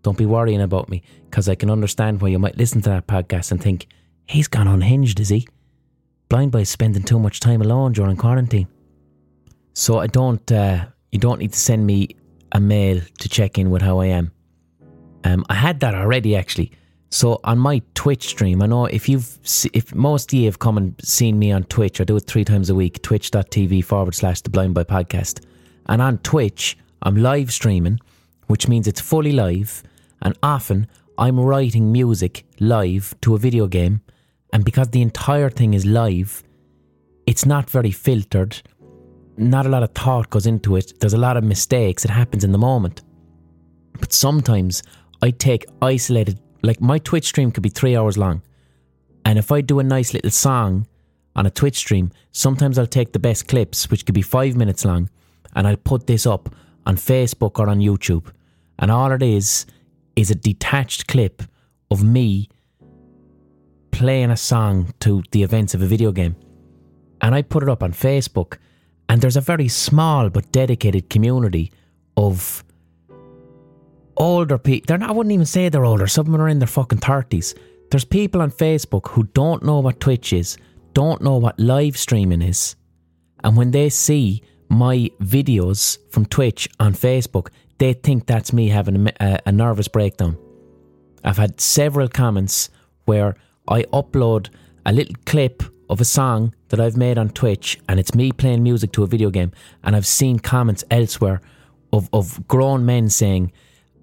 Don't 0.02 0.18
be 0.18 0.26
worrying 0.26 0.60
about 0.60 0.88
me 0.88 1.02
because 1.28 1.48
I 1.48 1.54
can 1.54 1.70
understand 1.70 2.20
why 2.20 2.28
you 2.28 2.38
might 2.38 2.56
listen 2.56 2.82
to 2.82 2.90
that 2.90 3.06
podcast 3.06 3.50
and 3.50 3.62
think, 3.62 3.86
he's 4.26 4.48
gone 4.48 4.68
unhinged, 4.68 5.20
is 5.20 5.28
he? 5.28 5.46
Blind 6.28 6.52
Boy 6.52 6.64
spending 6.64 7.02
too 7.02 7.18
much 7.18 7.40
time 7.40 7.62
alone 7.62 7.92
during 7.92 8.16
quarantine. 8.16 8.68
So 9.74 9.98
I 9.98 10.06
don't, 10.06 10.50
uh, 10.50 10.86
you 11.12 11.18
don't 11.18 11.38
need 11.38 11.52
to 11.52 11.58
send 11.58 11.86
me 11.86 12.16
a 12.56 12.60
mail 12.60 13.02
to 13.18 13.28
check 13.28 13.58
in 13.58 13.70
with 13.70 13.82
how 13.82 14.00
I 14.00 14.06
am. 14.06 14.32
Um, 15.24 15.44
I 15.50 15.54
had 15.54 15.80
that 15.80 15.94
already 15.94 16.34
actually. 16.34 16.72
So 17.10 17.38
on 17.44 17.58
my 17.58 17.82
Twitch 17.94 18.28
stream, 18.28 18.62
I 18.62 18.66
know 18.66 18.86
if 18.86 19.08
you've 19.10 19.38
if 19.74 19.94
most 19.94 20.32
of 20.32 20.38
you 20.38 20.46
have 20.46 20.58
come 20.58 20.78
and 20.78 20.94
seen 21.02 21.38
me 21.38 21.52
on 21.52 21.64
Twitch, 21.64 22.00
I 22.00 22.04
do 22.04 22.16
it 22.16 22.26
three 22.26 22.44
times 22.44 22.70
a 22.70 22.74
week, 22.74 23.02
twitch.tv 23.02 23.84
forward 23.84 24.14
slash 24.14 24.40
the 24.40 24.48
blind 24.48 24.74
boy 24.74 24.84
podcast. 24.84 25.44
And 25.86 26.00
on 26.00 26.18
Twitch, 26.18 26.78
I'm 27.02 27.16
live 27.16 27.52
streaming, 27.52 28.00
which 28.46 28.68
means 28.68 28.88
it's 28.88 29.02
fully 29.02 29.32
live, 29.32 29.82
and 30.22 30.36
often 30.42 30.88
I'm 31.18 31.38
writing 31.38 31.92
music 31.92 32.44
live 32.58 33.14
to 33.20 33.34
a 33.34 33.38
video 33.38 33.66
game, 33.66 34.00
and 34.52 34.64
because 34.64 34.88
the 34.88 35.02
entire 35.02 35.50
thing 35.50 35.74
is 35.74 35.84
live, 35.84 36.42
it's 37.26 37.44
not 37.44 37.68
very 37.68 37.90
filtered. 37.90 38.62
Not 39.36 39.66
a 39.66 39.68
lot 39.68 39.82
of 39.82 39.92
thought 39.92 40.30
goes 40.30 40.46
into 40.46 40.76
it. 40.76 40.98
There's 41.00 41.12
a 41.12 41.18
lot 41.18 41.36
of 41.36 41.44
mistakes. 41.44 42.04
It 42.04 42.10
happens 42.10 42.44
in 42.44 42.52
the 42.52 42.58
moment. 42.58 43.02
But 43.98 44.12
sometimes 44.12 44.82
I 45.22 45.30
take 45.30 45.66
isolated 45.82 46.40
like 46.62 46.80
my 46.80 46.98
Twitch 46.98 47.26
stream 47.26 47.52
could 47.52 47.62
be 47.62 47.68
three 47.68 47.96
hours 47.96 48.18
long. 48.18 48.42
And 49.24 49.38
if 49.38 49.52
I 49.52 49.60
do 49.60 49.78
a 49.78 49.84
nice 49.84 50.14
little 50.14 50.30
song 50.30 50.86
on 51.34 51.46
a 51.46 51.50
Twitch 51.50 51.76
stream, 51.76 52.12
sometimes 52.32 52.78
I'll 52.78 52.86
take 52.86 53.12
the 53.12 53.18
best 53.18 53.48
clips, 53.48 53.90
which 53.90 54.06
could 54.06 54.14
be 54.14 54.22
five 54.22 54.56
minutes 54.56 54.84
long, 54.84 55.10
and 55.54 55.66
I'll 55.66 55.76
put 55.76 56.06
this 56.06 56.26
up 56.26 56.54
on 56.86 56.96
Facebook 56.96 57.58
or 57.58 57.68
on 57.68 57.80
YouTube. 57.80 58.30
And 58.78 58.90
all 58.90 59.12
it 59.12 59.22
is 59.22 59.66
is 60.16 60.30
a 60.30 60.34
detached 60.34 61.08
clip 61.08 61.42
of 61.90 62.02
me 62.02 62.48
playing 63.90 64.30
a 64.30 64.36
song 64.36 64.92
to 65.00 65.22
the 65.30 65.42
events 65.42 65.74
of 65.74 65.82
a 65.82 65.86
video 65.86 66.12
game. 66.12 66.36
And 67.20 67.34
I 67.34 67.42
put 67.42 67.62
it 67.62 67.68
up 67.68 67.82
on 67.82 67.92
Facebook, 67.92 68.58
and 69.08 69.20
there's 69.20 69.36
a 69.36 69.40
very 69.40 69.68
small 69.68 70.30
but 70.30 70.50
dedicated 70.52 71.10
community 71.10 71.72
of 72.16 72.64
older 74.16 74.58
people. 74.58 74.86
They're 74.86 74.98
not, 74.98 75.10
I 75.10 75.12
wouldn't 75.12 75.32
even 75.32 75.46
say 75.46 75.68
they're 75.68 75.84
older. 75.84 76.06
Some 76.06 76.26
of 76.26 76.32
them 76.32 76.40
are 76.40 76.48
in 76.48 76.58
their 76.58 76.66
fucking 76.66 76.98
30s. 76.98 77.56
There's 77.90 78.04
people 78.04 78.42
on 78.42 78.50
Facebook 78.50 79.10
who 79.10 79.24
don't 79.24 79.62
know 79.62 79.80
what 79.80 80.00
Twitch 80.00 80.32
is, 80.32 80.56
don't 80.92 81.22
know 81.22 81.36
what 81.36 81.58
live 81.60 81.96
streaming 81.96 82.42
is. 82.42 82.74
And 83.44 83.56
when 83.56 83.70
they 83.70 83.88
see 83.90 84.42
my 84.68 85.10
videos 85.20 85.98
from 86.10 86.26
Twitch 86.26 86.68
on 86.80 86.94
Facebook, 86.94 87.48
they 87.78 87.92
think 87.92 88.26
that's 88.26 88.52
me 88.52 88.68
having 88.68 89.08
a, 89.08 89.12
a, 89.20 89.38
a 89.46 89.52
nervous 89.52 89.88
breakdown. 89.88 90.36
I've 91.22 91.36
had 91.36 91.60
several 91.60 92.08
comments 92.08 92.70
where 93.04 93.36
I 93.68 93.82
upload 93.84 94.48
a 94.84 94.92
little 94.92 95.14
clip 95.26 95.62
of 95.88 96.00
a 96.00 96.04
song 96.04 96.54
that 96.68 96.80
I've 96.80 96.96
made 96.96 97.18
on 97.18 97.30
Twitch 97.30 97.78
and 97.88 98.00
it's 98.00 98.14
me 98.14 98.32
playing 98.32 98.62
music 98.62 98.92
to 98.92 99.02
a 99.02 99.06
video 99.06 99.30
game. 99.30 99.52
And 99.82 99.94
I've 99.94 100.06
seen 100.06 100.38
comments 100.38 100.84
elsewhere 100.90 101.40
of, 101.92 102.08
of 102.12 102.46
grown 102.48 102.84
men 102.84 103.08
saying, 103.08 103.52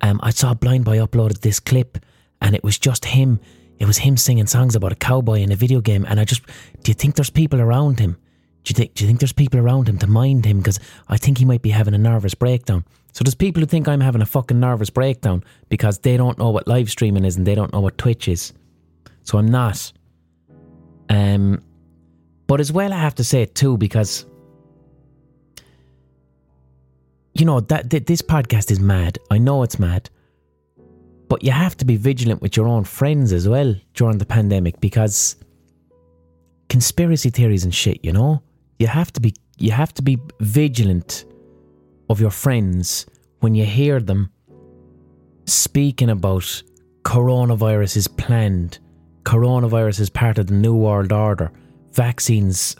um, 0.01 0.19
I 0.23 0.31
saw 0.31 0.53
Blind 0.53 0.85
Boy 0.85 0.97
uploaded 0.97 1.41
this 1.41 1.59
clip 1.59 1.97
and 2.41 2.55
it 2.55 2.63
was 2.63 2.77
just 2.77 3.05
him. 3.05 3.39
It 3.79 3.85
was 3.85 3.97
him 3.97 4.17
singing 4.17 4.47
songs 4.47 4.75
about 4.75 4.91
a 4.91 4.95
cowboy 4.95 5.41
in 5.41 5.51
a 5.51 5.55
video 5.55 5.81
game. 5.81 6.05
And 6.07 6.19
I 6.19 6.25
just, 6.25 6.45
do 6.83 6.89
you 6.89 6.93
think 6.93 7.15
there's 7.15 7.29
people 7.29 7.59
around 7.59 7.99
him? 7.99 8.17
Do 8.63 8.71
you 8.71 8.75
think, 8.75 8.93
do 8.93 9.03
you 9.03 9.07
think 9.07 9.19
there's 9.19 9.33
people 9.33 9.59
around 9.59 9.89
him 9.89 9.97
to 9.97 10.07
mind 10.07 10.45
him? 10.45 10.59
Because 10.59 10.79
I 11.09 11.17
think 11.17 11.37
he 11.37 11.45
might 11.45 11.61
be 11.61 11.71
having 11.71 11.93
a 11.93 11.97
nervous 11.97 12.33
breakdown. 12.33 12.85
So 13.11 13.23
there's 13.23 13.35
people 13.35 13.59
who 13.59 13.65
think 13.65 13.87
I'm 13.87 13.99
having 13.99 14.21
a 14.21 14.25
fucking 14.25 14.59
nervous 14.59 14.89
breakdown 14.89 15.43
because 15.69 15.99
they 15.99 16.17
don't 16.17 16.37
know 16.37 16.49
what 16.49 16.67
live 16.67 16.89
streaming 16.89 17.25
is 17.25 17.35
and 17.35 17.45
they 17.45 17.55
don't 17.55 17.73
know 17.73 17.81
what 17.81 17.97
Twitch 17.97 18.27
is. 18.27 18.53
So 19.23 19.37
I'm 19.37 19.47
not. 19.47 19.91
Um, 21.09 21.61
but 22.53 22.59
as 22.59 22.71
well, 22.71 22.93
I 22.93 22.97
have 22.97 23.15
to 23.15 23.23
say 23.23 23.41
it 23.41 23.55
too 23.55 23.79
because 23.79 24.27
you 27.33 27.45
know 27.45 27.61
that, 27.61 27.89
this 27.89 28.21
podcast 28.21 28.69
is 28.69 28.79
mad. 28.79 29.17
I 29.31 29.39
know 29.39 29.63
it's 29.63 29.79
mad, 29.79 30.11
but 31.29 31.43
you 31.43 31.49
have 31.49 31.75
to 31.77 31.83
be 31.83 31.95
vigilant 31.95 32.43
with 32.43 32.55
your 32.55 32.67
own 32.67 32.83
friends 32.83 33.33
as 33.33 33.49
well 33.49 33.73
during 33.95 34.19
the 34.19 34.27
pandemic 34.27 34.79
because 34.79 35.35
conspiracy 36.69 37.31
theories 37.31 37.63
and 37.63 37.73
shit. 37.73 38.05
You 38.05 38.13
know, 38.13 38.43
you 38.77 38.85
have 38.85 39.11
to 39.13 39.19
be 39.19 39.33
you 39.57 39.71
have 39.71 39.91
to 39.95 40.03
be 40.03 40.19
vigilant 40.39 41.25
of 42.07 42.21
your 42.21 42.29
friends 42.29 43.07
when 43.39 43.55
you 43.55 43.65
hear 43.65 43.99
them 43.99 44.29
speaking 45.45 46.11
about 46.11 46.61
coronavirus 47.01 47.97
is 47.97 48.07
planned, 48.07 48.77
coronavirus 49.23 50.01
is 50.01 50.11
part 50.11 50.37
of 50.37 50.45
the 50.45 50.53
new 50.53 50.75
world 50.75 51.11
order, 51.11 51.51
vaccines. 51.93 52.75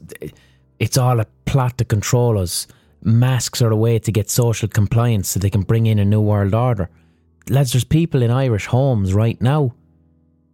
It's 0.79 0.97
all 0.97 1.19
a 1.19 1.25
plot 1.45 1.77
to 1.77 1.85
control 1.85 2.37
us 2.37 2.67
masks 3.05 3.61
are 3.61 3.71
a 3.71 3.75
way 3.75 3.99
to 3.99 4.11
get 4.11 4.29
social 4.29 4.67
compliance 4.67 5.29
so 5.29 5.39
they 5.39 5.49
can 5.49 5.61
bring 5.61 5.85
in 5.85 5.99
a 5.99 6.05
new 6.05 6.21
world 6.21 6.53
order. 6.53 6.89
Lads, 7.49 7.73
there's 7.73 7.83
people 7.83 8.21
in 8.21 8.31
Irish 8.31 8.67
homes 8.67 9.13
right 9.13 9.39
now 9.41 9.73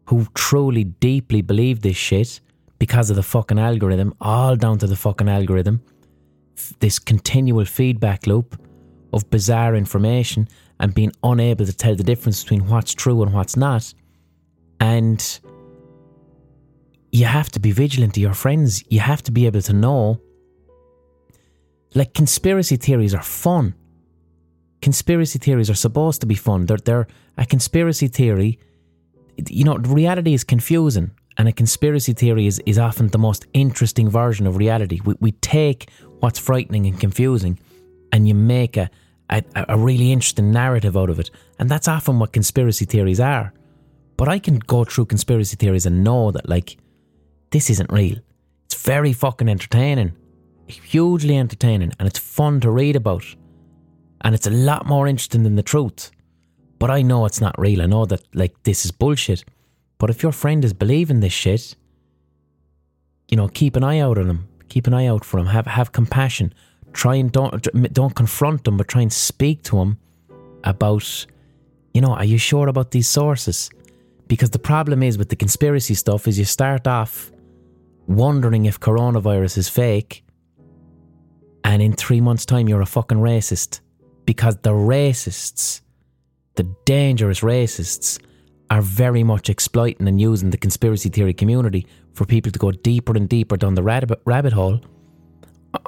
who 0.05 0.27
truly, 0.33 0.83
deeply 0.83 1.41
believe 1.41 1.81
this 1.81 1.95
shit 1.95 2.39
because 2.79 3.09
of 3.09 3.15
the 3.15 3.23
fucking 3.23 3.59
algorithm, 3.59 4.13
all 4.19 4.55
down 4.55 4.79
to 4.79 4.87
the 4.87 4.95
fucking 4.95 5.29
algorithm. 5.29 5.81
This 6.79 6.97
continual 6.97 7.65
feedback 7.65 8.25
loop 8.25 8.59
of 9.13 9.29
bizarre 9.29 9.75
information 9.75 10.47
and 10.79 10.93
being 10.93 11.11
unable 11.23 11.65
to 11.65 11.73
tell 11.73 11.95
the 11.95 12.03
difference 12.03 12.43
between 12.43 12.67
what's 12.67 12.93
true 12.93 13.21
and 13.21 13.33
what's 13.33 13.55
not. 13.55 13.93
And 14.79 15.39
you 17.11 17.25
have 17.25 17.49
to 17.51 17.59
be 17.59 17.71
vigilant 17.71 18.13
to 18.15 18.21
your 18.21 18.33
friends. 18.33 18.83
You 18.89 18.99
have 18.99 19.23
to 19.23 19.31
be 19.31 19.45
able 19.45 19.61
to 19.61 19.73
know 19.73 20.21
like 21.95 22.13
conspiracy 22.13 22.75
theories 22.75 23.13
are 23.13 23.23
fun. 23.23 23.73
Conspiracy 24.81 25.39
theories 25.39 25.69
are 25.69 25.75
supposed 25.75 26.21
to 26.21 26.27
be 26.27 26.35
fun. 26.35 26.65
They're, 26.65 26.77
they're 26.77 27.07
a 27.37 27.45
conspiracy 27.45 28.07
theory. 28.07 28.59
You 29.47 29.63
know, 29.63 29.77
reality 29.77 30.33
is 30.33 30.43
confusing, 30.43 31.11
and 31.37 31.47
a 31.47 31.51
conspiracy 31.51 32.13
theory 32.13 32.45
is, 32.45 32.59
is 32.65 32.77
often 32.77 33.07
the 33.07 33.17
most 33.17 33.45
interesting 33.53 34.09
version 34.09 34.45
of 34.47 34.57
reality. 34.57 34.99
We, 35.03 35.15
we 35.19 35.31
take 35.31 35.89
what's 36.19 36.39
frightening 36.39 36.85
and 36.85 36.99
confusing, 36.99 37.59
and 38.11 38.27
you 38.27 38.35
make 38.35 38.77
a, 38.77 38.89
a, 39.29 39.43
a 39.55 39.77
really 39.77 40.11
interesting 40.11 40.51
narrative 40.51 40.95
out 40.95 41.09
of 41.09 41.19
it. 41.19 41.31
And 41.57 41.69
that's 41.69 41.87
often 41.87 42.19
what 42.19 42.33
conspiracy 42.33 42.85
theories 42.85 43.19
are. 43.19 43.53
But 44.17 44.27
I 44.27 44.39
can 44.39 44.59
go 44.59 44.83
through 44.83 45.05
conspiracy 45.05 45.55
theories 45.55 45.85
and 45.85 46.03
know 46.03 46.31
that, 46.31 46.47
like, 46.47 46.77
this 47.51 47.69
isn't 47.69 47.91
real. 47.91 48.17
It's 48.65 48.81
very 48.81 49.13
fucking 49.13 49.49
entertaining 49.49 50.13
hugely 50.69 51.37
entertaining 51.37 51.93
and 51.99 52.07
it's 52.07 52.19
fun 52.19 52.59
to 52.61 52.71
read 52.71 52.95
about. 52.95 53.23
And 54.21 54.35
it's 54.35 54.47
a 54.47 54.51
lot 54.51 54.85
more 54.85 55.07
interesting 55.07 55.43
than 55.43 55.55
the 55.55 55.63
truth. 55.63 56.11
But 56.77 56.91
I 56.91 57.01
know 57.01 57.25
it's 57.25 57.41
not 57.41 57.59
real. 57.59 57.81
I 57.81 57.85
know 57.85 58.05
that 58.05 58.23
like 58.35 58.63
this 58.63 58.85
is 58.85 58.91
bullshit. 58.91 59.43
But 59.97 60.09
if 60.09 60.23
your 60.23 60.31
friend 60.31 60.63
is 60.63 60.73
believing 60.73 61.19
this 61.19 61.33
shit, 61.33 61.75
you 63.29 63.37
know, 63.37 63.47
keep 63.47 63.75
an 63.75 63.83
eye 63.83 63.99
out 63.99 64.17
on 64.17 64.29
him. 64.29 64.47
Keep 64.69 64.87
an 64.87 64.93
eye 64.93 65.07
out 65.07 65.25
for 65.25 65.39
him. 65.39 65.47
Have 65.47 65.67
have 65.67 65.91
compassion. 65.91 66.53
Try 66.93 67.15
and 67.15 67.31
don't 67.31 67.67
don't 67.93 68.15
confront 68.15 68.67
him, 68.67 68.77
but 68.77 68.87
try 68.87 69.01
and 69.01 69.11
speak 69.11 69.63
to 69.63 69.79
him 69.79 69.97
about, 70.63 71.25
you 71.93 72.01
know, 72.01 72.13
are 72.13 72.25
you 72.25 72.37
sure 72.37 72.67
about 72.67 72.91
these 72.91 73.07
sources? 73.07 73.69
Because 74.27 74.51
the 74.51 74.59
problem 74.59 75.01
is 75.01 75.17
with 75.17 75.29
the 75.29 75.35
conspiracy 75.35 75.95
stuff 75.95 76.27
is 76.27 76.37
you 76.37 76.45
start 76.45 76.87
off 76.87 77.31
wondering 78.09 78.65
if 78.65 78.79
coronavirus 78.79 79.57
is 79.57 79.69
fake, 79.69 80.25
and 81.63 81.81
in 81.81 81.93
three 81.93 82.19
months' 82.19 82.45
time, 82.45 82.67
you're 82.67 82.81
a 82.81 82.85
fucking 82.85 83.19
racist. 83.19 83.79
Because 84.25 84.57
the 84.57 84.71
racists, 84.71 85.81
the 86.55 86.63
dangerous 86.85 87.39
racists, 87.39 88.19
are 88.69 88.81
very 88.81 89.23
much 89.23 89.49
exploiting 89.49 90.07
and 90.07 90.19
using 90.19 90.49
the 90.49 90.57
conspiracy 90.57 91.09
theory 91.09 91.33
community 91.33 91.87
for 92.13 92.25
people 92.25 92.51
to 92.51 92.59
go 92.59 92.71
deeper 92.71 93.15
and 93.15 93.27
deeper 93.29 93.57
down 93.57 93.75
the 93.75 93.83
rabbit, 93.83 94.21
rabbit 94.25 94.53
hole 94.53 94.81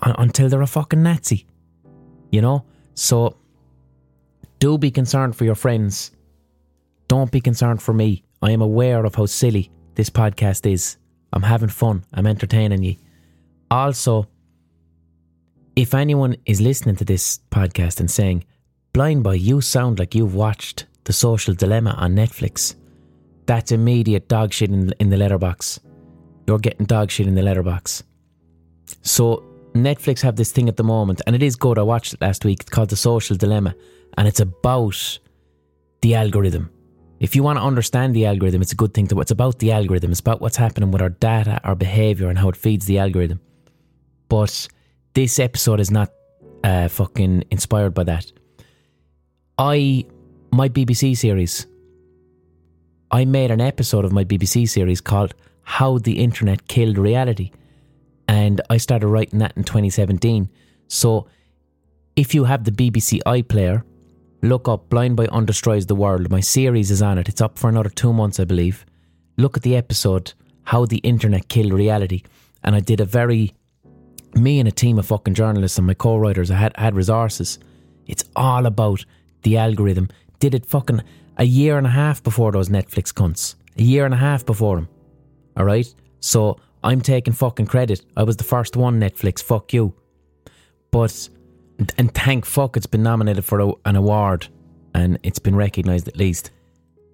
until 0.03 0.49
they're 0.49 0.61
a 0.61 0.67
fucking 0.67 1.03
Nazi. 1.03 1.45
You 2.31 2.41
know? 2.41 2.65
So, 2.95 3.37
do 4.59 4.77
be 4.77 4.91
concerned 4.91 5.35
for 5.35 5.45
your 5.45 5.55
friends. 5.55 6.11
Don't 7.07 7.31
be 7.31 7.41
concerned 7.41 7.81
for 7.81 7.93
me. 7.93 8.23
I 8.41 8.51
am 8.51 8.61
aware 8.61 9.05
of 9.05 9.15
how 9.15 9.25
silly 9.25 9.71
this 9.95 10.09
podcast 10.09 10.71
is. 10.71 10.97
I'm 11.33 11.43
having 11.43 11.69
fun. 11.69 12.03
I'm 12.13 12.27
entertaining 12.27 12.83
you. 12.83 12.95
Also, 13.69 14.27
if 15.75 15.93
anyone 15.93 16.35
is 16.45 16.59
listening 16.59 16.97
to 16.97 17.05
this 17.05 17.39
podcast 17.49 17.99
and 17.99 18.11
saying, 18.11 18.43
Blind 18.93 19.23
Boy, 19.23 19.33
you 19.33 19.61
sound 19.61 19.99
like 19.99 20.13
you've 20.13 20.35
watched 20.35 20.85
The 21.05 21.13
Social 21.13 21.53
Dilemma 21.53 21.91
on 21.91 22.13
Netflix, 22.13 22.75
that's 23.45 23.71
immediate 23.71 24.27
dog 24.27 24.51
shit 24.51 24.69
in, 24.69 24.93
in 24.99 25.09
the 25.09 25.17
letterbox. 25.17 25.79
You're 26.47 26.59
getting 26.59 26.85
dog 26.85 27.09
shit 27.11 27.27
in 27.27 27.35
the 27.35 27.41
letterbox. 27.41 28.03
So, 29.01 29.43
Netflix 29.73 30.19
have 30.21 30.35
this 30.35 30.51
thing 30.51 30.67
at 30.67 30.75
the 30.75 30.83
moment, 30.83 31.21
and 31.25 31.35
it 31.35 31.41
is 31.41 31.55
good. 31.55 31.77
I 31.77 31.83
watched 31.83 32.13
it 32.13 32.21
last 32.21 32.43
week. 32.43 32.59
It's 32.59 32.69
called 32.69 32.89
The 32.89 32.97
Social 32.97 33.37
Dilemma, 33.37 33.73
and 34.17 34.27
it's 34.27 34.41
about 34.41 35.19
the 36.01 36.15
algorithm. 36.15 36.69
If 37.21 37.35
you 37.35 37.43
want 37.43 37.59
to 37.59 37.63
understand 37.63 38.15
the 38.15 38.25
algorithm, 38.25 38.63
it's 38.63 38.71
a 38.71 38.75
good 38.75 38.95
thing 38.95 39.05
to. 39.09 39.21
It's 39.21 39.29
about 39.29 39.59
the 39.59 39.71
algorithm. 39.71 40.09
It's 40.09 40.19
about 40.19 40.41
what's 40.41 40.57
happening 40.57 40.89
with 40.89 41.03
our 41.03 41.09
data, 41.09 41.61
our 41.63 41.75
behavior, 41.75 42.29
and 42.29 42.39
how 42.39 42.49
it 42.49 42.55
feeds 42.55 42.87
the 42.87 42.97
algorithm. 42.97 43.39
But 44.27 44.67
this 45.13 45.37
episode 45.37 45.79
is 45.79 45.91
not 45.91 46.11
uh, 46.63 46.87
fucking 46.87 47.43
inspired 47.51 47.93
by 47.93 48.05
that. 48.05 48.31
I 49.59 50.05
my 50.51 50.67
BBC 50.67 51.15
series. 51.15 51.67
I 53.11 53.25
made 53.25 53.51
an 53.51 53.61
episode 53.61 54.03
of 54.03 54.11
my 54.11 54.23
BBC 54.23 54.67
series 54.67 54.99
called 54.99 55.35
"How 55.61 55.99
the 55.99 56.23
Internet 56.23 56.67
Killed 56.67 56.97
Reality," 56.97 57.51
and 58.27 58.61
I 58.71 58.77
started 58.77 59.07
writing 59.07 59.37
that 59.39 59.55
in 59.55 59.63
2017. 59.63 60.49
So, 60.87 61.27
if 62.15 62.33
you 62.33 62.45
have 62.45 62.63
the 62.63 62.71
BBC 62.71 63.21
iPlayer 63.27 63.83
Look 64.43 64.67
up 64.67 64.89
Blind 64.89 65.17
Boy 65.17 65.27
Undestroys 65.27 65.85
the 65.85 65.93
World. 65.93 66.31
My 66.31 66.39
series 66.39 66.89
is 66.89 67.03
on 67.03 67.19
it. 67.19 67.29
It's 67.29 67.41
up 67.41 67.59
for 67.59 67.69
another 67.69 67.89
two 67.89 68.11
months, 68.11 68.39
I 68.39 68.43
believe. 68.43 68.87
Look 69.37 69.55
at 69.55 69.61
the 69.61 69.75
episode, 69.75 70.33
How 70.63 70.85
the 70.85 70.97
Internet 70.97 71.47
Killed 71.47 71.73
Reality. 71.73 72.23
And 72.63 72.75
I 72.75 72.79
did 72.79 72.99
a 72.99 73.05
very, 73.05 73.53
me 74.33 74.59
and 74.59 74.67
a 74.67 74.71
team 74.71 74.97
of 74.97 75.05
fucking 75.05 75.35
journalists 75.35 75.77
and 75.77 75.85
my 75.85 75.93
co 75.93 76.17
writers, 76.17 76.49
I 76.49 76.55
had, 76.55 76.75
had 76.75 76.95
resources. 76.95 77.59
It's 78.07 78.23
all 78.35 78.65
about 78.65 79.05
the 79.43 79.57
algorithm. 79.57 80.09
Did 80.39 80.55
it 80.55 80.65
fucking 80.65 81.03
a 81.37 81.43
year 81.43 81.77
and 81.77 81.85
a 81.85 81.91
half 81.91 82.23
before 82.23 82.51
those 82.51 82.69
Netflix 82.69 83.13
cunts. 83.13 83.53
A 83.77 83.83
year 83.83 84.05
and 84.05 84.13
a 84.13 84.17
half 84.17 84.43
before 84.43 84.77
them. 84.77 84.89
Alright? 85.55 85.93
So 86.19 86.59
I'm 86.83 87.01
taking 87.01 87.33
fucking 87.33 87.67
credit. 87.67 88.03
I 88.17 88.23
was 88.23 88.37
the 88.37 88.43
first 88.43 88.75
one, 88.75 88.99
Netflix. 88.99 89.43
Fuck 89.43 89.71
you. 89.71 89.93
But 90.89 91.29
and 91.97 92.13
thank 92.13 92.45
fuck 92.45 92.77
it's 92.77 92.85
been 92.85 93.03
nominated 93.03 93.45
for 93.45 93.59
a, 93.59 93.71
an 93.85 93.95
award 93.95 94.47
and 94.93 95.17
it's 95.23 95.39
been 95.39 95.55
recognised 95.55 96.07
at 96.07 96.17
least. 96.17 96.51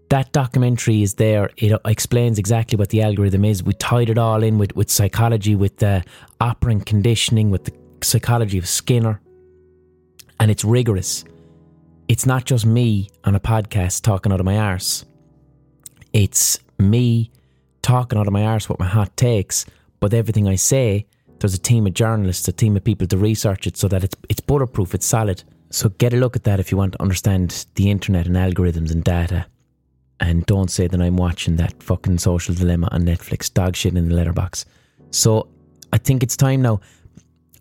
That 0.10 0.32
documentary 0.32 1.04
is 1.04 1.16
there. 1.16 1.50
It 1.58 1.80
explains 1.86 2.40
exactly 2.40 2.78
what 2.78 2.90
the 2.90 3.02
algorithm 3.02 3.44
is. 3.44 3.62
We 3.62 3.74
tied 3.74 4.10
it 4.10 4.18
all 4.18 4.42
in 4.42 4.58
with, 4.58 4.76
with 4.76 4.90
psychology, 4.90 5.56
with 5.56 5.78
the 5.78 6.04
operant 6.40 6.86
conditioning, 6.86 7.50
with 7.50 7.66
the 7.66 7.74
psychology 8.02 8.58
of 8.58 8.68
Skinner. 8.68 9.20
And 10.40 10.50
it's 10.50 10.64
rigorous. 10.64 11.26
It's 12.08 12.26
not 12.26 12.46
just 12.46 12.66
me 12.66 13.10
on 13.26 13.36
a 13.36 13.40
podcast 13.40 14.02
talking 14.02 14.32
out 14.32 14.40
of 14.40 14.46
my 14.46 14.58
arse. 14.58 15.04
It's 16.14 16.60
me 16.80 17.32
talking 17.82 18.18
out 18.18 18.28
of 18.28 18.34
my 18.34 18.46
arse 18.46 18.70
with 18.70 18.80
my 18.80 18.88
hot 18.88 19.16
takes, 19.18 19.66
but 20.00 20.14
everything 20.14 20.48
I 20.48 20.56
say 20.56 21.06
there's 21.40 21.54
a 21.54 21.60
team 21.60 21.88
of 21.88 21.94
journalists, 21.94 22.48
a 22.48 22.52
team 22.52 22.76
of 22.78 22.84
people 22.84 23.08
to 23.08 23.18
research 23.18 23.68
it 23.68 23.78
so 23.78 23.88
that 23.88 24.04
it's 24.04 24.16
it's 24.30 24.40
bulletproof, 24.40 24.94
it's 24.94 25.06
solid. 25.06 25.44
So 25.70 25.90
get 25.90 26.14
a 26.14 26.18
look 26.18 26.36
at 26.36 26.44
that 26.46 26.60
if 26.60 26.72
you 26.72 26.78
want 26.78 26.94
to 26.94 27.02
understand 27.02 27.66
the 27.76 27.92
internet 27.92 28.26
and 28.26 28.36
algorithms 28.36 28.92
and 28.92 29.04
data. 29.04 29.46
And 30.20 30.46
don't 30.46 30.72
say 30.72 30.88
that 30.88 31.02
I'm 31.02 31.18
watching 31.18 31.58
that 31.58 31.84
fucking 31.84 32.18
social 32.20 32.56
dilemma 32.56 32.88
on 32.92 33.04
Netflix, 33.04 33.54
dog 33.54 33.76
shit 33.76 33.96
in 33.96 34.10
the 34.10 34.16
letterbox. 34.16 34.66
So 35.12 35.48
I 35.94 35.98
think 35.98 36.24
it's 36.24 36.36
time 36.36 36.62
now. 36.62 36.80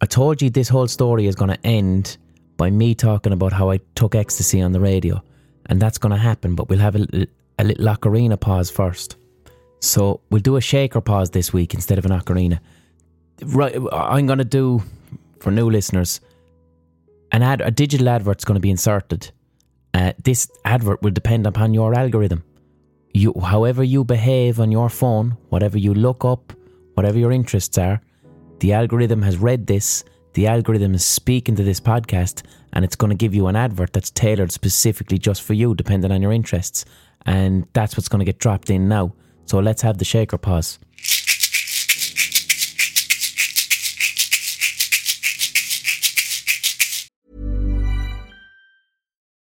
I 0.00 0.06
told 0.06 0.40
you 0.40 0.50
this 0.50 0.68
whole 0.68 0.88
story 0.88 1.26
is 1.26 1.34
going 1.34 1.50
to 1.50 1.66
end 1.66 2.16
by 2.56 2.70
me 2.70 2.94
talking 2.94 3.32
about 3.32 3.52
how 3.52 3.70
I 3.70 3.80
took 3.94 4.14
ecstasy 4.14 4.62
on 4.62 4.72
the 4.72 4.80
radio. 4.80 5.22
And 5.66 5.82
that's 5.82 5.98
going 5.98 6.12
to 6.12 6.18
happen, 6.18 6.54
but 6.54 6.68
we'll 6.68 6.78
have 6.78 6.96
a, 6.96 7.26
a 7.58 7.64
little 7.64 7.86
ocarina 7.86 8.38
pause 8.38 8.70
first. 8.70 9.16
So 9.80 10.20
we'll 10.30 10.40
do 10.40 10.56
a 10.56 10.60
shaker 10.60 11.00
pause 11.00 11.30
this 11.30 11.52
week 11.52 11.74
instead 11.74 11.98
of 11.98 12.06
an 12.06 12.12
ocarina 12.12 12.60
right, 13.42 13.76
I'm 13.92 14.26
going 14.26 14.38
to 14.38 14.44
do 14.44 14.82
for 15.40 15.50
new 15.50 15.70
listeners 15.70 16.20
an 17.32 17.42
ad, 17.42 17.60
a 17.60 17.70
digital 17.70 18.08
advert's 18.08 18.44
going 18.44 18.54
to 18.56 18.60
be 18.60 18.70
inserted. 18.70 19.30
Uh, 19.94 20.12
this 20.22 20.50
advert 20.64 21.02
will 21.02 21.10
depend 21.10 21.46
upon 21.46 21.74
your 21.74 21.94
algorithm. 21.94 22.44
You, 23.12 23.34
however 23.42 23.82
you 23.82 24.04
behave 24.04 24.60
on 24.60 24.70
your 24.70 24.88
phone, 24.88 25.36
whatever 25.48 25.78
you 25.78 25.94
look 25.94 26.24
up, 26.24 26.52
whatever 26.94 27.18
your 27.18 27.32
interests 27.32 27.78
are, 27.78 28.00
the 28.60 28.72
algorithm 28.72 29.22
has 29.22 29.38
read 29.38 29.66
this. 29.66 30.04
The 30.34 30.46
algorithm 30.46 30.94
is 30.94 31.04
speaking 31.04 31.56
to 31.56 31.62
this 31.62 31.80
podcast, 31.80 32.42
and 32.74 32.84
it's 32.84 32.96
going 32.96 33.10
to 33.10 33.16
give 33.16 33.34
you 33.34 33.46
an 33.46 33.56
advert 33.56 33.92
that's 33.92 34.10
tailored 34.10 34.52
specifically 34.52 35.18
just 35.18 35.42
for 35.42 35.54
you, 35.54 35.74
depending 35.74 36.12
on 36.12 36.20
your 36.20 36.32
interests. 36.32 36.84
And 37.24 37.66
that's 37.72 37.96
what's 37.96 38.08
going 38.08 38.20
to 38.20 38.24
get 38.24 38.38
dropped 38.38 38.70
in 38.70 38.88
now. 38.88 39.14
So 39.46 39.58
let's 39.58 39.82
have 39.82 39.98
the 39.98 40.04
shaker 40.04 40.38
pause. 40.38 40.78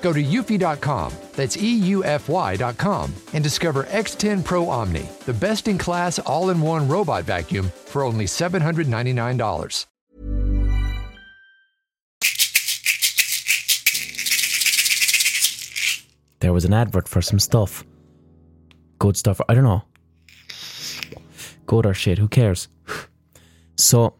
Go 0.00 0.12
to 0.12 0.22
eufy.com, 0.22 1.12
that's 1.34 1.56
EUFY.com, 1.56 3.14
and 3.32 3.44
discover 3.44 3.84
X10 3.84 4.44
Pro 4.44 4.68
Omni, 4.68 5.08
the 5.26 5.34
best 5.34 5.68
in 5.68 5.78
class 5.78 6.18
all 6.18 6.50
in 6.50 6.60
one 6.60 6.88
robot 6.88 7.24
vacuum 7.24 7.70
for 7.86 8.02
only 8.02 8.24
$799. 8.24 9.86
there 16.40 16.52
was 16.52 16.64
an 16.64 16.72
advert 16.72 17.06
for 17.06 17.22
some 17.22 17.38
stuff. 17.38 17.84
Good 18.98 19.16
stuff. 19.16 19.40
I 19.48 19.54
don't 19.54 19.64
know. 19.64 19.82
Good 21.66 21.86
or 21.86 21.94
shit. 21.94 22.18
Who 22.18 22.28
cares? 22.28 22.68
So, 23.76 24.14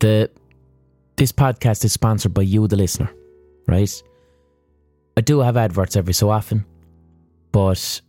the 0.00 0.28
this 1.14 1.30
podcast 1.30 1.84
is 1.84 1.92
sponsored 1.92 2.34
by 2.34 2.42
you, 2.42 2.66
the 2.66 2.74
listener, 2.74 3.08
right? 3.68 4.02
I 5.18 5.22
do 5.22 5.40
have 5.40 5.56
adverts 5.56 5.96
every 5.96 6.12
so 6.12 6.28
often, 6.28 6.66
but 7.50 8.02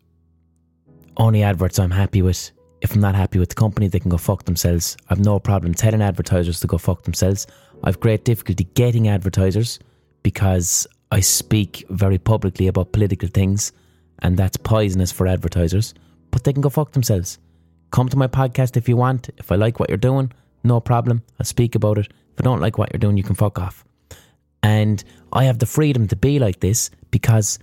only 1.16 1.42
adverts 1.42 1.80
I'm 1.80 1.92
happy 1.92 2.22
with. 2.22 2.52
If 2.82 2.94
I'm 2.94 3.02
not 3.02 3.16
happy 3.16 3.40
with 3.40 3.50
the 3.50 3.56
company, 3.56 3.88
they 3.88 4.00
can 4.00 4.10
go 4.10 4.18
fuck 4.18 4.44
themselves. 4.44 4.98
I've 5.10 5.22
no 5.22 5.40
problem 5.40 5.74
telling 5.74 6.02
advertisers 6.02 6.60
to 6.60 6.68
go 6.68 6.78
fuck 6.78 7.04
themselves. 7.04 7.48
I've 7.84 8.02
great 8.02 8.26
difficulty 8.26 8.66
getting 8.74 9.08
advertisers 9.08 9.80
because 10.22 10.86
I 11.12 11.22
speak 11.22 11.86
very 11.90 12.18
publicly 12.18 12.68
about 12.68 12.92
political 12.92 13.30
things, 13.30 13.72
and 14.20 14.36
that's 14.36 14.58
poisonous 14.58 15.12
for 15.12 15.28
advertisers. 15.28 15.94
But 16.32 16.44
they 16.44 16.52
can 16.52 16.62
go 16.62 16.70
fuck 16.70 16.92
themselves. 16.92 17.40
Come 17.92 18.10
to 18.10 18.18
my 18.18 18.28
podcast 18.28 18.76
if 18.76 18.90
you 18.90 18.98
want. 18.98 19.30
If 19.38 19.50
I 19.50 19.56
like 19.56 19.80
what 19.80 19.90
you're 19.90 19.98
doing, 19.98 20.34
no 20.66 20.82
problem. 20.82 21.24
I'll 21.40 21.46
speak 21.46 21.74
about 21.74 22.00
it. 22.00 22.08
If 22.34 22.42
I 22.42 22.44
don't 22.44 22.60
like 22.60 22.78
what 22.78 22.92
you're 22.92 23.00
doing, 23.00 23.16
you 23.16 23.24
can 23.24 23.36
fuck 23.36 23.58
off. 23.60 23.86
And 24.68 25.02
I 25.32 25.46
have 25.46 25.60
the 25.60 25.66
freedom 25.66 26.08
to 26.10 26.16
be 26.18 26.40
like 26.40 26.60
this 26.60 26.92
because 27.10 27.58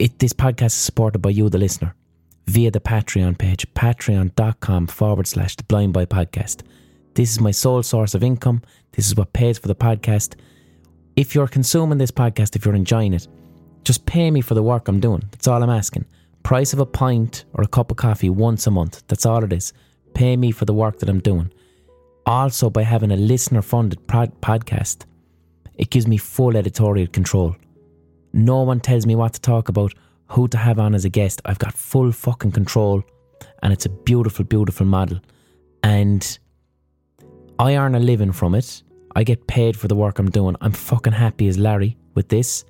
it, 0.00 0.18
this 0.18 0.32
podcast 0.32 0.66
is 0.66 0.74
supported 0.74 1.20
by 1.20 1.30
you, 1.30 1.48
the 1.48 1.58
listener, 1.58 1.94
via 2.48 2.72
the 2.72 2.80
Patreon 2.80 3.38
page, 3.38 3.66
patreon.com 3.74 4.88
forward 4.88 5.26
slash 5.28 5.54
the 5.54 5.62
blind 5.62 5.92
boy 5.92 6.06
podcast. 6.06 6.62
This 7.14 7.30
is 7.30 7.40
my 7.40 7.52
sole 7.52 7.84
source 7.84 8.14
of 8.14 8.24
income. 8.24 8.62
This 8.92 9.06
is 9.06 9.14
what 9.14 9.32
pays 9.32 9.58
for 9.58 9.68
the 9.68 9.76
podcast 9.76 10.34
if 11.16 11.34
you're 11.34 11.48
consuming 11.48 11.98
this 11.98 12.10
podcast, 12.10 12.56
if 12.56 12.64
you're 12.64 12.74
enjoying 12.74 13.14
it, 13.14 13.26
just 13.84 14.04
pay 14.06 14.30
me 14.30 14.42
for 14.42 14.54
the 14.54 14.62
work 14.62 14.86
I'm 14.86 15.00
doing. 15.00 15.22
That's 15.30 15.48
all 15.48 15.62
I'm 15.62 15.70
asking. 15.70 16.04
Price 16.42 16.72
of 16.74 16.78
a 16.78 16.86
pint 16.86 17.46
or 17.54 17.64
a 17.64 17.68
cup 17.68 17.90
of 17.90 17.96
coffee 17.96 18.28
once 18.28 18.66
a 18.66 18.70
month. 18.70 19.02
That's 19.08 19.24
all 19.24 19.42
it 19.42 19.52
is. 19.52 19.72
Pay 20.14 20.36
me 20.36 20.50
for 20.50 20.66
the 20.66 20.74
work 20.74 20.98
that 20.98 21.08
I'm 21.08 21.20
doing. 21.20 21.50
Also, 22.26 22.68
by 22.68 22.82
having 22.82 23.12
a 23.12 23.16
listener 23.16 23.62
funded 23.62 24.06
pod- 24.06 24.40
podcast, 24.42 25.06
it 25.76 25.90
gives 25.90 26.06
me 26.06 26.16
full 26.16 26.56
editorial 26.56 27.06
control. 27.08 27.56
No 28.32 28.62
one 28.62 28.80
tells 28.80 29.06
me 29.06 29.16
what 29.16 29.34
to 29.34 29.40
talk 29.40 29.68
about, 29.68 29.94
who 30.28 30.48
to 30.48 30.58
have 30.58 30.78
on 30.78 30.94
as 30.94 31.04
a 31.04 31.08
guest. 31.08 31.40
I've 31.44 31.58
got 31.58 31.74
full 31.74 32.12
fucking 32.12 32.52
control, 32.52 33.02
and 33.62 33.72
it's 33.72 33.86
a 33.86 33.90
beautiful, 33.90 34.44
beautiful 34.44 34.86
model. 34.86 35.20
And 35.82 36.38
I 37.58 37.76
earn 37.76 37.94
a 37.94 38.00
living 38.00 38.32
from 38.32 38.54
it. 38.54 38.82
I 39.14 39.24
get 39.24 39.46
paid 39.46 39.76
for 39.76 39.88
the 39.88 39.94
work 39.94 40.18
I'm 40.18 40.30
doing. 40.30 40.56
I'm 40.60 40.72
fucking 40.72 41.14
happy 41.14 41.48
as 41.48 41.56
Larry 41.58 41.96
with 42.14 42.28
this. 42.28 42.64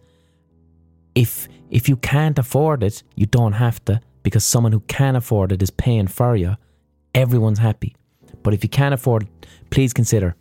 If 1.15 1.49
if 1.71 1.89
you 1.89 1.97
can't 1.97 2.39
afford 2.39 2.83
it, 2.83 3.03
you 3.17 3.27
don't 3.27 3.55
have 3.55 3.85
to 3.87 4.01
because 4.23 4.45
someone 4.45 4.73
who 4.73 4.81
can 4.81 5.17
afford 5.17 5.51
it 5.53 5.63
is 5.63 5.71
paying 5.71 6.07
for 6.07 6.37
you. 6.37 6.57
Everyone's 7.15 7.59
happy. 7.59 7.97
But 8.43 8.55
if 8.55 8.63
you 8.63 8.69
can't 8.69 8.95
afford 8.95 9.23
it, 9.23 9.47
please 9.71 9.93
consider 9.93 10.37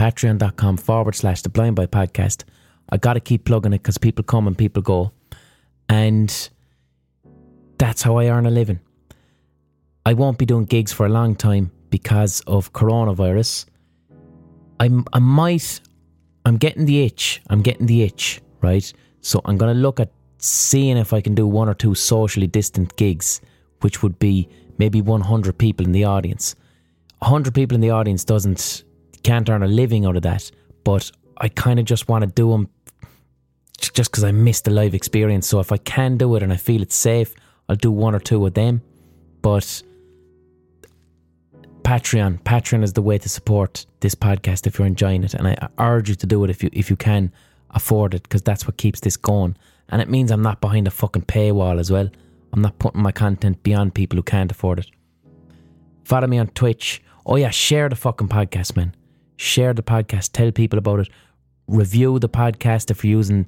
patreon.com 0.00 0.78
forward 0.78 1.14
slash 1.14 1.42
the 1.42 1.50
blind 1.50 1.76
boy 1.76 1.84
podcast. 1.84 2.44
I 2.88 2.96
got 2.96 3.14
to 3.14 3.20
keep 3.20 3.44
plugging 3.44 3.74
it 3.74 3.82
because 3.82 3.98
people 3.98 4.24
come 4.24 4.46
and 4.46 4.56
people 4.56 4.80
go. 4.80 5.12
And 5.90 6.48
that's 7.76 8.00
how 8.00 8.16
I 8.16 8.28
earn 8.28 8.46
a 8.46 8.50
living. 8.50 8.80
I 10.06 10.14
won't 10.14 10.38
be 10.38 10.46
doing 10.46 10.64
gigs 10.64 10.90
for 10.90 11.04
a 11.04 11.10
long 11.10 11.36
time 11.36 11.70
because 11.90 12.40
of 12.46 12.72
coronavirus. 12.72 13.66
I'm, 14.80 15.04
I 15.12 15.18
might, 15.18 15.82
I'm 16.46 16.56
getting 16.56 16.86
the 16.86 17.04
itch. 17.04 17.42
I'm 17.50 17.60
getting 17.60 17.84
the 17.84 18.02
itch, 18.02 18.40
right? 18.62 18.90
So 19.20 19.42
I'm 19.44 19.58
going 19.58 19.74
to 19.74 19.78
look 19.78 20.00
at 20.00 20.10
seeing 20.38 20.96
if 20.96 21.12
I 21.12 21.20
can 21.20 21.34
do 21.34 21.46
one 21.46 21.68
or 21.68 21.74
two 21.74 21.94
socially 21.94 22.46
distant 22.46 22.96
gigs, 22.96 23.42
which 23.82 24.02
would 24.02 24.18
be 24.18 24.48
maybe 24.78 25.02
100 25.02 25.58
people 25.58 25.84
in 25.84 25.92
the 25.92 26.04
audience. 26.04 26.56
100 27.18 27.54
people 27.54 27.74
in 27.74 27.82
the 27.82 27.90
audience 27.90 28.24
doesn't, 28.24 28.84
can't 29.22 29.48
earn 29.48 29.62
a 29.62 29.68
living 29.68 30.06
out 30.06 30.16
of 30.16 30.22
that, 30.22 30.50
but 30.84 31.10
I 31.38 31.48
kind 31.48 31.78
of 31.78 31.84
just 31.84 32.08
want 32.08 32.22
to 32.22 32.30
do 32.30 32.50
them 32.50 32.68
just 33.80 34.10
because 34.10 34.24
I 34.24 34.32
miss 34.32 34.60
the 34.60 34.70
live 34.70 34.94
experience. 34.94 35.46
So 35.46 35.60
if 35.60 35.72
I 35.72 35.78
can 35.78 36.16
do 36.16 36.34
it 36.36 36.42
and 36.42 36.52
I 36.52 36.56
feel 36.56 36.82
it's 36.82 36.94
safe, 36.94 37.34
I'll 37.68 37.76
do 37.76 37.90
one 37.90 38.14
or 38.14 38.20
two 38.20 38.44
of 38.46 38.54
them. 38.54 38.82
But 39.42 39.82
Patreon, 41.82 42.42
Patreon 42.42 42.82
is 42.82 42.92
the 42.92 43.02
way 43.02 43.18
to 43.18 43.28
support 43.28 43.86
this 44.00 44.14
podcast 44.14 44.66
if 44.66 44.78
you're 44.78 44.86
enjoying 44.86 45.24
it, 45.24 45.34
and 45.34 45.48
I 45.48 45.68
urge 45.78 46.08
you 46.08 46.14
to 46.16 46.26
do 46.26 46.44
it 46.44 46.50
if 46.50 46.62
you 46.62 46.70
if 46.72 46.90
you 46.90 46.96
can 46.96 47.32
afford 47.70 48.14
it 48.14 48.22
because 48.24 48.42
that's 48.42 48.66
what 48.66 48.76
keeps 48.76 49.00
this 49.00 49.16
going. 49.16 49.56
And 49.88 50.02
it 50.02 50.08
means 50.08 50.30
I'm 50.30 50.42
not 50.42 50.60
behind 50.60 50.86
a 50.86 50.90
fucking 50.90 51.22
paywall 51.22 51.80
as 51.80 51.90
well. 51.90 52.08
I'm 52.52 52.62
not 52.62 52.78
putting 52.78 53.02
my 53.02 53.12
content 53.12 53.62
beyond 53.62 53.94
people 53.94 54.16
who 54.16 54.22
can't 54.22 54.50
afford 54.50 54.80
it. 54.80 54.90
Follow 56.04 56.26
me 56.26 56.38
on 56.38 56.48
Twitch. 56.48 57.02
Oh 57.26 57.36
yeah, 57.36 57.50
share 57.50 57.88
the 57.88 57.96
fucking 57.96 58.28
podcast, 58.28 58.76
man. 58.76 58.94
Share 59.40 59.72
the 59.72 59.82
podcast. 59.82 60.32
Tell 60.32 60.52
people 60.52 60.78
about 60.78 61.00
it. 61.00 61.08
Review 61.66 62.18
the 62.18 62.28
podcast 62.28 62.90
if 62.90 63.02
you're 63.02 63.16
using 63.16 63.46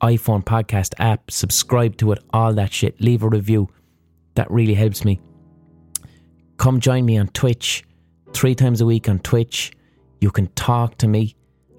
iPhone 0.00 0.42
podcast 0.42 0.94
app. 0.98 1.30
Subscribe 1.30 1.98
to 1.98 2.12
it. 2.12 2.24
All 2.32 2.54
that 2.54 2.72
shit. 2.72 2.98
Leave 2.98 3.22
a 3.22 3.28
review. 3.28 3.68
That 4.36 4.50
really 4.50 4.72
helps 4.72 5.04
me. 5.04 5.20
Come 6.56 6.80
join 6.80 7.04
me 7.04 7.18
on 7.18 7.28
Twitch. 7.28 7.84
Three 8.32 8.54
times 8.54 8.80
a 8.80 8.86
week 8.86 9.06
on 9.06 9.18
Twitch. 9.18 9.72
You 10.22 10.30
can 10.30 10.46
talk 10.54 10.96
to 10.96 11.06
me. 11.06 11.36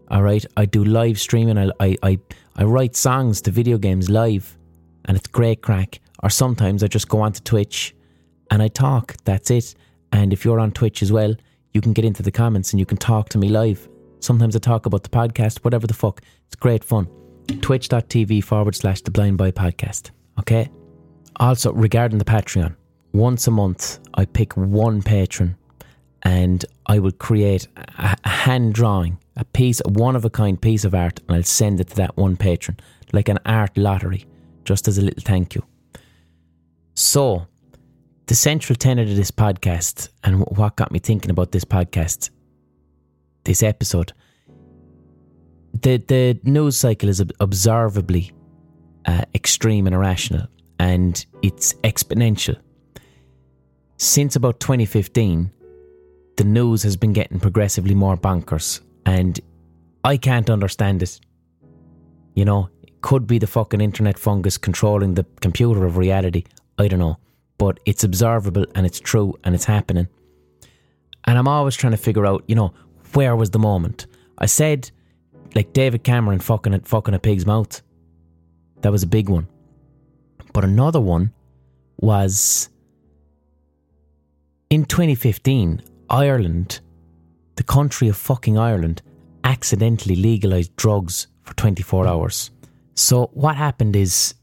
All 0.09 0.21
right. 0.21 0.45
I 0.55 0.65
do 0.65 0.85
live 0.85 1.19
streaming. 1.19 1.57
I, 1.57 1.71
I, 1.79 1.97
I, 2.03 2.19
I 2.55 2.65
write 2.65 2.95
songs 2.95 3.41
to 3.41 3.51
video 3.51 3.79
games 3.79 4.11
live, 4.11 4.59
and 5.05 5.17
it's 5.17 5.25
great 5.25 5.63
crack. 5.63 6.01
Or 6.21 6.29
sometimes 6.29 6.83
I 6.83 6.87
just 6.87 7.09
go 7.09 7.21
onto 7.21 7.41
Twitch 7.41 7.95
and 8.51 8.61
I 8.61 8.67
talk. 8.67 9.15
That's 9.23 9.49
it. 9.49 9.73
And 10.11 10.33
if 10.33 10.45
you're 10.45 10.59
on 10.59 10.71
Twitch 10.71 11.01
as 11.01 11.11
well, 11.11 11.33
you 11.79 11.81
can 11.81 11.93
get 11.93 12.03
into 12.03 12.21
the 12.21 12.31
comments 12.31 12.73
and 12.73 12.79
you 12.79 12.85
can 12.85 12.97
talk 12.97 13.29
to 13.29 13.37
me 13.37 13.47
live. 13.47 13.87
Sometimes 14.19 14.53
I 14.53 14.59
talk 14.59 14.85
about 14.85 15.03
the 15.03 15.09
podcast, 15.09 15.59
whatever 15.59 15.87
the 15.87 15.93
fuck. 15.93 16.21
It's 16.47 16.55
great 16.57 16.83
fun. 16.83 17.07
Twitch.tv 17.61 18.43
forward 18.43 18.75
slash 18.75 18.99
the 18.99 19.11
blind 19.11 19.37
boy 19.37 19.51
podcast. 19.51 20.11
Okay? 20.37 20.69
Also, 21.37 21.71
regarding 21.71 22.17
the 22.17 22.25
Patreon, 22.25 22.75
once 23.13 23.47
a 23.47 23.51
month 23.51 23.99
I 24.15 24.25
pick 24.25 24.57
one 24.57 25.01
patron 25.01 25.55
and 26.23 26.65
I 26.87 26.99
will 26.99 27.13
create 27.13 27.69
a, 27.77 28.27
hand 28.27 28.73
drawing, 28.73 29.17
a 29.37 29.45
piece, 29.45 29.81
a 29.85 29.89
one 29.89 30.17
of 30.17 30.25
a 30.25 30.29
kind 30.29 30.61
piece 30.61 30.83
of 30.83 30.93
art, 30.93 31.21
and 31.29 31.37
I'll 31.37 31.43
send 31.43 31.79
it 31.79 31.87
to 31.91 31.95
that 31.95 32.17
one 32.17 32.35
patron, 32.35 32.77
like 33.13 33.29
an 33.29 33.39
art 33.45 33.77
lottery, 33.77 34.25
just 34.65 34.89
as 34.89 34.97
a 34.97 35.01
little 35.01 35.23
thank 35.23 35.55
you. 35.55 35.63
So, 36.93 37.47
the 38.29 38.35
central 38.35 38.75
tenet 38.75 39.09
of 39.09 39.15
this 39.15 39.31
podcast 39.31 40.09
and 40.23 40.41
what 40.41 40.75
got 40.75 40.91
me 40.91 40.99
thinking 40.99 41.31
about 41.31 41.51
this 41.51 41.65
podcast, 41.65 42.29
this 43.43 43.63
episode, 43.63 44.13
the 45.73 45.97
the 45.97 46.39
news 46.43 46.77
cycle 46.77 47.09
is 47.09 47.23
observably 47.39 48.31
uh, 49.07 49.23
extreme 49.33 49.87
and 49.87 49.95
irrational, 49.95 50.45
and 50.77 51.25
it's 51.41 51.73
exponential. 51.83 52.55
Since 53.97 54.35
about 54.35 54.59
2015, 54.59 55.51
the 56.37 56.43
news 56.43 56.83
has 56.83 56.95
been 56.95 57.13
getting 57.13 57.39
progressively 57.39 57.95
more 57.95 58.15
bonkers, 58.15 58.81
and 59.07 59.39
I 60.03 60.17
can't 60.17 60.51
understand 60.51 61.01
it. 61.01 61.19
You 62.35 62.45
know, 62.45 62.69
it 62.83 63.01
could 63.01 63.25
be 63.25 63.39
the 63.39 63.47
fucking 63.47 63.81
internet 63.81 64.19
fungus 64.19 64.59
controlling 64.59 65.15
the 65.15 65.25
computer 65.41 65.83
of 65.83 65.97
reality. 65.97 66.43
I 66.77 66.87
don't 66.87 66.99
know 66.99 67.17
but 67.59 67.79
it's 67.85 68.03
observable 68.03 68.65
and 68.73 68.87
it's 68.87 68.99
true 68.99 69.37
and 69.43 69.53
it's 69.53 69.65
happening. 69.65 70.07
And 71.25 71.37
I'm 71.37 71.47
always 71.47 71.75
trying 71.75 71.91
to 71.91 71.97
figure 71.97 72.25
out, 72.25 72.43
you 72.47 72.55
know, 72.55 72.73
where 73.13 73.35
was 73.35 73.51
the 73.51 73.59
moment? 73.59 74.07
I 74.39 74.47
said, 74.47 74.89
like 75.53 75.73
David 75.73 76.03
Cameron 76.03 76.39
fucking 76.39 76.73
at 76.73 76.87
fucking 76.87 77.13
a 77.13 77.19
pig's 77.19 77.45
mouth. 77.45 77.81
That 78.81 78.91
was 78.91 79.03
a 79.03 79.07
big 79.07 79.29
one. 79.29 79.47
But 80.53 80.63
another 80.63 81.01
one 81.01 81.33
was 81.97 82.69
in 84.69 84.85
2015, 84.85 85.81
Ireland, 86.09 86.79
the 87.55 87.63
country 87.63 88.07
of 88.07 88.15
fucking 88.15 88.57
Ireland, 88.57 89.01
accidentally 89.43 90.15
legalized 90.15 90.75
drugs 90.77 91.27
for 91.43 91.53
24 91.55 92.07
hours. 92.07 92.51
So 92.95 93.29
what 93.33 93.55
happened 93.57 93.95
is 93.95 94.35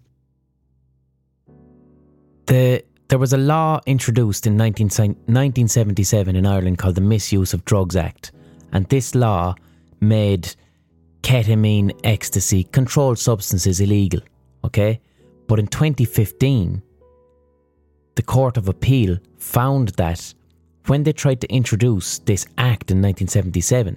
the 2.46 2.84
there 3.08 3.18
was 3.18 3.32
a 3.32 3.38
law 3.38 3.80
introduced 3.86 4.46
in 4.46 4.56
19, 4.56 4.86
1977 4.86 6.34
in 6.34 6.46
Ireland 6.46 6.78
called 6.78 6.96
the 6.96 7.00
Misuse 7.00 7.54
of 7.54 7.64
Drugs 7.64 7.94
Act, 7.94 8.32
and 8.72 8.86
this 8.88 9.14
law 9.14 9.54
made 10.00 10.54
ketamine, 11.22 11.98
ecstasy, 12.04 12.64
controlled 12.64 13.18
substances 13.18 13.80
illegal. 13.80 14.20
Okay? 14.64 15.00
But 15.46 15.58
in 15.58 15.68
2015, 15.68 16.82
the 18.16 18.22
Court 18.22 18.56
of 18.56 18.68
Appeal 18.68 19.18
found 19.38 19.90
that 19.90 20.34
when 20.86 21.04
they 21.04 21.12
tried 21.12 21.40
to 21.42 21.52
introduce 21.52 22.18
this 22.20 22.46
act 22.58 22.90
in 22.90 23.02
1977, 23.02 23.96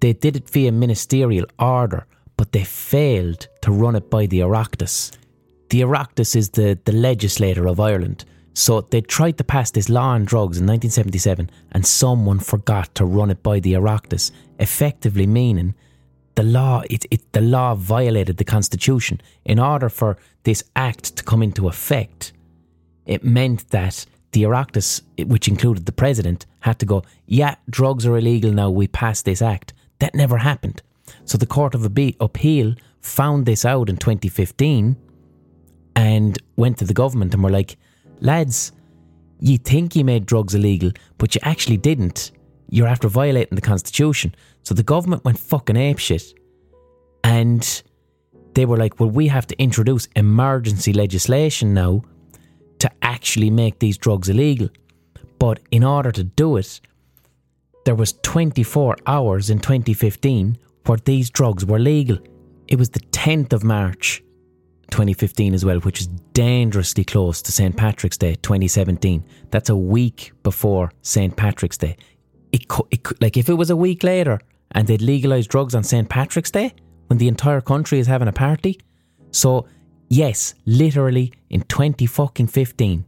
they 0.00 0.12
did 0.12 0.36
it 0.36 0.48
via 0.48 0.72
ministerial 0.72 1.46
order, 1.58 2.06
but 2.36 2.52
they 2.52 2.64
failed 2.64 3.48
to 3.60 3.70
run 3.70 3.96
it 3.96 4.10
by 4.10 4.26
the 4.26 4.40
Oireachtas 4.40 5.12
the 5.72 5.80
Oireachtas 5.80 6.36
is 6.36 6.50
the, 6.50 6.78
the 6.84 6.92
legislator 6.92 7.66
of 7.66 7.80
Ireland. 7.80 8.26
So 8.52 8.82
they 8.82 9.00
tried 9.00 9.38
to 9.38 9.44
pass 9.44 9.70
this 9.70 9.88
law 9.88 10.08
on 10.08 10.26
drugs 10.26 10.58
in 10.58 10.66
1977 10.66 11.50
and 11.72 11.86
someone 11.86 12.40
forgot 12.40 12.94
to 12.96 13.06
run 13.06 13.30
it 13.30 13.42
by 13.42 13.58
the 13.58 13.72
Oireachtas, 13.72 14.32
effectively 14.58 15.26
meaning 15.26 15.74
the 16.34 16.42
law 16.42 16.82
it, 16.90 17.06
it 17.10 17.32
the 17.32 17.40
law 17.40 17.74
violated 17.74 18.36
the 18.36 18.44
constitution. 18.44 19.18
In 19.46 19.58
order 19.58 19.88
for 19.88 20.18
this 20.42 20.62
act 20.76 21.16
to 21.16 21.24
come 21.24 21.42
into 21.42 21.68
effect, 21.68 22.34
it 23.06 23.24
meant 23.24 23.70
that 23.70 24.04
the 24.32 24.42
Oireachtas, 24.42 25.00
which 25.26 25.48
included 25.48 25.86
the 25.86 25.92
president, 25.92 26.44
had 26.60 26.78
to 26.80 26.86
go, 26.86 27.02
yeah, 27.24 27.54
drugs 27.70 28.04
are 28.04 28.18
illegal 28.18 28.52
now, 28.52 28.68
we 28.68 28.88
passed 28.88 29.24
this 29.24 29.40
act. 29.40 29.72
That 30.00 30.14
never 30.14 30.36
happened. 30.36 30.82
So 31.24 31.38
the 31.38 31.46
Court 31.46 31.74
of 31.74 31.86
Appeal 31.86 32.74
found 33.00 33.46
this 33.46 33.64
out 33.64 33.88
in 33.88 33.96
2015 33.96 34.96
and 35.96 36.38
went 36.56 36.78
to 36.78 36.84
the 36.84 36.94
government 36.94 37.34
and 37.34 37.42
were 37.42 37.50
like, 37.50 37.76
lads, 38.20 38.72
you 39.40 39.58
think 39.58 39.96
you 39.96 40.04
made 40.04 40.26
drugs 40.26 40.54
illegal, 40.54 40.92
but 41.18 41.34
you 41.34 41.40
actually 41.44 41.76
didn't. 41.76 42.30
You're 42.68 42.86
after 42.86 43.08
violating 43.08 43.56
the 43.56 43.60
constitution. 43.60 44.34
So 44.62 44.74
the 44.74 44.82
government 44.82 45.24
went 45.24 45.38
fucking 45.38 45.76
apeshit. 45.76 46.32
And 47.24 47.82
they 48.54 48.66
were 48.66 48.76
like, 48.76 48.98
well, 49.00 49.10
we 49.10 49.28
have 49.28 49.46
to 49.48 49.60
introduce 49.60 50.06
emergency 50.16 50.92
legislation 50.92 51.74
now 51.74 52.02
to 52.78 52.90
actually 53.02 53.50
make 53.50 53.78
these 53.78 53.98
drugs 53.98 54.28
illegal. 54.28 54.68
But 55.38 55.60
in 55.70 55.84
order 55.84 56.12
to 56.12 56.24
do 56.24 56.56
it, 56.56 56.80
there 57.84 57.94
was 57.94 58.14
24 58.22 58.96
hours 59.06 59.50
in 59.50 59.58
2015 59.58 60.56
where 60.86 60.98
these 60.98 61.30
drugs 61.30 61.64
were 61.64 61.78
legal. 61.78 62.18
It 62.68 62.78
was 62.78 62.90
the 62.90 63.00
10th 63.00 63.52
of 63.52 63.64
March 63.64 64.22
2015 64.92 65.54
as 65.54 65.64
well, 65.64 65.78
which 65.80 66.00
is 66.02 66.06
dangerously 66.34 67.04
close 67.04 67.42
to 67.42 67.50
St. 67.50 67.76
Patrick's 67.76 68.16
Day 68.16 68.36
2017. 68.36 69.24
That's 69.50 69.70
a 69.70 69.76
week 69.76 70.32
before 70.44 70.92
St. 71.02 71.34
Patrick's 71.36 71.78
Day. 71.78 71.96
It, 72.52 72.68
could, 72.68 72.86
it 72.90 73.02
could, 73.02 73.20
like 73.20 73.36
if 73.36 73.48
it 73.48 73.54
was 73.54 73.70
a 73.70 73.76
week 73.76 74.04
later 74.04 74.38
and 74.70 74.86
they'd 74.86 75.02
legalised 75.02 75.50
drugs 75.50 75.74
on 75.74 75.82
St. 75.82 76.08
Patrick's 76.08 76.50
Day 76.50 76.74
when 77.08 77.18
the 77.18 77.28
entire 77.28 77.60
country 77.60 77.98
is 77.98 78.06
having 78.06 78.28
a 78.28 78.32
party. 78.32 78.78
So 79.32 79.66
yes, 80.08 80.54
literally 80.66 81.32
in 81.50 81.62
20 81.62 82.06
fucking 82.06 82.46
15. 82.46 83.04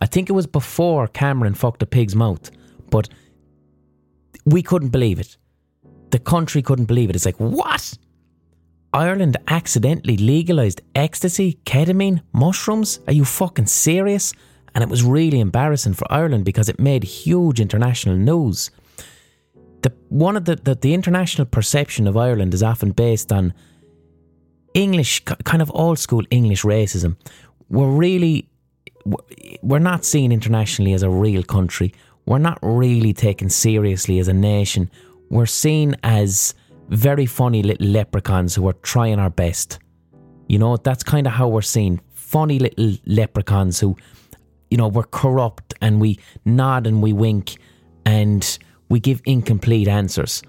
I 0.00 0.06
think 0.06 0.28
it 0.28 0.32
was 0.32 0.46
before 0.46 1.06
Cameron 1.08 1.54
fucked 1.54 1.82
a 1.82 1.86
pig's 1.86 2.16
mouth, 2.16 2.50
but 2.90 3.08
we 4.44 4.62
couldn't 4.62 4.90
believe 4.90 5.20
it. 5.20 5.36
the 6.10 6.18
country 6.18 6.62
couldn't 6.62 6.86
believe 6.86 7.10
it. 7.10 7.16
It's 7.16 7.26
like, 7.26 7.38
what? 7.38 7.96
Ireland 8.92 9.36
accidentally 9.48 10.16
legalised 10.16 10.80
ecstasy, 10.94 11.58
ketamine, 11.64 12.22
mushrooms? 12.32 13.00
Are 13.06 13.12
you 13.12 13.24
fucking 13.24 13.66
serious? 13.66 14.32
And 14.74 14.82
it 14.82 14.88
was 14.88 15.02
really 15.02 15.40
embarrassing 15.40 15.94
for 15.94 16.10
Ireland 16.10 16.44
because 16.44 16.68
it 16.68 16.80
made 16.80 17.04
huge 17.04 17.60
international 17.60 18.16
news. 18.16 18.70
The, 19.82 19.92
one 20.08 20.36
of 20.36 20.44
the, 20.46 20.56
the, 20.56 20.74
the 20.74 20.94
international 20.94 21.46
perception 21.46 22.06
of 22.06 22.16
Ireland 22.16 22.54
is 22.54 22.62
often 22.62 22.92
based 22.92 23.32
on 23.32 23.52
English, 24.74 25.20
kind 25.44 25.62
of 25.62 25.70
old 25.74 25.98
school 25.98 26.24
English 26.30 26.62
racism. 26.62 27.16
We're 27.68 27.90
really, 27.90 28.48
we're 29.62 29.78
not 29.78 30.04
seen 30.04 30.32
internationally 30.32 30.92
as 30.94 31.02
a 31.02 31.10
real 31.10 31.42
country. 31.42 31.92
We're 32.26 32.38
not 32.38 32.58
really 32.62 33.12
taken 33.12 33.50
seriously 33.50 34.18
as 34.18 34.28
a 34.28 34.32
nation. 34.32 34.90
We're 35.30 35.46
seen 35.46 35.96
as 36.02 36.54
very 36.88 37.26
funny 37.26 37.62
little 37.62 37.86
leprechauns 37.86 38.54
who 38.54 38.66
are 38.68 38.74
trying 38.74 39.18
our 39.18 39.30
best. 39.30 39.78
You 40.48 40.58
know, 40.58 40.76
that's 40.76 41.02
kind 41.02 41.26
of 41.26 41.32
how 41.34 41.48
we're 41.48 41.62
seen. 41.62 42.00
Funny 42.12 42.58
little 42.58 42.96
leprechauns 43.06 43.80
who, 43.80 43.96
you 44.70 44.76
know, 44.76 44.88
we're 44.88 45.04
corrupt 45.04 45.74
and 45.80 46.00
we 46.00 46.18
nod 46.44 46.86
and 46.86 47.02
we 47.02 47.12
wink 47.12 47.56
and 48.06 48.58
we 48.88 49.00
give 49.00 49.20
incomplete 49.24 49.88
answers. 49.88 50.42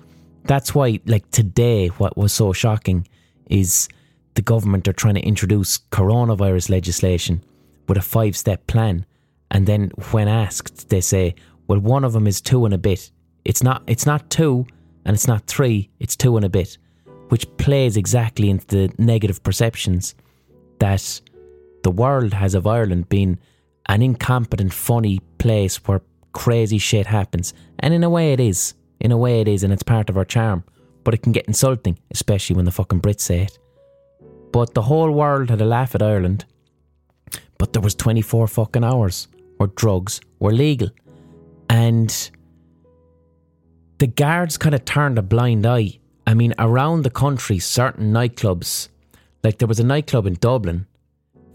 That's 0.45 0.73
why, 0.73 0.99
like 1.05 1.29
today, 1.31 1.87
what 1.89 2.17
was 2.17 2.31
so 2.31 2.53
shocking 2.53 3.07
is 3.49 3.89
the 4.35 4.41
government 4.41 4.87
are 4.87 4.93
trying 4.93 5.15
to 5.15 5.21
introduce 5.21 5.79
coronavirus 5.91 6.69
legislation 6.69 7.43
with 7.87 7.97
a 7.97 8.01
five 8.01 8.37
step 8.37 8.65
plan. 8.67 9.05
And 9.51 9.67
then 9.67 9.91
when 10.11 10.27
asked, 10.27 10.89
they 10.89 11.01
say, 11.01 11.35
well, 11.67 11.79
one 11.79 12.03
of 12.03 12.13
them 12.13 12.27
is 12.27 12.39
two 12.39 12.65
and 12.65 12.73
a 12.73 12.77
bit. 12.77 13.11
It's 13.43 13.63
not, 13.63 13.83
it's 13.87 14.05
not 14.05 14.29
two 14.29 14.65
and 15.05 15.13
it's 15.13 15.27
not 15.27 15.47
three, 15.47 15.89
it's 15.99 16.15
two 16.15 16.35
and 16.35 16.45
a 16.45 16.49
bit, 16.49 16.77
which 17.29 17.45
plays 17.57 17.97
exactly 17.97 18.49
into 18.49 18.65
the 18.67 18.93
negative 18.97 19.43
perceptions 19.43 20.15
that 20.79 21.21
the 21.83 21.91
world 21.91 22.33
has 22.33 22.55
of 22.55 22.67
Ireland 22.67 23.09
being 23.09 23.37
an 23.87 24.01
incompetent, 24.01 24.73
funny 24.73 25.19
place 25.37 25.77
where 25.87 26.01
crazy 26.33 26.77
shit 26.77 27.07
happens. 27.07 27.53
And 27.79 27.93
in 27.93 28.03
a 28.03 28.09
way, 28.09 28.33
it 28.33 28.39
is. 28.39 28.73
In 28.99 29.11
a 29.11 29.17
way, 29.17 29.41
it 29.41 29.47
is, 29.47 29.63
and 29.63 29.73
it's 29.73 29.83
part 29.83 30.09
of 30.09 30.17
our 30.17 30.25
charm. 30.25 30.63
But 31.03 31.13
it 31.13 31.23
can 31.23 31.31
get 31.31 31.47
insulting, 31.47 31.97
especially 32.11 32.55
when 32.55 32.65
the 32.65 32.71
fucking 32.71 33.01
Brits 33.01 33.21
say 33.21 33.41
it. 33.43 33.57
But 34.51 34.73
the 34.73 34.81
whole 34.81 35.11
world 35.11 35.49
had 35.49 35.61
a 35.61 35.65
laugh 35.65 35.95
at 35.95 36.01
Ireland. 36.01 36.45
But 37.57 37.73
there 37.73 37.81
was 37.81 37.95
24 37.95 38.47
fucking 38.47 38.83
hours 38.83 39.27
where 39.57 39.67
drugs 39.67 40.21
were 40.39 40.53
legal. 40.53 40.89
And 41.69 42.31
the 43.99 44.07
guards 44.07 44.57
kind 44.57 44.73
of 44.73 44.83
turned 44.85 45.17
a 45.17 45.21
blind 45.21 45.65
eye. 45.65 45.99
I 46.25 46.33
mean, 46.33 46.53
around 46.57 47.03
the 47.03 47.09
country, 47.09 47.59
certain 47.59 48.11
nightclubs, 48.11 48.89
like 49.43 49.57
there 49.57 49.67
was 49.67 49.79
a 49.79 49.83
nightclub 49.83 50.25
in 50.25 50.35
Dublin. 50.35 50.85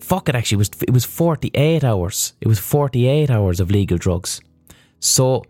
Fuck 0.01 0.28
it, 0.28 0.34
actually, 0.34 0.57
it 0.57 0.59
was 0.59 0.70
it 0.82 0.90
was 0.90 1.05
forty 1.05 1.51
eight 1.55 1.82
hours. 1.82 2.34
It 2.40 2.49
was 2.49 2.59
forty 2.59 3.07
eight 3.07 3.30
hours 3.30 3.61
of 3.61 3.70
legal 3.70 3.99
drugs. 3.99 4.40
So, 5.01 5.45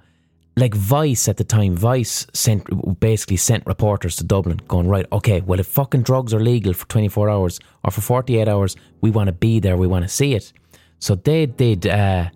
like 0.57 0.75
Vice 0.75 1.27
at 1.29 1.37
the 1.37 1.45
time, 1.45 1.77
Vice 1.77 2.27
sent 2.33 3.01
basically 3.01 3.37
sent 3.37 3.67
reporters 3.67 4.17
to 4.17 4.25
Dublin, 4.25 4.61
going 4.69 4.89
right, 4.89 5.07
okay, 5.11 5.41
well 5.41 5.59
if 5.59 5.67
fucking 5.67 6.03
drugs 6.03 6.33
are 6.33 6.41
legal 6.41 6.73
for 6.73 6.87
twenty 6.87 7.09
four 7.09 7.29
hours 7.29 7.59
or 7.83 7.91
for 7.91 8.03
forty 8.03 8.39
eight 8.39 8.49
hours, 8.49 8.77
we 9.01 9.11
want 9.11 9.27
to 9.27 9.33
be 9.33 9.59
there, 9.59 9.77
we 9.77 9.89
want 9.89 10.05
to 10.05 10.09
see 10.09 10.35
it. 10.35 10.53
So 11.01 11.17
they 11.17 11.47
did. 11.47 11.87
Uh, 11.87 12.31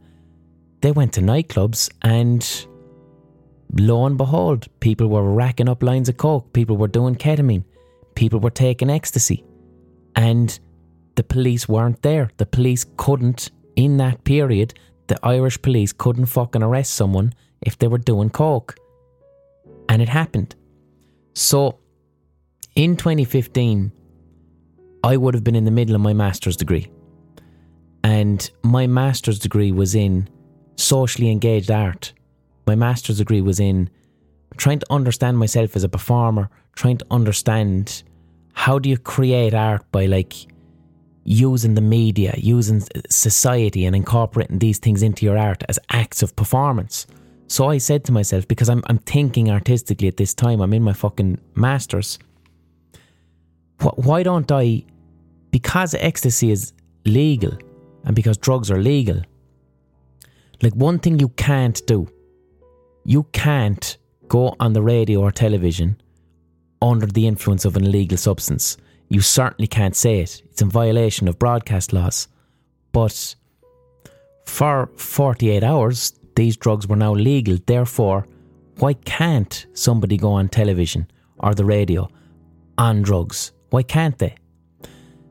they 0.80 0.92
went 0.92 1.12
to 1.14 1.20
nightclubs 1.20 1.90
and 2.02 2.66
lo 3.72 4.06
and 4.06 4.16
behold, 4.16 4.66
people 4.80 5.08
were 5.08 5.30
racking 5.30 5.68
up 5.68 5.82
lines 5.82 6.08
of 6.08 6.16
coke, 6.16 6.52
people 6.52 6.76
were 6.76 6.88
doing 6.88 7.14
ketamine, 7.14 7.64
people 8.14 8.40
were 8.40 8.50
taking 8.50 8.90
ecstasy, 8.90 9.44
and 10.14 10.58
the 11.16 11.22
police 11.22 11.68
weren't 11.68 12.02
there. 12.02 12.30
The 12.36 12.46
police 12.46 12.86
couldn't, 12.96 13.50
in 13.76 13.96
that 13.98 14.24
period, 14.24 14.74
the 15.08 15.18
Irish 15.22 15.60
police 15.60 15.92
couldn't 15.92 16.26
fucking 16.26 16.62
arrest 16.62 16.94
someone 16.94 17.32
if 17.60 17.78
they 17.78 17.88
were 17.88 17.98
doing 17.98 18.30
coke. 18.30 18.76
And 19.88 20.00
it 20.02 20.08
happened. 20.08 20.54
So, 21.34 21.78
in 22.74 22.96
2015, 22.96 23.90
I 25.02 25.16
would 25.16 25.34
have 25.34 25.44
been 25.44 25.56
in 25.56 25.64
the 25.64 25.70
middle 25.70 25.94
of 25.94 26.00
my 26.00 26.12
master's 26.12 26.56
degree. 26.56 26.90
And 28.04 28.48
my 28.62 28.86
master's 28.86 29.38
degree 29.38 29.72
was 29.72 29.94
in 29.94 30.28
socially 30.76 31.30
engaged 31.30 31.70
art 31.70 32.12
my 32.68 32.76
master's 32.76 33.18
degree 33.18 33.40
was 33.40 33.58
in 33.58 33.90
trying 34.58 34.78
to 34.78 34.86
understand 34.90 35.38
myself 35.38 35.74
as 35.74 35.82
a 35.82 35.88
performer, 35.88 36.50
trying 36.76 36.98
to 36.98 37.06
understand 37.10 38.02
how 38.52 38.78
do 38.78 38.88
you 38.88 38.98
create 38.98 39.54
art 39.54 39.90
by 39.90 40.06
like 40.06 40.34
using 41.24 41.74
the 41.74 41.80
media, 41.80 42.34
using 42.36 42.82
society, 43.08 43.86
and 43.86 43.96
incorporating 43.96 44.58
these 44.58 44.78
things 44.78 45.02
into 45.02 45.24
your 45.24 45.38
art 45.38 45.64
as 45.68 45.78
acts 45.90 46.22
of 46.22 46.36
performance. 46.36 47.06
So 47.46 47.68
I 47.68 47.78
said 47.78 48.04
to 48.04 48.12
myself, 48.12 48.46
because 48.46 48.68
I'm, 48.68 48.82
I'm 48.86 48.98
thinking 48.98 49.50
artistically 49.50 50.08
at 50.08 50.18
this 50.18 50.34
time, 50.34 50.60
I'm 50.60 50.74
in 50.74 50.82
my 50.82 50.92
fucking 50.92 51.40
master's. 51.54 52.18
Why 53.80 54.22
don't 54.22 54.50
I, 54.52 54.84
because 55.50 55.94
ecstasy 55.94 56.50
is 56.50 56.72
legal 57.06 57.56
and 58.04 58.14
because 58.14 58.36
drugs 58.36 58.70
are 58.70 58.82
legal, 58.82 59.22
like 60.60 60.74
one 60.74 60.98
thing 60.98 61.18
you 61.18 61.28
can't 61.30 61.80
do 61.86 62.08
you 63.08 63.22
can't 63.32 63.96
go 64.28 64.54
on 64.60 64.74
the 64.74 64.82
radio 64.82 65.22
or 65.22 65.32
television 65.32 65.98
under 66.82 67.06
the 67.06 67.26
influence 67.26 67.64
of 67.64 67.74
an 67.74 67.86
illegal 67.86 68.18
substance. 68.18 68.76
You 69.08 69.22
certainly 69.22 69.66
can't 69.66 69.96
say 69.96 70.20
it. 70.20 70.42
It's 70.50 70.60
in 70.60 70.68
violation 70.68 71.26
of 71.26 71.38
broadcast 71.38 71.94
laws. 71.94 72.28
But 72.92 73.34
for 74.44 74.90
48 74.96 75.64
hours, 75.64 76.20
these 76.36 76.58
drugs 76.58 76.86
were 76.86 76.96
now 76.96 77.14
legal. 77.14 77.56
Therefore, 77.64 78.28
why 78.76 78.92
can't 78.92 79.66
somebody 79.72 80.18
go 80.18 80.32
on 80.32 80.50
television 80.50 81.10
or 81.38 81.54
the 81.54 81.64
radio 81.64 82.10
on 82.76 83.00
drugs? 83.00 83.52
Why 83.70 83.84
can't 83.84 84.18
they? 84.18 84.36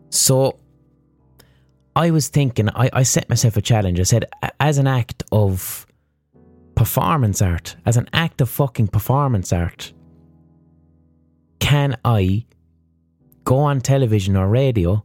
So 0.10 0.58
I 1.96 2.10
was 2.10 2.28
thinking, 2.28 2.70
I, 2.70 2.90
I 2.92 3.04
set 3.04 3.30
myself 3.30 3.56
a 3.56 3.62
challenge. 3.62 4.00
I 4.00 4.04
said, 4.04 4.26
as 4.60 4.80
an 4.80 4.88
act 4.88 5.22
of 5.32 5.87
performance 6.78 7.42
art, 7.42 7.76
as 7.88 7.98
an 7.98 8.08
act 8.14 8.40
of 8.40 8.48
fucking 8.48 8.88
performance 8.88 9.52
art, 9.52 9.92
can 11.60 11.98
I 12.06 12.46
go 13.46 13.58
on 13.58 13.82
television 13.82 14.38
or 14.38 14.48
radio 14.48 15.04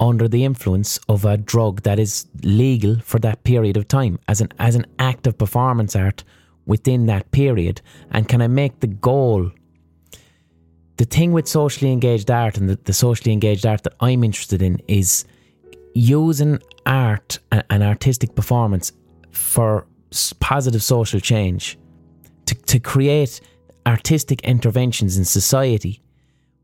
under 0.00 0.26
the 0.26 0.44
influence 0.44 0.98
of 1.08 1.24
a 1.24 1.36
drug 1.36 1.82
that 1.82 2.00
is 2.00 2.26
legal 2.42 2.98
for 2.98 3.20
that 3.20 3.44
period 3.44 3.76
of 3.76 3.86
time 3.86 4.18
as 4.26 4.40
an 4.40 4.48
as 4.58 4.74
an 4.74 4.84
act 4.98 5.28
of 5.28 5.38
performance 5.38 5.94
art 5.94 6.24
within 6.66 7.06
that 7.06 7.30
period? 7.30 7.80
And 8.10 8.28
can 8.28 8.42
I 8.42 8.48
make 8.48 8.80
the 8.80 8.88
goal? 8.88 9.52
The 10.96 11.04
thing 11.04 11.30
with 11.32 11.46
socially 11.46 11.92
engaged 11.92 12.32
art 12.32 12.58
and 12.58 12.68
the, 12.68 12.80
the 12.82 12.92
socially 12.92 13.32
engaged 13.32 13.64
art 13.64 13.84
that 13.84 13.94
I'm 14.00 14.24
interested 14.24 14.60
in 14.60 14.82
is 14.88 15.24
using 15.94 16.60
art 16.84 17.38
and 17.70 17.82
artistic 17.84 18.34
performance 18.34 18.90
for 19.30 19.86
positive 20.40 20.82
social 20.82 21.20
change, 21.20 21.78
to, 22.46 22.54
to 22.54 22.78
create 22.78 23.40
artistic 23.86 24.40
interventions 24.42 25.16
in 25.18 25.24
society 25.24 26.02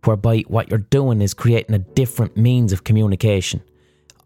whereby 0.05 0.41
what 0.49 0.71
you're 0.71 0.79
doing 0.79 1.21
is 1.21 1.35
creating 1.35 1.75
a 1.75 1.79
different 1.79 2.37
means 2.37 2.73
of 2.73 2.85
communication. 2.85 3.61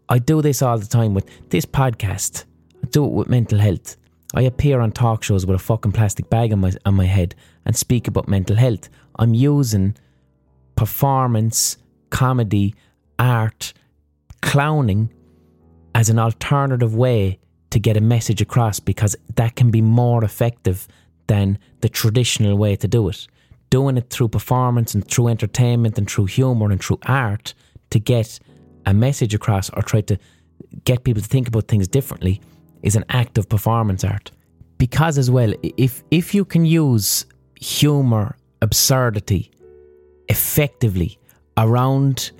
I 0.09 0.19
do 0.19 0.41
this 0.41 0.61
all 0.61 0.77
the 0.77 0.85
time 0.85 1.13
with 1.13 1.27
this 1.49 1.65
podcast. 1.65 2.45
I 2.83 2.87
do 2.87 3.05
it 3.05 3.11
with 3.11 3.29
mental 3.29 3.59
health. 3.59 3.97
I 4.35 4.41
appear 4.41 4.81
on 4.81 4.91
talk 4.91 5.23
shows 5.23 5.45
with 5.45 5.55
a 5.55 5.63
fucking 5.63 5.91
plastic 5.91 6.29
bag 6.29 6.53
on 6.53 6.59
my 6.59 6.73
on 6.85 6.95
my 6.95 7.05
head 7.05 7.35
and 7.65 7.75
speak 7.75 8.07
about 8.07 8.27
mental 8.27 8.55
health. 8.55 8.89
I'm 9.17 9.33
using 9.33 9.95
performance, 10.75 11.77
comedy, 12.09 12.75
art, 13.19 13.73
clowning 14.41 15.11
as 15.95 16.09
an 16.09 16.19
alternative 16.19 16.95
way 16.95 17.39
to 17.73 17.79
get 17.79 17.97
a 17.97 18.01
message 18.01 18.39
across 18.39 18.79
because 18.79 19.15
that 19.33 19.55
can 19.55 19.71
be 19.71 19.81
more 19.81 20.23
effective 20.23 20.87
than 21.25 21.57
the 21.81 21.89
traditional 21.89 22.55
way 22.55 22.75
to 22.75 22.87
do 22.87 23.09
it. 23.09 23.27
Doing 23.71 23.97
it 23.97 24.11
through 24.11 24.27
performance 24.27 24.93
and 24.93 25.03
through 25.07 25.29
entertainment 25.29 25.97
and 25.97 26.07
through 26.07 26.25
humour 26.25 26.71
and 26.71 26.79
through 26.79 26.99
art 27.07 27.55
to 27.89 27.99
get 27.99 28.39
a 28.85 28.93
message 28.93 29.33
across 29.33 29.71
or 29.71 29.81
try 29.81 30.01
to 30.01 30.19
get 30.85 31.03
people 31.03 31.23
to 31.23 31.27
think 31.27 31.47
about 31.47 31.67
things 31.67 31.87
differently 31.87 32.39
is 32.83 32.95
an 32.95 33.05
act 33.09 33.39
of 33.39 33.49
performance 33.49 34.03
art. 34.03 34.29
Because 34.77 35.17
as 35.17 35.31
well, 35.31 35.51
if 35.63 36.03
if 36.11 36.35
you 36.35 36.45
can 36.45 36.65
use 36.65 37.25
humour, 37.59 38.37
absurdity 38.61 39.49
effectively 40.29 41.17
around 41.57 42.31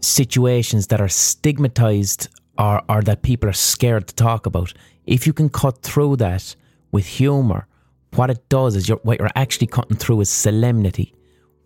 situations 0.00 0.88
that 0.88 1.00
are 1.00 1.08
stigmatized 1.08 2.28
or, 2.58 2.82
or 2.88 3.02
that 3.02 3.22
people 3.22 3.48
are 3.48 3.54
scared 3.54 4.06
to 4.08 4.14
talk 4.14 4.46
about, 4.46 4.72
if 5.04 5.26
you 5.26 5.32
can 5.32 5.48
cut 5.48 5.82
through 5.82 6.16
that 6.16 6.56
with 6.92 7.06
humour, 7.06 7.66
what 8.14 8.30
it 8.30 8.48
does 8.48 8.76
is 8.76 8.88
you're, 8.88 8.98
what 9.02 9.18
you're 9.18 9.30
actually 9.34 9.66
cutting 9.66 9.96
through 9.96 10.20
is 10.22 10.30
solemnity. 10.30 11.12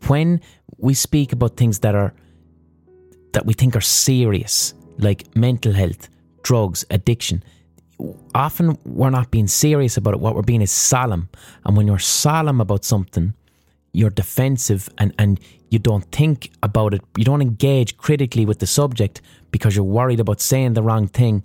when 0.07 0.41
we 0.78 0.95
speak 0.95 1.32
about 1.32 1.57
things 1.57 1.80
that 1.80 1.95
are 1.95 2.14
that 3.32 3.47
we 3.47 3.55
think 3.55 3.76
are 3.76 3.80
serious, 3.80 4.74
like 4.99 5.36
mental 5.36 5.72
health, 5.72 6.09
drugs, 6.43 6.84
addiction, 6.91 7.45
often 8.34 8.76
we're 8.84 9.11
not 9.11 9.30
being 9.30 9.47
serious 9.47 9.97
about 9.97 10.14
it. 10.14 10.20
What 10.20 10.34
we're 10.34 10.43
being 10.43 10.62
is 10.62 10.72
solemn. 10.72 11.28
And 11.64 11.76
when 11.76 11.86
you're 11.86 12.01
solemn 12.01 12.61
about 12.61 12.84
something, 12.84 13.34
you're 13.93 14.11
defensive 14.11 14.88
and, 14.99 15.14
and 15.18 15.41
you 15.68 15.78
don't 15.78 16.05
think 16.12 16.51
about 16.62 16.95
it. 16.95 17.03
You 17.16 17.24
don't 17.24 17.43
engage 17.43 17.97
critically 17.97 18.45
with 18.45 18.59
the 18.59 18.66
subject 18.66 19.20
because 19.51 19.74
you're 19.74 19.84
worried 19.84 20.20
about 20.20 20.41
saying 20.41 20.74
the 20.74 20.82
wrong 20.82 21.09
thing 21.09 21.45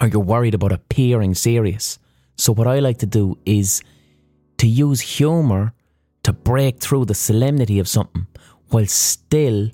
or 0.00 0.08
you're 0.08 0.20
worried 0.20 0.54
about 0.54 0.72
appearing 0.72 1.34
serious. 1.34 1.98
So, 2.36 2.52
what 2.52 2.66
I 2.66 2.78
like 2.78 2.98
to 2.98 3.06
do 3.06 3.38
is 3.44 3.82
to 4.58 4.66
use 4.66 5.00
humour 5.00 5.72
to 6.22 6.32
break 6.32 6.80
through 6.80 7.06
the 7.06 7.14
solemnity 7.14 7.78
of 7.78 7.88
something 7.88 8.26
while 8.68 8.86
still 8.86 9.70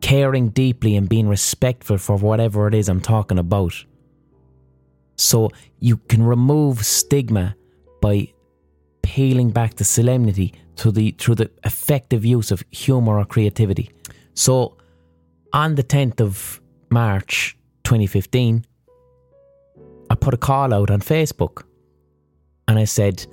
caring 0.00 0.48
deeply 0.50 0.96
and 0.96 1.08
being 1.08 1.28
respectful 1.28 1.98
for 1.98 2.16
whatever 2.16 2.68
it 2.68 2.74
is 2.74 2.88
I'm 2.88 3.00
talking 3.00 3.38
about. 3.38 3.74
So 5.16 5.50
you 5.80 5.96
can 5.96 6.22
remove 6.22 6.84
stigma 6.84 7.56
by 8.00 8.32
peeling 9.02 9.50
back 9.50 9.74
the 9.74 9.84
solemnity 9.84 10.52
through 10.76 10.92
the 10.92 11.10
through 11.12 11.36
the 11.36 11.50
effective 11.64 12.24
use 12.24 12.50
of 12.50 12.62
humour 12.70 13.18
or 13.18 13.24
creativity. 13.24 13.90
So 14.34 14.76
on 15.52 15.74
the 15.74 15.82
10th 15.82 16.20
of 16.20 16.60
March 16.90 17.56
2015, 17.84 18.64
I 20.10 20.14
put 20.14 20.34
a 20.34 20.36
call 20.36 20.74
out 20.74 20.90
on 20.90 21.00
Facebook 21.00 21.64
and 22.68 22.78
I 22.78 22.84
said, 22.84 23.26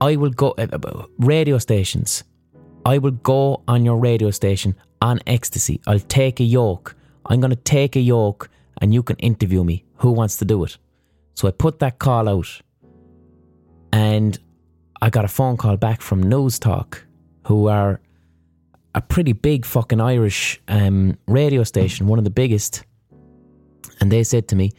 I 0.00 0.16
will 0.16 0.30
go, 0.30 0.54
uh, 0.58 1.06
radio 1.18 1.58
stations, 1.58 2.24
I 2.84 2.98
will 2.98 3.12
go 3.12 3.62
on 3.66 3.84
your 3.84 3.96
radio 3.96 4.30
station 4.30 4.76
on 5.00 5.20
ecstasy. 5.26 5.80
I'll 5.86 5.98
take 6.00 6.40
a 6.40 6.44
yoke. 6.44 6.94
I'm 7.26 7.40
going 7.40 7.50
to 7.50 7.56
take 7.56 7.96
a 7.96 8.00
yoke 8.00 8.50
and 8.80 8.94
you 8.94 9.02
can 9.02 9.16
interview 9.16 9.64
me. 9.64 9.84
Who 9.96 10.12
wants 10.12 10.36
to 10.36 10.44
do 10.44 10.64
it? 10.64 10.76
So 11.34 11.48
I 11.48 11.50
put 11.50 11.78
that 11.80 11.98
call 11.98 12.28
out 12.28 12.60
and 13.92 14.38
I 15.00 15.10
got 15.10 15.24
a 15.24 15.28
phone 15.28 15.56
call 15.56 15.76
back 15.76 16.00
from 16.00 16.24
Newstalk, 16.24 17.00
who 17.46 17.68
are 17.68 18.00
a 18.94 19.00
pretty 19.00 19.32
big 19.32 19.64
fucking 19.64 20.00
Irish 20.00 20.60
um, 20.68 21.16
radio 21.26 21.62
station, 21.64 22.06
one 22.06 22.18
of 22.18 22.24
the 22.24 22.30
biggest. 22.30 22.84
And 24.00 24.10
they 24.10 24.24
said 24.24 24.48
to 24.48 24.56
me, 24.56 24.72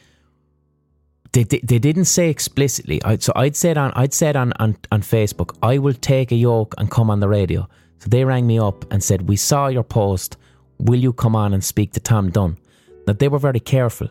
they, 1.31 1.43
they, 1.43 1.59
they 1.59 1.79
didn't 1.79 2.05
say 2.05 2.29
explicitly. 2.29 3.01
I, 3.03 3.17
so 3.17 3.31
I'd 3.35 3.55
said 3.55 3.77
on 3.77 3.91
I'd 3.95 4.13
said 4.13 4.35
on, 4.35 4.51
on 4.59 4.77
on 4.91 5.01
Facebook, 5.01 5.55
I 5.61 5.77
will 5.77 5.93
take 5.93 6.31
a 6.31 6.35
yoke 6.35 6.73
and 6.77 6.89
come 6.89 7.09
on 7.09 7.19
the 7.19 7.27
radio. 7.27 7.67
So 7.99 8.09
they 8.09 8.23
rang 8.25 8.47
me 8.47 8.57
up 8.57 8.91
and 8.91 9.03
said, 9.03 9.27
We 9.29 9.35
saw 9.35 9.67
your 9.67 9.83
post. 9.83 10.37
Will 10.79 10.99
you 10.99 11.13
come 11.13 11.35
on 11.35 11.53
and 11.53 11.63
speak 11.63 11.91
to 11.93 11.99
Tom 11.99 12.31
Dunne? 12.31 12.57
Now, 13.05 13.13
they 13.13 13.27
were 13.27 13.39
very 13.39 13.59
careful. 13.59 14.07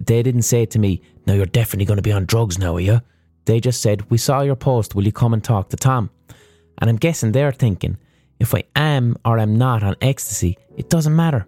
They 0.00 0.22
didn't 0.22 0.42
say 0.42 0.66
to 0.66 0.78
me, 0.78 1.02
No, 1.26 1.34
you're 1.34 1.46
definitely 1.46 1.84
going 1.84 1.98
to 1.98 2.02
be 2.02 2.12
on 2.12 2.24
drugs 2.24 2.58
now, 2.58 2.76
are 2.76 2.80
you? 2.80 3.00
They 3.44 3.60
just 3.60 3.82
said, 3.82 4.10
We 4.10 4.18
saw 4.18 4.40
your 4.40 4.56
post. 4.56 4.94
Will 4.94 5.04
you 5.04 5.12
come 5.12 5.34
and 5.34 5.42
talk 5.42 5.68
to 5.70 5.76
Tom? 5.76 6.10
And 6.78 6.90
I'm 6.90 6.96
guessing 6.96 7.32
they're 7.32 7.52
thinking, 7.52 7.98
If 8.40 8.54
I 8.54 8.64
am 8.74 9.16
or 9.24 9.38
am 9.38 9.56
not 9.56 9.82
on 9.82 9.96
ecstasy, 10.00 10.58
it 10.76 10.90
doesn't 10.90 11.14
matter 11.14 11.46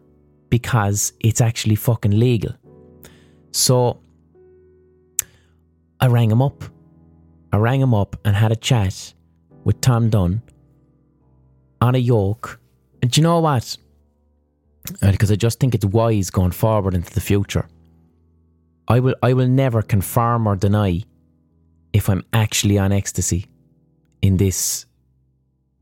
because 0.51 1.13
it's 1.21 1.41
actually 1.41 1.77
fucking 1.77 2.19
legal. 2.19 2.55
So 3.53 4.01
I 6.01 6.07
rang 6.07 6.31
him 6.31 6.43
up. 6.43 6.63
I 7.53 7.57
rang 7.57 7.81
him 7.81 7.95
up 7.95 8.17
and 8.25 8.37
had 8.37 8.53
a 8.53 8.57
chat 8.57 9.15
with 9.65 9.81
Tom 9.81 10.11
Dunne 10.11 10.43
on 11.81 11.95
a 11.95 11.99
yoke. 11.99 12.61
And 13.01 13.11
do 13.11 13.21
you 13.21 13.23
know 13.23 13.41
what? 13.41 13.77
Because 15.01 15.31
uh, 15.31 15.35
I 15.35 15.37
just 15.37 15.59
think 15.59 15.75
it's 15.75 15.85
wise 15.85 16.31
going 16.31 16.53
forward 16.53 16.95
into 16.95 17.13
the 17.13 17.21
future. 17.21 17.67
I 18.89 19.01
will 19.01 19.17
I 19.23 19.33
will 19.33 19.49
never 19.49 19.83
confirm 19.83 20.47
or 20.47 20.55
deny 20.55 21.03
if 21.97 22.11
I'm 22.11 22.23
actually 22.35 22.77
on 22.77 22.93
ecstasy 22.93 23.47
in 24.21 24.37
this 24.37 24.85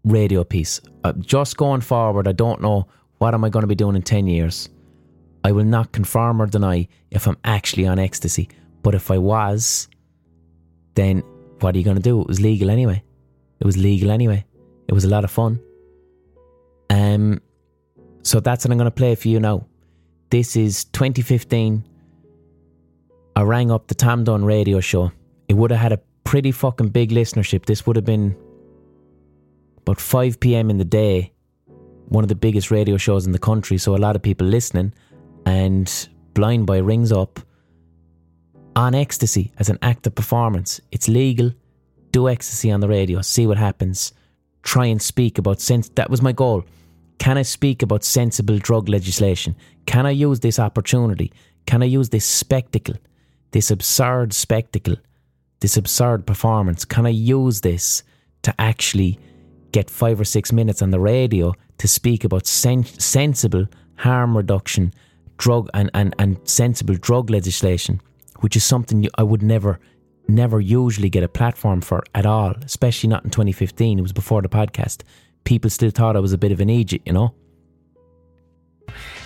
radio 0.04 0.44
piece. 0.44 0.80
Uh, 1.02 1.12
just 1.18 1.56
going 1.56 1.80
forward, 1.80 2.28
I 2.28 2.32
don't 2.32 2.62
know 2.62 2.86
what 3.18 3.34
am 3.34 3.42
I 3.42 3.48
going 3.48 3.64
to 3.64 3.66
be 3.66 3.74
doing 3.74 3.96
in 3.96 4.02
10 4.02 4.28
years. 4.28 4.68
I 5.42 5.50
will 5.50 5.64
not 5.64 5.90
confirm 5.90 6.40
or 6.40 6.46
deny 6.46 6.86
if 7.10 7.26
I'm 7.26 7.36
actually 7.42 7.88
on 7.88 7.98
ecstasy. 7.98 8.48
But 8.84 8.94
if 8.94 9.10
I 9.10 9.18
was, 9.18 9.88
then 10.94 11.18
what 11.58 11.74
are 11.74 11.78
you 11.78 11.84
going 11.84 11.96
to 11.96 12.02
do? 12.02 12.20
It 12.20 12.28
was 12.28 12.40
legal 12.40 12.70
anyway. 12.70 13.02
It 13.58 13.66
was 13.66 13.76
legal 13.76 14.12
anyway. 14.12 14.44
It 14.86 14.94
was 14.94 15.04
a 15.04 15.08
lot 15.08 15.24
of 15.24 15.32
fun. 15.32 15.60
Um, 16.90 17.40
so 18.22 18.38
that's 18.38 18.64
what 18.64 18.70
I'm 18.70 18.78
going 18.78 18.84
to 18.84 19.02
play 19.02 19.16
for 19.16 19.26
you 19.26 19.40
now. 19.40 19.66
This 20.30 20.54
is 20.54 20.84
2015. 20.84 21.84
I 23.34 23.42
rang 23.42 23.72
up 23.72 23.88
the 23.88 23.96
Tom 23.96 24.22
Dunne 24.22 24.44
radio 24.44 24.78
show. 24.78 25.10
It 25.48 25.54
would 25.54 25.70
have 25.70 25.80
had 25.80 25.92
a 25.92 26.00
pretty 26.24 26.52
fucking 26.52 26.88
big 26.88 27.10
listenership. 27.10 27.66
This 27.66 27.86
would 27.86 27.96
have 27.96 28.04
been 28.04 28.36
about 29.78 30.00
5 30.00 30.40
p.m. 30.40 30.70
in 30.70 30.78
the 30.78 30.84
day, 30.84 31.32
one 32.08 32.24
of 32.24 32.28
the 32.28 32.34
biggest 32.34 32.70
radio 32.70 32.96
shows 32.96 33.26
in 33.26 33.32
the 33.32 33.38
country. 33.38 33.78
So 33.78 33.94
a 33.94 33.98
lot 33.98 34.16
of 34.16 34.22
people 34.22 34.46
listening. 34.46 34.94
And 35.46 36.08
Blind 36.32 36.66
Boy 36.66 36.82
rings 36.82 37.12
up 37.12 37.40
on 38.76 38.94
ecstasy 38.94 39.52
as 39.58 39.68
an 39.68 39.78
act 39.82 40.06
of 40.06 40.14
performance. 40.14 40.80
It's 40.90 41.08
legal. 41.08 41.52
Do 42.10 42.28
ecstasy 42.28 42.70
on 42.70 42.80
the 42.80 42.88
radio. 42.88 43.20
See 43.20 43.46
what 43.46 43.58
happens. 43.58 44.12
Try 44.62 44.86
and 44.86 45.00
speak 45.00 45.38
about 45.38 45.60
sense. 45.60 45.88
That 45.90 46.10
was 46.10 46.22
my 46.22 46.32
goal. 46.32 46.64
Can 47.18 47.38
I 47.38 47.42
speak 47.42 47.82
about 47.82 48.04
sensible 48.04 48.58
drug 48.58 48.88
legislation? 48.88 49.54
Can 49.86 50.06
I 50.06 50.10
use 50.10 50.40
this 50.40 50.58
opportunity? 50.58 51.32
Can 51.66 51.82
I 51.82 51.86
use 51.86 52.08
this 52.08 52.24
spectacle, 52.24 52.96
this 53.52 53.70
absurd 53.70 54.32
spectacle, 54.32 54.96
this 55.64 55.78
absurd 55.78 56.26
performance? 56.26 56.84
Can 56.84 57.06
I 57.06 57.08
use 57.08 57.62
this 57.62 58.02
to 58.42 58.54
actually 58.60 59.18
get 59.72 59.88
five 59.88 60.20
or 60.20 60.24
six 60.24 60.52
minutes 60.52 60.82
on 60.82 60.90
the 60.90 61.00
radio 61.00 61.54
to 61.78 61.88
speak 61.88 62.22
about 62.22 62.46
sen- 62.46 62.84
sensible 62.84 63.66
harm 63.96 64.36
reduction, 64.36 64.92
drug 65.38 65.70
and, 65.72 65.90
and, 65.94 66.14
and 66.18 66.36
sensible 66.46 66.96
drug 66.96 67.30
legislation, 67.30 68.02
which 68.40 68.56
is 68.56 68.62
something 68.62 69.08
I 69.16 69.22
would 69.22 69.42
never, 69.42 69.80
never 70.28 70.60
usually 70.60 71.08
get 71.08 71.24
a 71.24 71.28
platform 71.28 71.80
for 71.80 72.04
at 72.14 72.26
all, 72.26 72.52
especially 72.62 73.08
not 73.08 73.24
in 73.24 73.30
2015. 73.30 73.98
It 73.98 74.02
was 74.02 74.12
before 74.12 74.42
the 74.42 74.50
podcast 74.50 75.00
people 75.44 75.70
still 75.70 75.90
thought 75.90 76.14
I 76.14 76.20
was 76.20 76.34
a 76.34 76.38
bit 76.38 76.52
of 76.52 76.60
an 76.60 76.68
idiot, 76.68 77.02
you 77.06 77.12
know. 77.12 77.34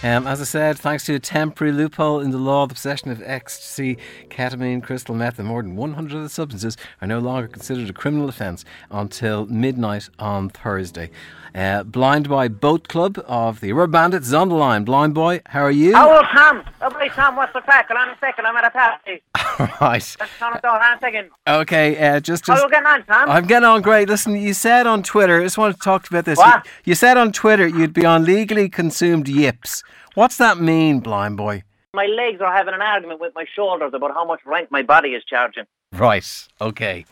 Um, 0.01 0.29
as 0.29 0.41
I 0.41 0.45
said, 0.45 0.79
thanks 0.79 1.07
to 1.07 1.15
a 1.17 1.19
temporary 1.19 1.73
loophole 1.73 2.21
in 2.21 2.31
the 2.31 2.39
law, 2.39 2.69
the 2.69 2.75
possession 2.75 3.11
of 3.11 3.21
ecstasy, 3.25 3.99
ketamine, 4.29 4.81
crystal 4.81 5.13
meth, 5.13 5.41
and 5.41 5.49
more 5.49 5.61
than 5.61 5.75
100 5.75 6.17
other 6.17 6.29
substances 6.29 6.77
are 7.03 7.09
no 7.09 7.19
longer 7.19 7.49
considered 7.49 7.91
a 7.91 7.93
criminal 7.93 8.29
offence 8.29 8.65
until 8.93 9.47
midnight 9.47 10.09
on 10.21 10.51
Thursday. 10.51 11.11
Uh, 11.55 11.83
Blind 11.83 12.29
Boy 12.29 12.49
Boat 12.49 12.89
Club 12.89 13.23
of 13.27 13.61
the 13.61 13.73
Rubber 13.73 13.91
Bandits 13.91 14.29
is 14.29 14.35
on 14.35 14.49
the 14.49 14.55
line. 14.55 14.85
Blind 14.85 15.15
Boy, 15.15 15.41
how 15.47 15.63
are 15.63 15.71
you? 15.71 15.93
Oh, 15.97 16.23
Tom. 16.33 16.63
Oh, 16.81 16.91
boy, 16.91 17.09
Tom, 17.09 17.37
what's 17.37 17.53
the 17.53 17.61
crack? 17.61 17.91
On 17.91 18.09
a 18.09 18.17
second, 18.21 18.47
I'm 18.47 18.57
at 18.57 18.65
a 18.65 18.71
party. 18.71 19.23
right. 19.81 20.17
Let's 20.21 20.39
turn 20.39 20.57
it 20.57 20.63
down, 20.63 20.73
hold 20.73 20.83
on 20.83 20.97
a 20.97 21.01
second. 21.01 21.31
Okay, 21.47 21.97
uh, 21.97 22.21
just, 22.21 22.47
How 22.47 22.55
just 22.55 22.65
you 22.65 22.71
getting 22.71 22.87
on, 22.87 23.05
Tom? 23.05 23.31
I'm 23.31 23.47
getting 23.47 23.67
on 23.67 23.83
great. 23.83 24.09
Listen, 24.09 24.37
you 24.37 24.55
said 24.55 24.87
on 24.87 25.03
Twitter, 25.03 25.41
I 25.41 25.45
just 25.45 25.59
want 25.59 25.75
to 25.75 25.81
talk 25.81 26.09
about 26.09 26.25
this. 26.25 26.39
What? 26.39 26.65
You, 26.65 26.71
you 26.87 26.95
said 26.95 27.17
on 27.17 27.33
Twitter 27.33 27.67
you'd 27.67 27.93
be 27.93 28.05
on 28.05 28.25
legally 28.25 28.69
consumed 28.69 29.29
yips. 29.29 29.83
What's 30.15 30.37
that 30.39 30.59
mean, 30.59 31.01
blind 31.01 31.37
boy? 31.37 31.63
My 31.95 32.07
legs 32.07 32.41
are 32.41 32.55
having 32.55 32.75
an 32.75 32.83
argument 32.83 33.21
with 33.21 33.35
my 33.35 33.47
shoulders 33.57 33.93
about 33.95 34.13
how 34.13 34.25
much 34.25 34.41
rent 34.45 34.71
my 34.71 34.83
body 34.83 35.11
is 35.11 35.25
charging. 35.25 35.65
Right. 35.93 36.47
Okay. 36.61 37.07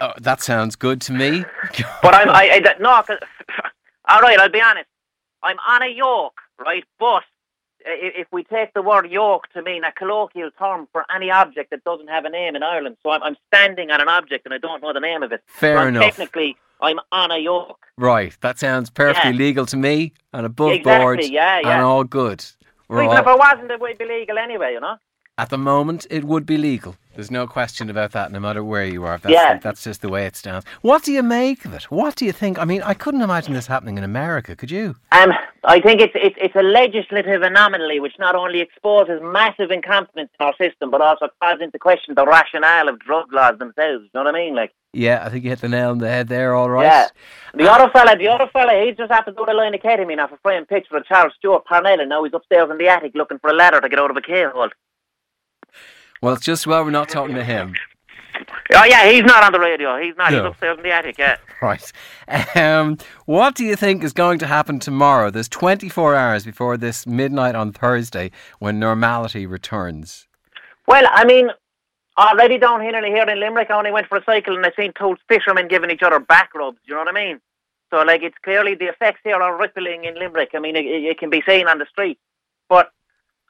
Oh, 0.00 0.12
that 0.20 0.40
sounds 0.42 0.76
good 0.76 1.00
to 1.02 1.12
me. 1.12 1.44
But 2.02 2.14
I'm, 2.14 2.28
I, 2.30 2.50
I 2.54 2.60
that- 2.60 2.80
no, 2.80 2.90
all 4.08 4.20
right, 4.20 4.38
I'll 4.38 4.48
be 4.50 4.60
honest. 4.60 4.86
I'm 5.42 5.56
on 5.66 5.82
a 5.82 5.88
yoke, 5.88 6.38
right? 6.58 6.84
But 6.98 7.22
i- 7.86 8.12
if 8.22 8.26
we 8.32 8.44
take 8.44 8.72
the 8.74 8.82
word 8.82 9.10
yoke 9.10 9.46
to 9.54 9.62
mean 9.62 9.84
a 9.84 9.92
colloquial 9.92 10.50
term 10.58 10.88
for 10.92 11.04
any 11.14 11.30
object 11.30 11.70
that 11.70 11.84
doesn't 11.84 12.08
have 12.08 12.24
a 12.24 12.30
name 12.30 12.56
in 12.56 12.62
Ireland, 12.62 12.96
so 13.02 13.10
I'm, 13.10 13.22
I'm 13.22 13.36
standing 13.48 13.90
on 13.90 14.00
an 14.00 14.08
object 14.08 14.44
and 14.46 14.54
I 14.54 14.58
don't 14.58 14.82
know 14.82 14.92
the 14.92 15.00
name 15.00 15.22
of 15.22 15.32
it. 15.32 15.42
Fair 15.46 15.78
so 15.78 15.86
enough. 15.88 16.02
Technically, 16.04 16.56
I'm 16.80 16.98
on 17.12 17.30
a 17.30 17.38
yoke. 17.38 17.78
right. 17.96 18.36
That 18.40 18.58
sounds 18.58 18.90
perfectly 18.90 19.30
Yeah. 19.32 19.36
legal 19.38 19.66
to 19.66 19.76
me 19.76 20.12
and 20.32 20.44
above 20.46 20.72
Exactly, 20.72 20.98
board 21.04 21.24
yeah, 21.24 21.60
yeah. 21.62 21.74
and 21.76 21.82
all 21.82 22.04
good. 22.04 22.44
We're 22.88 23.04
Even 23.04 23.16
if 23.16 23.26
all- 23.26 23.34
it 23.36 23.38
wasn't, 23.38 23.70
it 23.70 23.80
would 23.80 23.96
be 23.98 24.04
legal 24.06 24.38
anyway, 24.38 24.72
you 24.72 24.80
know? 24.80 24.96
At 25.36 25.50
the 25.50 25.58
moment, 25.58 26.06
it 26.10 26.24
would 26.24 26.46
be 26.46 26.56
legal. 26.56 26.94
There's 27.16 27.30
no 27.30 27.46
question 27.46 27.90
about 27.90 28.12
that, 28.12 28.30
no 28.32 28.38
matter 28.40 28.62
where 28.62 28.84
you 28.84 29.04
are. 29.04 29.18
That's, 29.18 29.32
Yeah. 29.32 29.58
that's 29.58 29.82
just 29.84 30.00
the 30.02 30.08
way 30.08 30.26
it 30.26 30.36
stands. 30.36 30.64
What 30.82 31.02
do 31.04 31.12
you 31.12 31.22
make 31.22 31.64
of 31.64 31.72
it? 31.74 31.84
What 31.84 32.16
do 32.16 32.24
you 32.24 32.32
think? 32.32 32.58
I 32.58 32.64
mean, 32.64 32.82
I 32.82 32.94
couldn't 32.94 33.20
imagine 33.22 33.54
this 33.54 33.66
happening 33.66 33.98
in 33.98 34.04
America, 34.04 34.54
could 34.56 34.70
you? 34.70 34.94
Um, 35.12 35.32
I 35.64 35.80
think 35.80 36.00
it's, 36.00 36.12
it's 36.16 36.36
it's 36.40 36.54
a 36.56 36.62
legislative 36.62 37.42
anomaly 37.42 37.98
which 38.00 38.14
not 38.18 38.34
only 38.36 38.60
exposes 38.60 39.20
massive 39.22 39.70
incompetence 39.70 40.30
in 40.38 40.46
our 40.46 40.54
system, 40.56 40.90
but 40.90 41.00
also 41.00 41.28
calls 41.40 41.60
into 41.60 41.78
question 41.78 42.14
the 42.14 42.26
rationale 42.26 42.88
of 42.88 42.98
drug 43.00 43.32
laws 43.32 43.58
themselves. 43.58 44.04
You 44.04 44.10
know 44.14 44.24
what 44.24 44.34
I 44.34 44.38
mean? 44.38 44.54
Like, 44.54 44.72
Yeah, 44.92 45.22
I 45.24 45.30
think 45.30 45.42
you 45.44 45.50
hit 45.50 45.60
the 45.60 45.68
nail 45.68 45.90
on 45.90 45.98
the 45.98 46.08
head 46.08 46.28
there. 46.28 46.54
All 46.54 46.70
right. 46.70 46.84
Yeah. 46.84 47.08
The 47.54 47.70
other 47.70 47.90
fella, 47.92 48.16
the 48.16 48.28
other 48.28 48.48
fella, 48.52 48.84
he's 48.84 48.96
just 48.96 49.10
after 49.10 49.30
doing 49.32 49.50
a 49.50 49.54
line 49.54 49.74
of 49.74 49.80
ketamine 49.80 50.22
off 50.22 50.32
a 50.32 50.36
framed 50.38 50.68
picture 50.68 50.96
of 50.96 51.06
Charles 51.06 51.32
Stewart 51.38 51.64
Parnell, 51.64 52.00
and 52.00 52.08
now 52.08 52.22
he's 52.24 52.34
upstairs 52.34 52.68
in 52.70 52.78
the 52.78 52.88
attic 52.88 53.12
looking 53.14 53.38
for 53.40 53.50
a 53.50 53.54
ladder 53.54 53.80
to 53.80 53.88
get 53.88 53.98
out 53.98 54.10
of 54.10 54.16
a 54.16 54.20
K-hole. 54.22 54.68
Well, 56.22 56.34
it's 56.34 56.44
just 56.44 56.66
well 56.66 56.84
we're 56.84 56.90
not 56.90 57.08
talking 57.08 57.34
to 57.34 57.44
him. 57.44 57.74
Oh 58.74 58.84
yeah, 58.84 59.10
he's 59.10 59.24
not 59.24 59.44
on 59.44 59.52
the 59.52 59.60
radio. 59.60 60.00
He's 60.00 60.16
not. 60.16 60.32
He's 60.32 60.40
upstairs 60.40 60.78
in 60.78 60.84
the 60.84 60.90
attic. 60.90 61.18
Yeah. 61.18 61.36
Right. 61.62 61.92
Um, 62.56 62.98
what 63.26 63.54
do 63.54 63.64
you 63.64 63.76
think 63.76 64.02
is 64.02 64.12
going 64.12 64.38
to 64.40 64.46
happen 64.46 64.78
tomorrow? 64.78 65.30
There's 65.30 65.48
24 65.48 66.14
hours 66.14 66.44
before 66.44 66.76
this 66.76 67.06
midnight 67.06 67.54
on 67.54 67.72
Thursday 67.72 68.30
when 68.58 68.78
normality 68.78 69.46
returns. 69.46 70.26
Well, 70.86 71.04
I 71.10 71.24
mean, 71.24 71.50
already 72.18 72.58
down 72.58 72.80
here 72.80 72.96
in, 72.96 73.04
here 73.04 73.28
in 73.28 73.40
Limerick, 73.40 73.70
I 73.70 73.78
only 73.78 73.92
went 73.92 74.08
for 74.08 74.18
a 74.18 74.24
cycle 74.24 74.56
and 74.56 74.64
I 74.64 74.72
seen 74.76 74.92
two 74.98 75.16
fishermen 75.28 75.68
giving 75.68 75.90
each 75.90 76.02
other 76.02 76.20
back 76.20 76.54
rubs. 76.54 76.78
You 76.84 76.94
know 76.94 77.00
what 77.00 77.08
I 77.08 77.12
mean? 77.12 77.40
So, 77.90 78.02
like, 78.02 78.22
it's 78.22 78.36
clearly 78.42 78.74
the 78.74 78.86
effects 78.86 79.20
here 79.24 79.40
are 79.40 79.58
rippling 79.58 80.04
in 80.04 80.14
Limerick. 80.14 80.50
I 80.54 80.58
mean, 80.58 80.76
it 80.76 80.84
it 80.84 81.18
can 81.18 81.30
be 81.30 81.42
seen 81.46 81.68
on 81.68 81.78
the 81.78 81.86
street. 81.86 82.18
But 82.68 82.90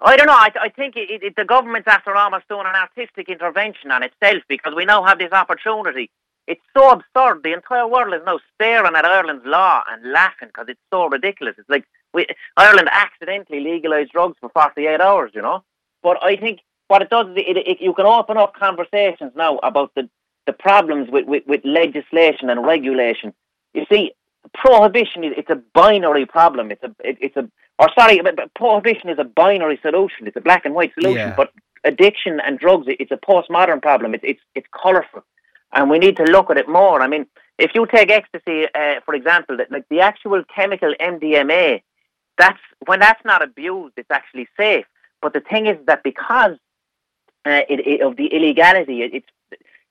I 0.01 0.17
don't 0.17 0.27
know. 0.27 0.35
I, 0.35 0.51
I 0.61 0.69
think 0.69 0.97
it, 0.97 1.23
it, 1.23 1.37
the 1.37 1.45
government's 1.45 1.89
after 1.89 2.15
almost 2.15 2.49
doing 2.49 2.67
an 2.67 2.75
artistic 2.75 3.29
intervention 3.29 3.91
on 3.91 4.03
itself 4.03 4.43
because 4.49 4.75
we 4.75 4.85
now 4.85 5.05
have 5.05 5.19
this 5.19 5.33
opportunity. 5.33 6.11
It's 6.47 6.61
so 6.77 6.91
absurd. 6.91 7.43
The 7.43 7.55
entire 7.55 7.87
world 7.87 8.13
is 8.13 8.21
now 8.27 8.39
staring 8.55 8.95
at 8.95 9.05
Ireland's 9.05 9.47
law 9.47 9.83
and 9.89 10.13
laughing 10.13 10.49
because 10.49 10.67
it's 10.69 10.81
so 10.93 11.07
ridiculous. 11.07 11.55
It's 11.59 11.71
like 11.71 11.87
we, 12.13 12.27
Ireland 12.57 12.89
accidentally 12.93 13.61
legalised 13.61 14.13
drugs 14.13 14.37
for 14.41 14.51
48 14.51 15.01
hours, 15.01 15.31
you 15.35 15.41
know? 15.41 15.65
But 16.03 16.23
I 16.23 16.37
think 16.37 16.61
what 16.89 17.01
it 17.01 17.09
does 17.09 17.29
is 17.29 17.37
it, 17.37 17.57
it, 17.57 17.81
you 17.81 17.95
can 17.95 18.05
open 18.05 18.37
up 18.37 18.55
conversations 18.55 19.33
now 19.35 19.57
about 19.59 19.93
the, 19.95 20.09
the 20.47 20.53
problems 20.53 21.09
with, 21.11 21.27
with, 21.27 21.45
with 21.47 21.65
legislation 21.65 22.51
and 22.51 22.67
regulation. 22.67 23.33
You 23.73 23.87
see, 23.91 24.13
prohibition 24.53 25.25
is 25.25 25.33
it's 25.37 25.51
a 25.51 25.61
binary 25.75 26.27
problem. 26.27 26.71
It's 26.71 26.83
a 26.83 26.95
it, 27.01 27.19
it's 27.21 27.37
a 27.37 27.49
or 27.79 27.89
sorry, 27.99 28.21
but, 28.21 28.37
but 28.37 28.53
prohibition 28.55 29.09
is 29.09 29.19
a 29.19 29.25
binary 29.25 29.79
solution. 29.83 30.27
It's 30.27 30.37
a 30.37 30.41
black 30.41 30.65
and 30.65 30.75
white 30.75 30.93
solution. 30.95 31.17
Yeah. 31.29 31.35
But 31.37 31.53
addiction 31.85 32.41
and 32.41 32.59
drugs, 32.59 32.87
it- 32.89 32.99
it's 33.01 33.11
a 33.13 33.17
postmodern 33.17 33.83
problem. 33.83 34.15
It's 34.15 34.25
it's 34.27 34.41
it's 34.55 34.67
colourful, 34.73 35.25
and 35.73 35.91
we 35.91 35.99
need 35.99 36.17
to 36.17 36.25
look 36.25 36.51
at 36.51 36.57
it 36.57 36.69
more. 36.69 37.03
I 37.03 37.09
mean, 37.09 37.27
if 37.59 37.73
you 37.75 37.87
take 37.87 38.11
ecstasy, 38.11 38.67
uh, 38.75 39.01
for 39.05 39.15
example, 39.15 39.57
that 39.59 39.71
like 39.71 39.87
the 39.89 40.01
actual 40.01 40.43
chemical 40.55 40.95
MDMA, 41.01 41.83
that's 42.39 42.59
when 42.87 43.01
that's 43.01 43.25
not 43.25 43.43
abused, 43.43 43.95
it's 43.97 44.11
actually 44.11 44.49
safe. 44.57 44.87
But 45.23 45.33
the 45.33 45.41
thing 45.41 45.67
is 45.67 45.79
that 45.87 46.03
because 46.03 46.57
uh, 47.47 47.63
it, 47.69 47.81
it, 47.87 48.01
of 48.03 48.17
the 48.17 48.27
illegality, 48.27 49.03
it, 49.03 49.15
it's 49.15 49.29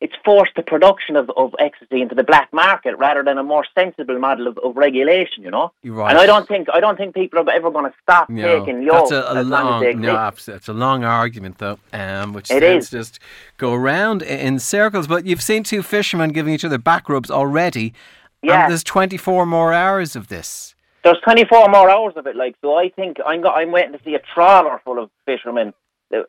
it's 0.06 0.14
forced 0.26 0.54
the 0.56 0.62
production 0.74 1.16
of, 1.16 1.32
of 1.38 1.56
ecstasy 1.60 2.02
into 2.02 2.14
the 2.14 2.24
black 2.32 2.50
market 2.52 2.94
rather 2.98 3.24
than 3.24 3.38
a 3.38 3.44
more 3.54 3.66
sensible 3.74 4.20
model 4.20 4.48
of, 4.48 4.58
of 4.66 4.76
regulation. 4.76 5.44
You 5.44 5.52
know, 5.52 5.72
You're 5.82 5.96
right. 5.96 6.10
and 6.12 6.18
I 6.20 6.26
don't 6.26 6.48
think 6.48 6.68
I 6.74 6.80
don't 6.82 6.98
think 6.98 7.16
people 7.16 7.40
are 7.40 7.50
ever 7.50 7.72
going 7.72 7.86
to 7.92 7.94
stop 8.02 8.30
No, 8.30 8.60
taking 8.60 8.86
that's 8.86 9.12
a, 9.12 9.22
a 9.28 9.34
long 9.34 9.38
as 9.38 9.48
long, 9.48 9.82
they 9.82 9.90
exist. 9.92 10.48
no, 10.50 10.56
it's 10.56 10.68
a 10.68 10.74
long 10.74 11.04
argument 11.06 11.58
though, 11.60 11.80
um, 11.94 12.34
which 12.34 12.52
It 12.52 12.64
is. 12.64 12.90
just 12.90 13.20
go 13.58 13.74
around 13.74 14.22
in 14.22 14.60
circles. 14.60 15.08
But 15.08 15.26
you've 15.26 15.42
seen 15.42 15.64
two 15.64 15.82
fishermen 15.82 16.32
giving 16.32 16.54
each 16.54 16.66
other 16.66 16.78
back 16.78 17.08
rubs 17.08 17.32
already, 17.32 17.94
Yeah. 18.42 18.64
and 18.64 18.72
there's 18.72 18.84
24 18.84 19.46
more 19.46 19.72
hours 19.74 20.16
of 20.18 20.28
this. 20.28 20.76
There's 21.04 21.20
24 21.24 21.68
more 21.70 21.90
hours 21.90 22.14
of 22.18 22.28
it, 22.28 22.36
like 22.36 22.56
so. 22.62 22.76
I 22.78 22.90
think 22.90 23.18
I'm 23.26 23.42
go- 23.42 23.50
I'm 23.52 23.72
waiting 23.72 23.92
to 23.94 24.00
see 24.06 24.16
a 24.16 24.22
trawler 24.34 24.80
full 24.86 25.00
of 25.04 25.10
fishermen, 25.26 25.74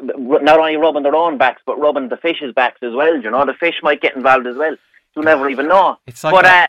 not 0.08 0.58
only 0.58 0.76
rubbing 0.76 1.02
their 1.02 1.14
own 1.14 1.38
backs 1.38 1.62
but 1.66 1.78
rubbing 1.78 2.08
the 2.08 2.16
fish's 2.16 2.52
backs 2.54 2.80
as 2.82 2.92
well. 2.92 3.16
You 3.20 3.30
know, 3.30 3.44
the 3.44 3.54
fish 3.54 3.76
might 3.82 4.00
get 4.00 4.16
involved 4.16 4.46
as 4.46 4.56
well. 4.56 4.76
You 5.16 5.22
never 5.22 5.48
even 5.48 5.68
know. 5.68 5.98
It's 6.06 6.24
like 6.24 6.32
but 6.32 6.44
a- 6.44 6.48
uh, 6.48 6.66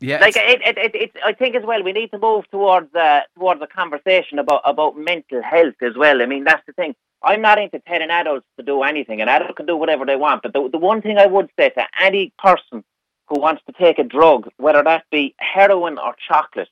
Yeah, 0.00 0.18
like 0.20 0.36
it, 0.36 0.60
it, 0.64 0.78
it, 0.78 0.94
it, 0.94 1.12
I 1.24 1.32
think 1.32 1.56
as 1.56 1.64
well, 1.64 1.82
we 1.82 1.92
need 1.92 2.10
to 2.12 2.18
move 2.18 2.48
towards 2.50 2.94
uh, 2.94 3.20
towards 3.36 3.60
a 3.62 3.66
conversation 3.66 4.38
about 4.38 4.62
about 4.64 4.96
mental 4.96 5.42
health 5.42 5.74
as 5.82 5.96
well. 5.96 6.22
I 6.22 6.26
mean, 6.26 6.44
that's 6.44 6.64
the 6.66 6.72
thing. 6.72 6.94
I'm 7.24 7.40
not 7.40 7.58
into 7.58 7.78
telling 7.80 8.10
adults 8.10 8.46
to 8.56 8.64
do 8.64 8.82
anything. 8.82 9.20
An 9.20 9.28
adult 9.28 9.56
can 9.56 9.66
do 9.66 9.76
whatever 9.76 10.04
they 10.04 10.16
want. 10.16 10.42
But 10.42 10.52
the, 10.52 10.68
the 10.70 10.78
one 10.78 11.02
thing 11.02 11.18
I 11.18 11.26
would 11.26 11.50
say 11.56 11.70
to 11.70 11.84
any 12.00 12.32
person 12.38 12.82
who 13.28 13.40
wants 13.40 13.62
to 13.66 13.72
take 13.72 13.98
a 14.00 14.04
drug, 14.04 14.48
whether 14.56 14.82
that 14.82 15.04
be 15.10 15.34
heroin 15.38 15.98
or 15.98 16.14
chocolate, 16.28 16.68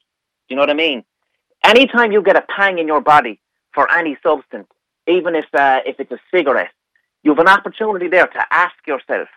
do 0.49 0.55
you 0.55 0.57
know 0.57 0.62
what 0.62 0.70
I 0.70 0.74
mean? 0.74 1.05
Anytime 1.64 2.11
you 2.11 2.22
get 2.22 2.36
a 2.36 2.45
pang 2.57 2.78
in 2.78 2.86
your 2.88 3.01
body 3.01 3.41
for 3.72 3.91
any 3.93 4.16
substance, 4.22 4.66
even 5.11 5.35
if 5.35 5.47
uh, 5.55 5.81
if 5.85 5.99
it's 6.01 6.13
a 6.13 6.21
cigarette, 6.33 6.73
you 7.23 7.33
have 7.33 7.39
an 7.39 7.49
opportunity 7.49 8.09
there 8.09 8.27
to 8.27 8.47
ask 8.51 8.75
yourself, 8.87 9.29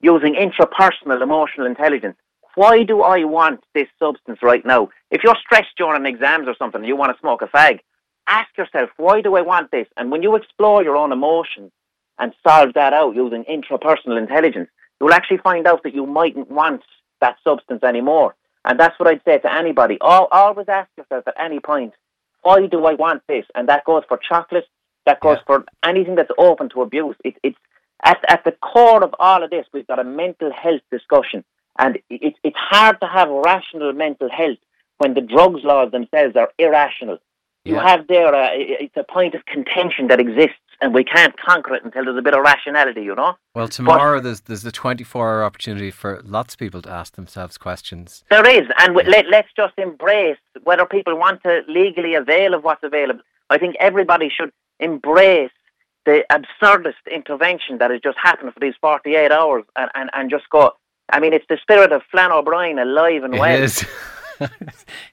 using 0.00 0.34
intrapersonal 0.34 1.22
emotional 1.22 1.66
intelligence, 1.66 2.16
why 2.54 2.82
do 2.84 3.02
I 3.02 3.24
want 3.24 3.62
this 3.74 3.88
substance 3.98 4.38
right 4.42 4.64
now? 4.64 4.88
If 5.10 5.22
you're 5.22 5.36
stressed 5.44 5.76
during 5.76 6.06
exams 6.06 6.48
or 6.48 6.54
something 6.58 6.84
you 6.84 6.96
want 6.96 7.14
to 7.14 7.20
smoke 7.20 7.42
a 7.42 7.46
fag, 7.46 7.80
ask 8.26 8.48
yourself, 8.56 8.90
why 8.96 9.20
do 9.20 9.36
I 9.36 9.42
want 9.42 9.70
this? 9.70 9.86
And 9.96 10.10
when 10.10 10.22
you 10.22 10.34
explore 10.36 10.82
your 10.82 10.96
own 10.96 11.12
emotions 11.12 11.70
and 12.18 12.32
solve 12.46 12.72
that 12.74 12.94
out 12.94 13.14
using 13.14 13.44
intrapersonal 13.44 14.18
intelligence, 14.18 14.68
you'll 15.00 15.12
actually 15.12 15.38
find 15.38 15.66
out 15.66 15.82
that 15.82 15.94
you 15.94 16.06
mightn't 16.06 16.50
want 16.50 16.82
that 17.20 17.36
substance 17.44 17.82
anymore. 17.82 18.34
And 18.64 18.80
that's 18.80 18.98
what 18.98 19.08
I'd 19.08 19.22
say 19.24 19.38
to 19.38 19.54
anybody. 19.54 19.98
Al 20.02 20.28
always 20.30 20.68
ask 20.68 20.88
yourself 20.96 21.24
at 21.28 21.34
any 21.38 21.60
point, 21.60 21.92
why 22.42 22.66
do 22.66 22.86
I 22.86 22.94
want 22.94 23.22
this? 23.28 23.44
And 23.54 23.68
that 23.68 23.84
goes 23.84 24.02
for 24.08 24.18
chocolate, 24.18 24.66
that 25.06 25.20
goes 25.20 25.38
for 25.46 25.64
anything 25.84 26.14
that's 26.16 26.30
open 26.38 26.68
to 26.70 26.82
abuse. 26.82 27.16
It, 27.24 27.36
it's 27.42 27.56
at, 28.04 28.18
at 28.28 28.44
the 28.44 28.52
core 28.52 29.02
of 29.02 29.14
all 29.18 29.42
of 29.42 29.50
this, 29.50 29.66
we've 29.72 29.86
got 29.86 29.98
a 29.98 30.04
mental 30.04 30.52
health 30.52 30.82
discussion. 30.90 31.44
And 31.78 31.96
it, 32.10 32.34
it's 32.44 32.56
hard 32.58 33.00
to 33.00 33.06
have 33.06 33.28
rational 33.28 33.92
mental 33.92 34.28
health 34.30 34.58
when 34.98 35.14
the 35.14 35.20
drugs 35.20 35.60
laws 35.64 35.92
themselves 35.92 36.36
are 36.36 36.50
irrational. 36.58 37.18
You 37.64 37.74
have 37.80 38.06
there, 38.06 38.32
uh, 38.32 38.50
i- 38.50 38.76
it's 38.84 38.96
a 38.96 39.02
point 39.02 39.34
of 39.34 39.44
contention 39.46 40.06
that 40.08 40.20
exists, 40.20 40.54
and 40.80 40.94
we 40.94 41.02
can't 41.02 41.34
conquer 41.40 41.74
it 41.74 41.84
until 41.84 42.04
there's 42.04 42.16
a 42.16 42.22
bit 42.22 42.32
of 42.34 42.40
rationality, 42.42 43.02
you 43.02 43.14
know? 43.16 43.36
well, 43.56 43.66
tomorrow 43.66 44.20
there's 44.20 44.42
there's 44.42 44.62
the 44.62 44.70
24 44.70 45.28
hour 45.28 45.42
opportunity 45.42 45.90
for 45.90 46.20
lots 46.24 46.54
of 46.54 46.58
people 46.60 46.80
to 46.82 46.90
ask 46.90 47.16
themselves 47.16 47.58
questions. 47.58 48.22
There 48.30 48.48
is, 48.48 48.68
and 48.78 48.94
w- 48.94 49.10
let, 49.10 49.26
let's 49.28 49.48
just 49.56 49.74
embrace 49.78 50.38
whether 50.62 50.86
people 50.86 51.16
want 51.18 51.42
to 51.42 51.62
legally 51.66 52.14
avail 52.14 52.54
of 52.54 52.62
what's 52.62 52.84
available. 52.84 53.22
I 53.50 53.58
think 53.58 53.76
everybody 53.80 54.28
should 54.28 54.50
embrace 54.80 55.50
the 56.04 56.24
absurdist 56.30 56.94
intervention 57.10 57.78
that 57.78 57.90
has 57.90 58.00
just 58.00 58.18
happened 58.22 58.54
for 58.54 58.60
these 58.60 58.74
48 58.80 59.32
hours 59.32 59.64
and, 59.76 59.90
and, 59.94 60.10
and 60.12 60.30
just 60.30 60.48
go, 60.50 60.72
I 61.10 61.20
mean, 61.20 61.32
it's 61.32 61.46
the 61.48 61.58
spirit 61.60 61.92
of 61.92 62.02
Flann 62.10 62.32
O'Brien 62.32 62.78
alive 62.78 63.24
and 63.24 63.38
well. 63.38 63.68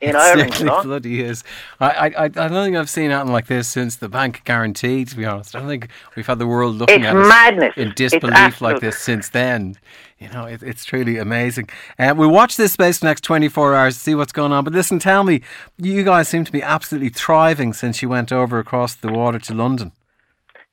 In 0.01 0.15
Ireland, 0.15 0.59
you 0.59 0.65
know? 0.65 0.83
bloody 0.83 1.21
is. 1.21 1.43
I, 1.79 2.09
I, 2.09 2.23
I 2.25 2.27
don't 2.27 2.65
think 2.65 2.75
I've 2.75 2.89
seen 2.89 3.11
anything 3.11 3.31
like 3.31 3.47
this 3.47 3.67
since 3.67 3.95
the 3.95 4.09
bank 4.09 4.43
guarantee. 4.43 5.05
To 5.05 5.15
be 5.15 5.25
honest, 5.25 5.55
I 5.55 5.59
don't 5.59 5.67
think 5.67 5.89
we've 6.15 6.27
had 6.27 6.39
the 6.39 6.47
world 6.47 6.75
looking 6.75 7.01
It's 7.01 7.05
at 7.07 7.15
us 7.15 7.27
madness. 7.27 7.73
in 7.77 7.89
It's 7.89 7.95
disbelief 7.95 8.61
like 8.61 8.79
this 8.79 8.97
since 8.99 9.29
then. 9.29 9.77
You 10.19 10.29
know, 10.29 10.45
it, 10.45 10.63
it's 10.63 10.85
truly 10.85 11.17
amazing. 11.17 11.69
Uh, 11.99 12.13
we'll 12.15 12.29
watch 12.29 12.55
this 12.55 12.73
space 12.73 12.99
the 12.99 13.07
next 13.07 13.21
24 13.23 13.75
hours 13.75 13.95
to 13.95 13.99
see 13.99 14.15
what's 14.15 14.31
going 14.31 14.51
on. 14.51 14.63
But 14.63 14.73
listen, 14.73 14.99
tell 14.99 15.23
me, 15.23 15.41
you 15.77 16.03
guys 16.03 16.29
seem 16.29 16.45
to 16.45 16.51
be 16.51 16.61
absolutely 16.61 17.09
thriving 17.09 17.73
since 17.73 18.01
you 18.01 18.09
went 18.09 18.31
over 18.31 18.59
across 18.59 18.95
the 18.95 19.11
water 19.11 19.39
to 19.39 19.53
London. 19.53 19.91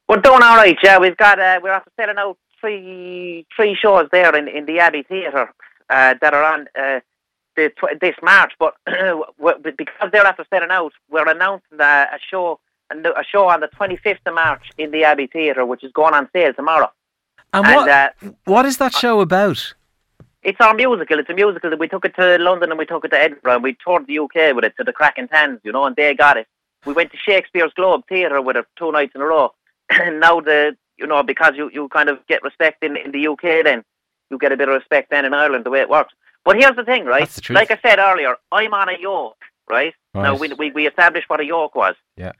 We're 0.09 0.17
doing 0.17 0.43
all 0.43 0.57
right, 0.57 0.77
yeah. 0.83 0.99
We've 0.99 1.17
got 1.17 1.39
uh, 1.39 1.61
we're 1.63 1.71
after 1.71 1.91
selling 1.97 2.17
out 2.19 2.37
three 2.61 3.47
three 3.55 3.77
shows 3.81 4.09
there 4.13 4.35
in, 4.37 4.49
in 4.49 4.67
the 4.67 4.79
Abbey 4.81 5.03
Theatre 5.05 5.53
uh, 5.89 6.15
that 6.21 6.35
are 6.35 6.45
on 6.45 6.67
uh, 6.79 7.01
the 7.57 7.71
tw- 7.71 8.01
this 8.01 8.17
March. 8.23 8.53
But 8.59 8.75
because 8.87 10.11
they're 10.13 10.27
after 10.27 10.45
selling 10.51 10.71
out, 10.71 10.93
we're 11.11 11.29
announcing 11.29 11.81
a 11.81 12.19
show 12.31 12.61
a 12.91 12.95
no- 12.95 13.13
a 13.13 13.25
show 13.25 13.49
on 13.49 13.61
the 13.61 13.69
25th 13.69 14.19
of 14.27 14.35
March 14.35 14.71
in 14.79 14.91
the 14.91 15.05
Abbey 15.05 15.27
Theatre, 15.27 15.65
which 15.65 15.85
is 15.85 15.93
going 15.93 16.15
on 16.15 16.29
sale 16.33 16.53
tomorrow. 16.53 16.91
And, 17.53 17.67
And 17.67 17.77
what, 17.77 17.89
uh, 17.89 18.11
what 18.45 18.67
is 18.67 18.77
that 18.79 18.95
show 18.95 19.21
about? 19.21 19.75
it's 20.43 20.61
our 20.61 20.75
musical. 20.75 21.19
It's 21.19 21.29
a 21.29 21.35
musical 21.35 21.71
that 21.71 21.79
we 21.79 21.89
took 21.89 22.05
it 22.05 22.15
to 22.17 22.39
London 22.39 22.71
and 22.71 22.79
we 22.79 22.87
took 22.87 23.05
it 23.05 23.11
to 23.11 23.19
Edinburgh 23.21 23.55
and 23.57 23.63
we 23.63 23.77
toured 23.85 24.07
the 24.07 24.19
UK 24.19 24.55
with 24.55 24.65
it 24.65 24.75
to 24.79 24.85
the 24.85 24.93
Cracking 24.93 25.29
Tans, 25.29 25.61
you 25.63 25.73
know, 25.73 25.85
and 25.85 25.95
they 25.97 26.15
got 26.15 26.37
it. 26.37 26.47
We 26.87 26.95
went 26.95 27.11
to 27.13 27.19
Shakespeare's 27.19 27.73
Globe 27.75 28.05
Theatre 28.09 28.41
with 28.41 28.57
it 28.57 28.65
two 28.79 28.91
nights 28.91 29.13
in 29.15 29.21
a 29.21 29.27
row. 29.27 29.53
and 29.91 30.21
now 30.21 30.41
the 30.41 30.77
you 30.97 31.07
know, 31.07 31.23
because 31.23 31.55
you, 31.57 31.71
you 31.73 31.89
kind 31.89 32.09
of 32.11 32.19
get 32.27 32.43
respect 32.43 32.85
in, 32.85 32.97
in 32.97 33.11
the 33.13 33.27
UK 33.27 33.65
then, 33.65 33.83
you 34.31 34.39
get 34.39 34.53
a 34.53 34.57
bit 34.57 34.69
of 34.69 34.75
respect 34.75 35.11
then 35.11 35.25
in 35.25 35.33
Ireland 35.33 35.65
the 35.65 35.71
way 35.71 35.81
it 35.81 35.89
works. 35.89 36.13
But 36.45 36.57
here's 36.57 36.77
the 36.77 36.85
thing, 36.85 37.05
right? 37.05 37.29
The. 37.29 37.53
Like 37.53 37.71
I 37.71 37.79
said 37.83 37.99
earlier, 37.99 38.37
I'm 38.51 38.73
on 38.75 38.89
a 38.89 38.99
yoke, 38.99 39.43
right? 39.69 39.95
Now 40.15 40.37
we, 40.37 40.53
we 40.55 40.71
we 40.73 40.89
established 40.89 41.29
what 41.29 41.41
a 41.41 41.45
yoke 41.45 41.75
was. 41.75 41.95
Yeah. 42.17 42.33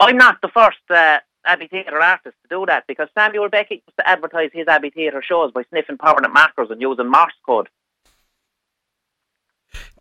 I'm 0.00 0.16
not 0.16 0.40
the 0.40 0.48
first 0.48 0.78
uh, 0.90 1.18
Abbey 1.44 1.66
Theatre 1.66 2.00
artist 2.00 2.36
to 2.42 2.48
do 2.48 2.66
that 2.66 2.84
because 2.86 3.08
Samuel 3.16 3.48
Beckett 3.48 3.82
used 3.86 3.98
to 3.98 4.08
advertise 4.08 4.50
his 4.52 4.68
Abbey 4.68 4.90
Theatre 4.90 5.22
shows 5.26 5.52
by 5.52 5.64
sniffing 5.70 5.98
permanent 5.98 6.32
markers 6.32 6.68
and 6.70 6.80
using 6.80 7.10
Morse 7.10 7.32
code. 7.44 7.68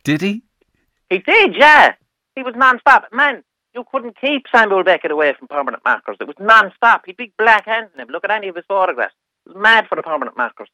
Did 0.04 0.22
he? 0.22 0.44
He 1.10 1.18
did, 1.20 1.56
yeah. 1.56 1.96
He 2.36 2.44
was 2.44 2.54
non-stop. 2.56 3.08
Man, 3.12 3.44
you 3.74 3.84
couldn't 3.92 4.20
keep 4.20 4.46
Samuel 4.54 4.84
Beckett 4.84 5.12
away 5.12 5.34
from 5.38 5.48
permanent 5.48 5.84
markers. 5.84 6.18
It 6.20 6.28
was 6.28 6.36
non-stop. 6.40 7.04
He'd 7.06 7.18
big 7.18 7.34
black 7.38 7.66
hands 7.66 7.90
in 7.94 8.02
him. 8.02 8.08
Look 8.10 8.24
at 8.24 8.32
any 8.32 8.48
of 8.48 8.56
his 8.56 8.66
photographs. 8.68 9.16
He 9.46 9.54
was 9.54 9.62
mad 9.62 9.88
for 9.88 9.96
the 9.96 10.04
permanent 10.04 10.38
markers. 10.38 10.70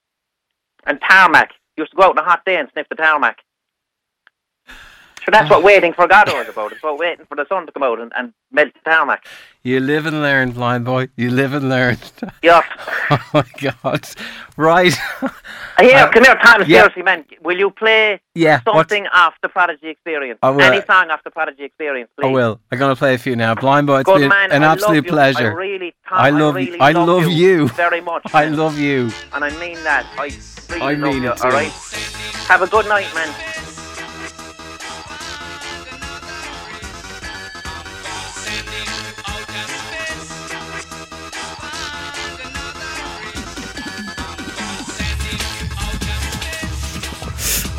And 0.86 1.00
tarmac. 1.10 1.52
Used 1.78 1.92
to 1.92 1.98
go 1.98 2.04
out 2.04 2.18
on 2.18 2.24
a 2.24 2.24
hot 2.24 2.46
day 2.46 2.58
and 2.58 2.70
sniff 2.74 2.88
the 2.90 2.96
tarmac. 2.96 3.38
So 5.26 5.32
that's 5.32 5.50
what 5.50 5.64
waiting 5.64 5.94
for 5.94 6.08
Godot 6.08 6.42
is 6.42 6.50
about. 6.50 6.72
It's 6.74 6.82
about 6.82 6.98
waiting 7.00 7.26
for 7.26 7.36
the 7.36 7.46
sun 7.48 7.66
to 7.66 7.72
come 7.72 7.84
out 7.84 8.00
and, 8.00 8.12
and 8.18 8.34
melt 8.52 8.74
the 8.74 8.80
tarmac. 8.90 9.26
You 9.64 9.80
live 9.80 10.06
and 10.06 10.22
learn, 10.22 10.52
blind 10.52 10.84
boy. 10.84 11.08
You 11.16 11.32
live 11.32 11.54
and 11.54 11.70
learn. 11.70 11.98
Yeah. 12.44 12.62
oh 13.10 13.30
my 13.34 13.46
God! 13.62 14.06
Right. 14.58 14.94
Here, 15.80 15.98
Uh, 15.98 16.10
come 16.12 16.24
here, 16.26 16.36
Tom. 16.44 16.62
yeah. 16.68 16.80
Seriously, 16.82 17.04
man. 17.04 17.24
Will 17.42 17.58
you 17.58 17.72
play 17.72 18.20
Yeah, 18.36 18.60
something 18.66 19.08
off 19.14 19.34
the 19.42 19.48
Prodigy 19.50 19.88
Experience? 19.88 20.40
I 20.44 20.50
will. 20.50 20.62
Any 20.62 20.82
song 20.86 21.10
off 21.10 21.24
the 21.24 21.32
Prodigy 21.32 21.64
Experience, 21.64 22.10
please. 22.20 22.28
I 22.28 22.32
will. 22.32 22.60
I'm 22.72 22.80
going 22.80 22.94
to 22.94 23.00
play 23.00 23.14
a 23.16 23.18
few 23.18 23.36
now. 23.38 23.56
Blind 23.56 23.88
boy, 23.88 24.02
it's 24.02 24.06
Good 24.10 24.20
been 24.20 24.30
man. 24.30 24.52
an 24.52 24.64
I 24.64 24.68
love 24.68 24.78
absolute 24.80 25.06
you. 25.06 25.10
pleasure. 25.12 25.52
I 25.52 25.56
really, 25.56 25.94
Tom, 26.08 26.18
I 26.20 26.30
love 26.32 26.56
really 26.56 26.72
you. 26.74 26.78
I 26.82 26.92
love 26.92 27.28
you. 27.28 27.68
very 27.70 28.02
much. 28.02 28.24
I 28.34 28.46
love 28.48 28.78
you. 28.78 29.10
and 29.34 29.44
I 29.46 29.50
mean 29.60 29.82
that. 29.84 30.06
I 30.18 30.30
really 30.70 30.82
I 30.82 30.94
love 30.94 31.14
mean 31.14 31.24
you. 31.24 31.32
it 31.32 31.38
too. 31.38 31.44
All 31.46 31.52
right. 31.52 31.72
Have 32.48 32.62
a 32.62 32.68
good 32.68 32.88
night, 32.88 33.08
man. 33.16 33.53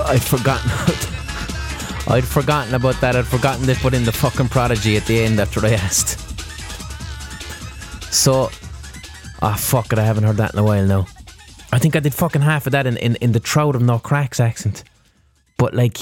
I'd 0.05 0.23
forgotten. 0.23 0.71
I'd 2.07 2.25
forgotten 2.25 2.75
about 2.75 3.01
that. 3.01 3.17
I'd 3.17 3.27
forgotten 3.27 3.65
they 3.67 3.75
put 3.75 3.95
in 3.95 4.05
the 4.05 4.13
fucking 4.13 4.49
prodigy 4.49 4.97
at 4.97 5.07
the 5.07 5.21
end 5.21 5.41
after 5.41 5.65
I 5.65 5.73
asked. 5.73 6.21
So, 8.13 8.51
ah, 9.43 9.57
fuck 9.59 9.93
it. 9.93 9.99
I 9.99 10.05
haven't 10.05 10.25
heard 10.25 10.37
that 10.37 10.53
in 10.53 10.59
a 10.59 10.63
while 10.63 10.85
now. 10.87 11.07
I 11.73 11.79
think 11.79 11.97
I 11.97 12.01
did 12.01 12.15
fucking 12.15 12.43
half 12.43 12.67
of 12.67 12.73
that 12.73 12.87
in, 12.87 12.97
in, 12.99 13.17
in 13.17 13.33
the 13.33 13.41
Trout 13.41 13.75
of 13.75 13.83
No 13.83 13.99
Cracks 13.99 14.39
accent. 14.39 14.85
But 15.57 15.75
like, 15.75 15.99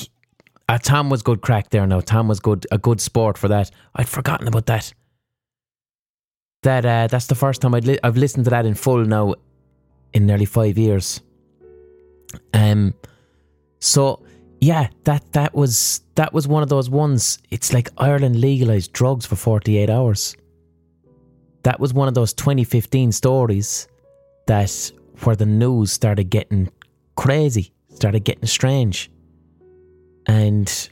uh, 0.68 0.78
Tom 0.78 1.08
was 1.08 1.22
good 1.22 1.40
crack 1.40 1.70
there 1.70 1.86
now. 1.86 2.00
Tom 2.00 2.28
was 2.28 2.40
good, 2.40 2.66
a 2.70 2.78
good 2.78 3.00
sport 3.00 3.38
for 3.38 3.48
that. 3.48 3.70
I'd 3.94 4.08
forgotten 4.08 4.48
about 4.48 4.66
that. 4.66 4.92
That 6.62 6.84
uh, 6.84 7.06
that's 7.08 7.26
the 7.26 7.34
first 7.34 7.60
time 7.60 7.74
I'd 7.74 7.84
li- 7.84 7.98
I've 8.04 8.16
listened 8.16 8.44
to 8.44 8.50
that 8.50 8.66
in 8.66 8.74
full 8.74 9.04
now, 9.04 9.34
in 10.12 10.26
nearly 10.26 10.44
five 10.44 10.78
years. 10.78 11.20
Um, 12.54 12.94
so 13.82 14.22
yeah, 14.60 14.88
that 15.04 15.32
that 15.32 15.54
was 15.54 16.02
that 16.14 16.32
was 16.32 16.46
one 16.46 16.62
of 16.62 16.68
those 16.68 16.88
ones. 16.88 17.38
It's 17.50 17.72
like 17.72 17.90
Ireland 17.98 18.36
legalized 18.36 18.92
drugs 18.92 19.26
for 19.26 19.34
forty 19.34 19.76
eight 19.76 19.90
hours. 19.90 20.36
That 21.64 21.80
was 21.80 21.92
one 21.92 22.08
of 22.08 22.14
those 22.14 22.32
2015 22.32 23.12
stories 23.12 23.88
that 24.46 24.92
where 25.22 25.36
the 25.36 25.46
news 25.46 25.92
started 25.92 26.30
getting 26.30 26.70
crazy, 27.16 27.72
started 27.88 28.24
getting 28.24 28.46
strange, 28.46 29.10
and 30.26 30.90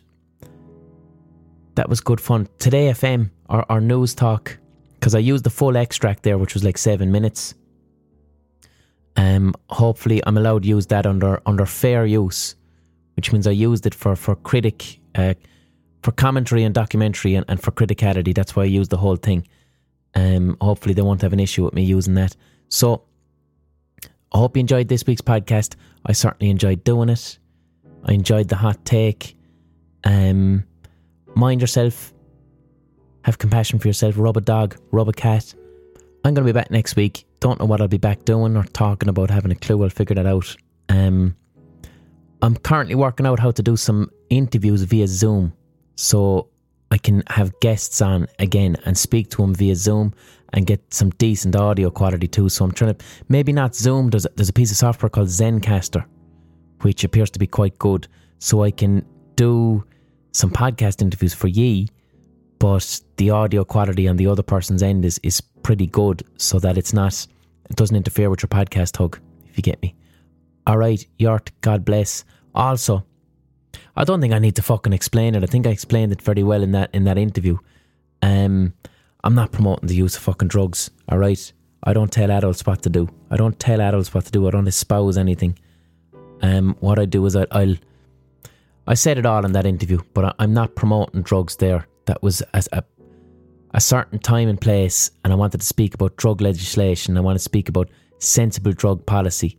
that 1.77 1.89
was 1.89 2.01
good 2.01 2.21
fun. 2.21 2.49
Today 2.59 2.91
FM, 2.91 3.31
our, 3.49 3.65
our 3.69 3.81
Newstalk, 3.81 4.57
because 4.95 5.15
I 5.15 5.19
used 5.21 5.45
the 5.45 5.51
full 5.51 5.77
extract 5.77 6.25
there, 6.25 6.39
which 6.39 6.55
was 6.55 6.65
like 6.65 6.79
seven 6.79 7.13
minutes. 7.13 7.55
Um, 9.17 9.55
hopefully, 9.69 10.21
I'm 10.27 10.37
allowed 10.37 10.63
to 10.65 10.69
use 10.69 10.87
that 10.89 11.07
under 11.07 11.41
under 11.47 11.67
fair 11.67 12.05
use, 12.05 12.57
which 13.17 13.33
means 13.33 13.47
I 13.47 13.53
used 13.53 13.87
it 13.87 13.95
for 13.95 14.17
for 14.17 14.37
critic, 14.37 15.01
uh, 15.15 15.35
for 16.03 16.13
commentary 16.13 16.65
and 16.65 16.75
documentary, 16.75 17.35
and, 17.35 17.45
and 17.49 17.63
for 17.63 17.71
criticality. 17.71 18.35
That's 18.35 18.57
why 18.57 18.63
I 18.63 18.67
used 18.67 18.91
the 18.91 18.97
whole 18.97 19.17
thing. 19.17 19.47
Um, 20.15 20.57
hopefully, 20.61 20.95
they 20.95 21.03
won't 21.03 21.23
have 21.23 21.33
an 21.33 21.41
issue 21.41 21.65
with 21.65 21.75
me 21.75 21.83
using 21.83 22.15
that. 22.15 22.37
So, 22.69 23.05
I 24.33 24.39
hope 24.39 24.57
you 24.57 24.61
enjoyed 24.61 24.89
this 24.89 25.05
week's 25.07 25.23
podcast. 25.23 25.75
I 26.07 26.13
certainly 26.13 26.51
enjoyed 26.51 26.85
doing 26.85 27.09
it. 27.09 27.39
I 28.05 28.13
enjoyed 28.13 28.49
the 28.49 28.57
hot 28.57 28.85
take. 28.85 29.37
Um, 30.05 30.65
mind 31.35 31.61
yourself. 31.61 32.13
Have 33.23 33.39
compassion 33.39 33.79
for 33.79 33.89
yourself. 33.89 34.15
Rub 34.17 34.37
a 34.37 34.41
dog. 34.41 34.77
Rub 34.93 35.09
a 35.09 35.13
cat. 35.13 35.55
I'm 36.25 36.35
going 36.35 36.47
to 36.47 36.53
be 36.53 36.59
back 36.59 36.71
next 36.71 36.97
week. 36.97 37.25
Don't 37.41 37.59
know 37.59 37.67
what 37.67 37.81
I'll 37.81 37.89
be 37.89 37.99
back 37.99 38.25
doing 38.25 38.57
or 38.57 38.65
talking 38.65 39.09
about. 39.09 39.31
Having 39.31 39.53
a 39.53 39.57
clue. 39.57 39.83
I'll 39.83 39.91
figure 39.91 40.15
that 40.15 40.27
out. 40.27 40.57
Um, 40.89 41.37
I'm 42.43 42.57
currently 42.57 42.95
working 42.95 43.27
out 43.27 43.39
how 43.39 43.51
to 43.51 43.63
do 43.63 43.77
some 43.77 44.11
interviews 44.31 44.83
via 44.83 45.07
Zoom, 45.07 45.53
so 45.97 46.49
I 46.91 46.99
can 46.99 47.23
have 47.29 47.59
guests 47.61 48.01
on 48.01 48.27
again 48.39 48.77
and 48.85 48.97
speak 48.97 49.31
to 49.31 49.43
them 49.43 49.55
via 49.55 49.77
Zoom 49.77 50.15
and 50.53 50.67
get 50.67 50.93
some 50.93 51.11
decent 51.11 51.55
audio 51.55 51.91
quality 51.91 52.27
too. 52.27 52.49
So 52.49 52.65
I'm 52.65 52.73
trying 52.73 52.95
to 52.95 53.05
maybe 53.29 53.53
not 53.53 53.75
Zoom. 53.75 54.11
There's 54.11 54.27
there's 54.37 54.49
a 54.49 54.55
piece 54.55 54.71
of 54.71 54.79
software 54.79 55.11
called 55.11 55.29
Zencastr, 55.29 56.05
which 56.81 57.05
appears 57.05 57.31
to 57.31 57.39
be 57.39 57.47
quite 57.47 57.79
good. 57.79 58.09
So 58.39 58.63
I 58.65 58.71
can 58.71 59.05
do 59.37 59.85
some 60.33 60.51
podcast 60.51 61.03
interviews 61.03 61.35
for 61.35 61.49
ye, 61.49 61.89
but 62.59 63.01
the 63.17 63.31
audio 63.31 63.65
quality 63.65 64.09
on 64.09 64.17
the 64.17 64.27
other 64.27 64.43
person's 64.43 64.83
end 64.83 65.05
is 65.05 65.21
is 65.23 65.41
pretty 65.41 65.87
good, 65.87 66.23
so 66.39 66.59
that 66.59 66.79
it's 66.79 66.95
not 66.95 67.27
it 67.69 67.77
doesn't 67.77 67.97
interfere 67.97 68.31
with 68.31 68.43
your 68.43 68.49
podcast 68.49 68.97
hug. 68.97 69.21
If 69.47 69.57
you 69.59 69.63
get 69.63 69.83
me. 69.83 69.95
All 70.71 70.79
right, 70.79 71.05
Yort. 71.19 71.51
God 71.63 71.85
bless. 71.85 72.25
Also, 72.55 73.05
I 73.97 74.05
don't 74.05 74.21
think 74.21 74.33
I 74.33 74.39
need 74.39 74.55
to 74.55 74.63
fucking 74.63 74.93
explain 74.93 75.35
it. 75.35 75.43
I 75.43 75.47
think 75.47 75.67
I 75.67 75.71
explained 75.71 76.13
it 76.13 76.23
very 76.23 76.45
well 76.45 76.63
in 76.63 76.71
that 76.71 76.91
in 76.95 77.03
that 77.07 77.19
interview. 77.19 77.59
Um, 78.23 78.75
I'm 79.25 79.35
not 79.35 79.51
promoting 79.51 79.89
the 79.89 79.97
use 79.97 80.15
of 80.15 80.23
fucking 80.23 80.47
drugs. 80.47 80.89
All 81.09 81.19
right, 81.19 81.53
I 81.83 81.93
don't 81.93 82.13
tell 82.13 82.31
adults 82.31 82.65
what 82.65 82.83
to 82.83 82.89
do. 82.89 83.09
I 83.33 83.37
don't 83.37 83.59
tell 83.59 83.81
adults 83.81 84.15
what 84.15 84.27
to 84.27 84.31
do. 84.31 84.47
I 84.47 84.53
don't 84.53 84.69
espouse 84.69 85.19
anything. 85.19 85.59
Um, 86.41 86.77
what 86.79 87.01
I 87.01 87.05
do 87.05 87.27
is 87.27 87.35
I, 87.35 87.49
I'll. 87.51 87.75
I 88.87 88.95
said 88.95 89.19
it 89.19 89.27
all 89.27 89.45
in 89.45 89.51
that 89.51 89.67
interview, 89.67 89.99
but 90.15 90.25
I, 90.25 90.33
I'm 90.39 90.55
not 90.55 90.77
promoting 90.77 91.23
drugs 91.23 91.57
there. 91.57 91.89
That 92.05 92.23
was 92.23 92.43
as 92.55 92.69
a 92.73 92.85
a 93.75 93.81
certain 93.81 94.21
time 94.21 94.49
and 94.49 94.61
place, 94.61 95.11
and 95.25 95.33
I 95.33 95.37
wanted 95.37 95.63
to 95.63 95.67
speak 95.67 95.95
about 95.95 96.17
drug 96.17 96.41
legislation. 96.41 97.17
I 97.17 97.23
want 97.23 97.41
to 97.41 97.43
speak 97.43 97.69
about 97.69 97.91
sensible 98.21 98.73
drug 98.73 99.05
policy. 99.05 99.59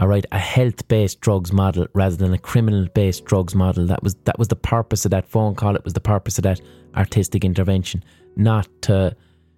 All 0.00 0.08
right, 0.08 0.24
a 0.32 0.38
health-based 0.38 1.20
drugs 1.20 1.52
model 1.52 1.86
rather 1.92 2.16
than 2.16 2.32
a 2.32 2.38
criminal-based 2.38 3.26
drugs 3.26 3.54
model. 3.54 3.86
That 3.86 4.02
was 4.02 4.14
that 4.24 4.38
was 4.38 4.48
the 4.48 4.56
purpose 4.56 5.04
of 5.04 5.10
that 5.10 5.28
phone 5.28 5.54
call. 5.54 5.76
It 5.76 5.84
was 5.84 5.92
the 5.92 6.00
purpose 6.00 6.38
of 6.38 6.44
that 6.44 6.60
artistic 6.96 7.44
intervention, 7.44 8.02
not 8.34 8.66
to 8.82 9.14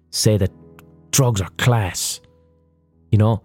say 0.09 0.35
that 0.37 0.51
drugs 1.11 1.39
are 1.39 1.49
class. 1.51 2.19
You 3.09 3.19
know, 3.19 3.43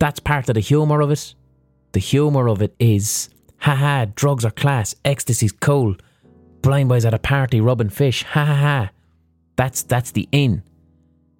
that's 0.00 0.18
part 0.18 0.48
of 0.48 0.54
the 0.54 0.60
humour 0.60 1.02
of 1.02 1.12
it. 1.12 1.34
The 1.92 2.00
humour 2.00 2.48
of 2.48 2.62
it 2.62 2.74
is, 2.80 3.28
haha, 3.58 4.06
drugs 4.16 4.44
are 4.44 4.50
class. 4.50 4.96
Ecstasy's 5.04 5.52
cool. 5.52 5.94
Blind 6.62 6.88
boys 6.88 7.04
at 7.04 7.14
a 7.14 7.18
party 7.18 7.60
rubbing 7.60 7.90
fish. 7.90 8.24
Ha 8.24 8.44
ha 8.44 8.56
ha. 8.56 8.90
That's 9.54 9.84
that's 9.84 10.10
the 10.10 10.28
in. 10.32 10.64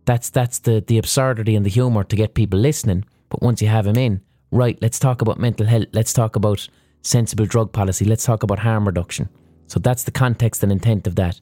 That's 0.05 0.31
that's 0.31 0.61
the 0.61 0.85
the 0.87 0.99
absurdity 0.99 1.57
and 1.57 1.67
the 1.67 1.71
humour 1.71 2.05
to 2.05 2.15
get 2.15 2.35
people 2.35 2.61
listening. 2.61 3.05
But 3.29 3.43
once 3.43 3.61
you 3.61 3.67
have 3.67 3.87
them 3.87 3.97
in, 3.97 4.21
right, 4.53 4.79
let's 4.81 4.99
talk 4.99 5.23
about 5.23 5.39
mental 5.39 5.67
health. 5.67 5.87
Let's 5.93 6.13
talk 6.13 6.37
about 6.37 6.69
sensible 7.03 7.47
drug 7.47 7.73
policy. 7.73 8.05
Let's 8.05 8.25
talk 8.25 8.43
about 8.45 8.61
harm 8.61 8.87
reduction. 8.87 9.29
So 9.67 9.81
that's 9.81 10.05
the 10.05 10.11
context 10.11 10.63
and 10.63 10.71
intent 10.71 11.07
of 11.07 11.17
that. 11.17 11.41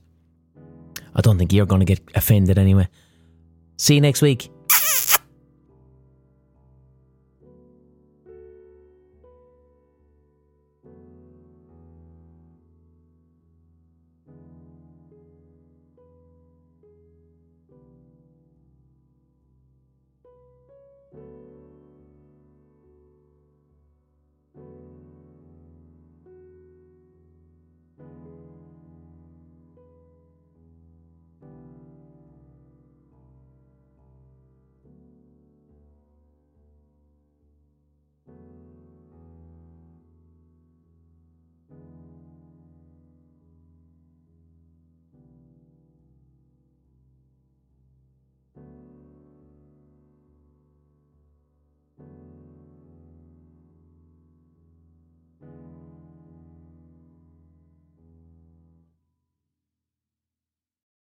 I 1.14 1.20
don't 1.20 1.36
think 1.36 1.52
you're 1.52 1.66
going 1.66 1.80
to 1.80 1.86
get 1.86 2.00
offended 2.14 2.58
anyway. 2.58 2.88
See 3.76 3.96
you 3.96 4.00
next 4.00 4.22
week. 4.22 4.50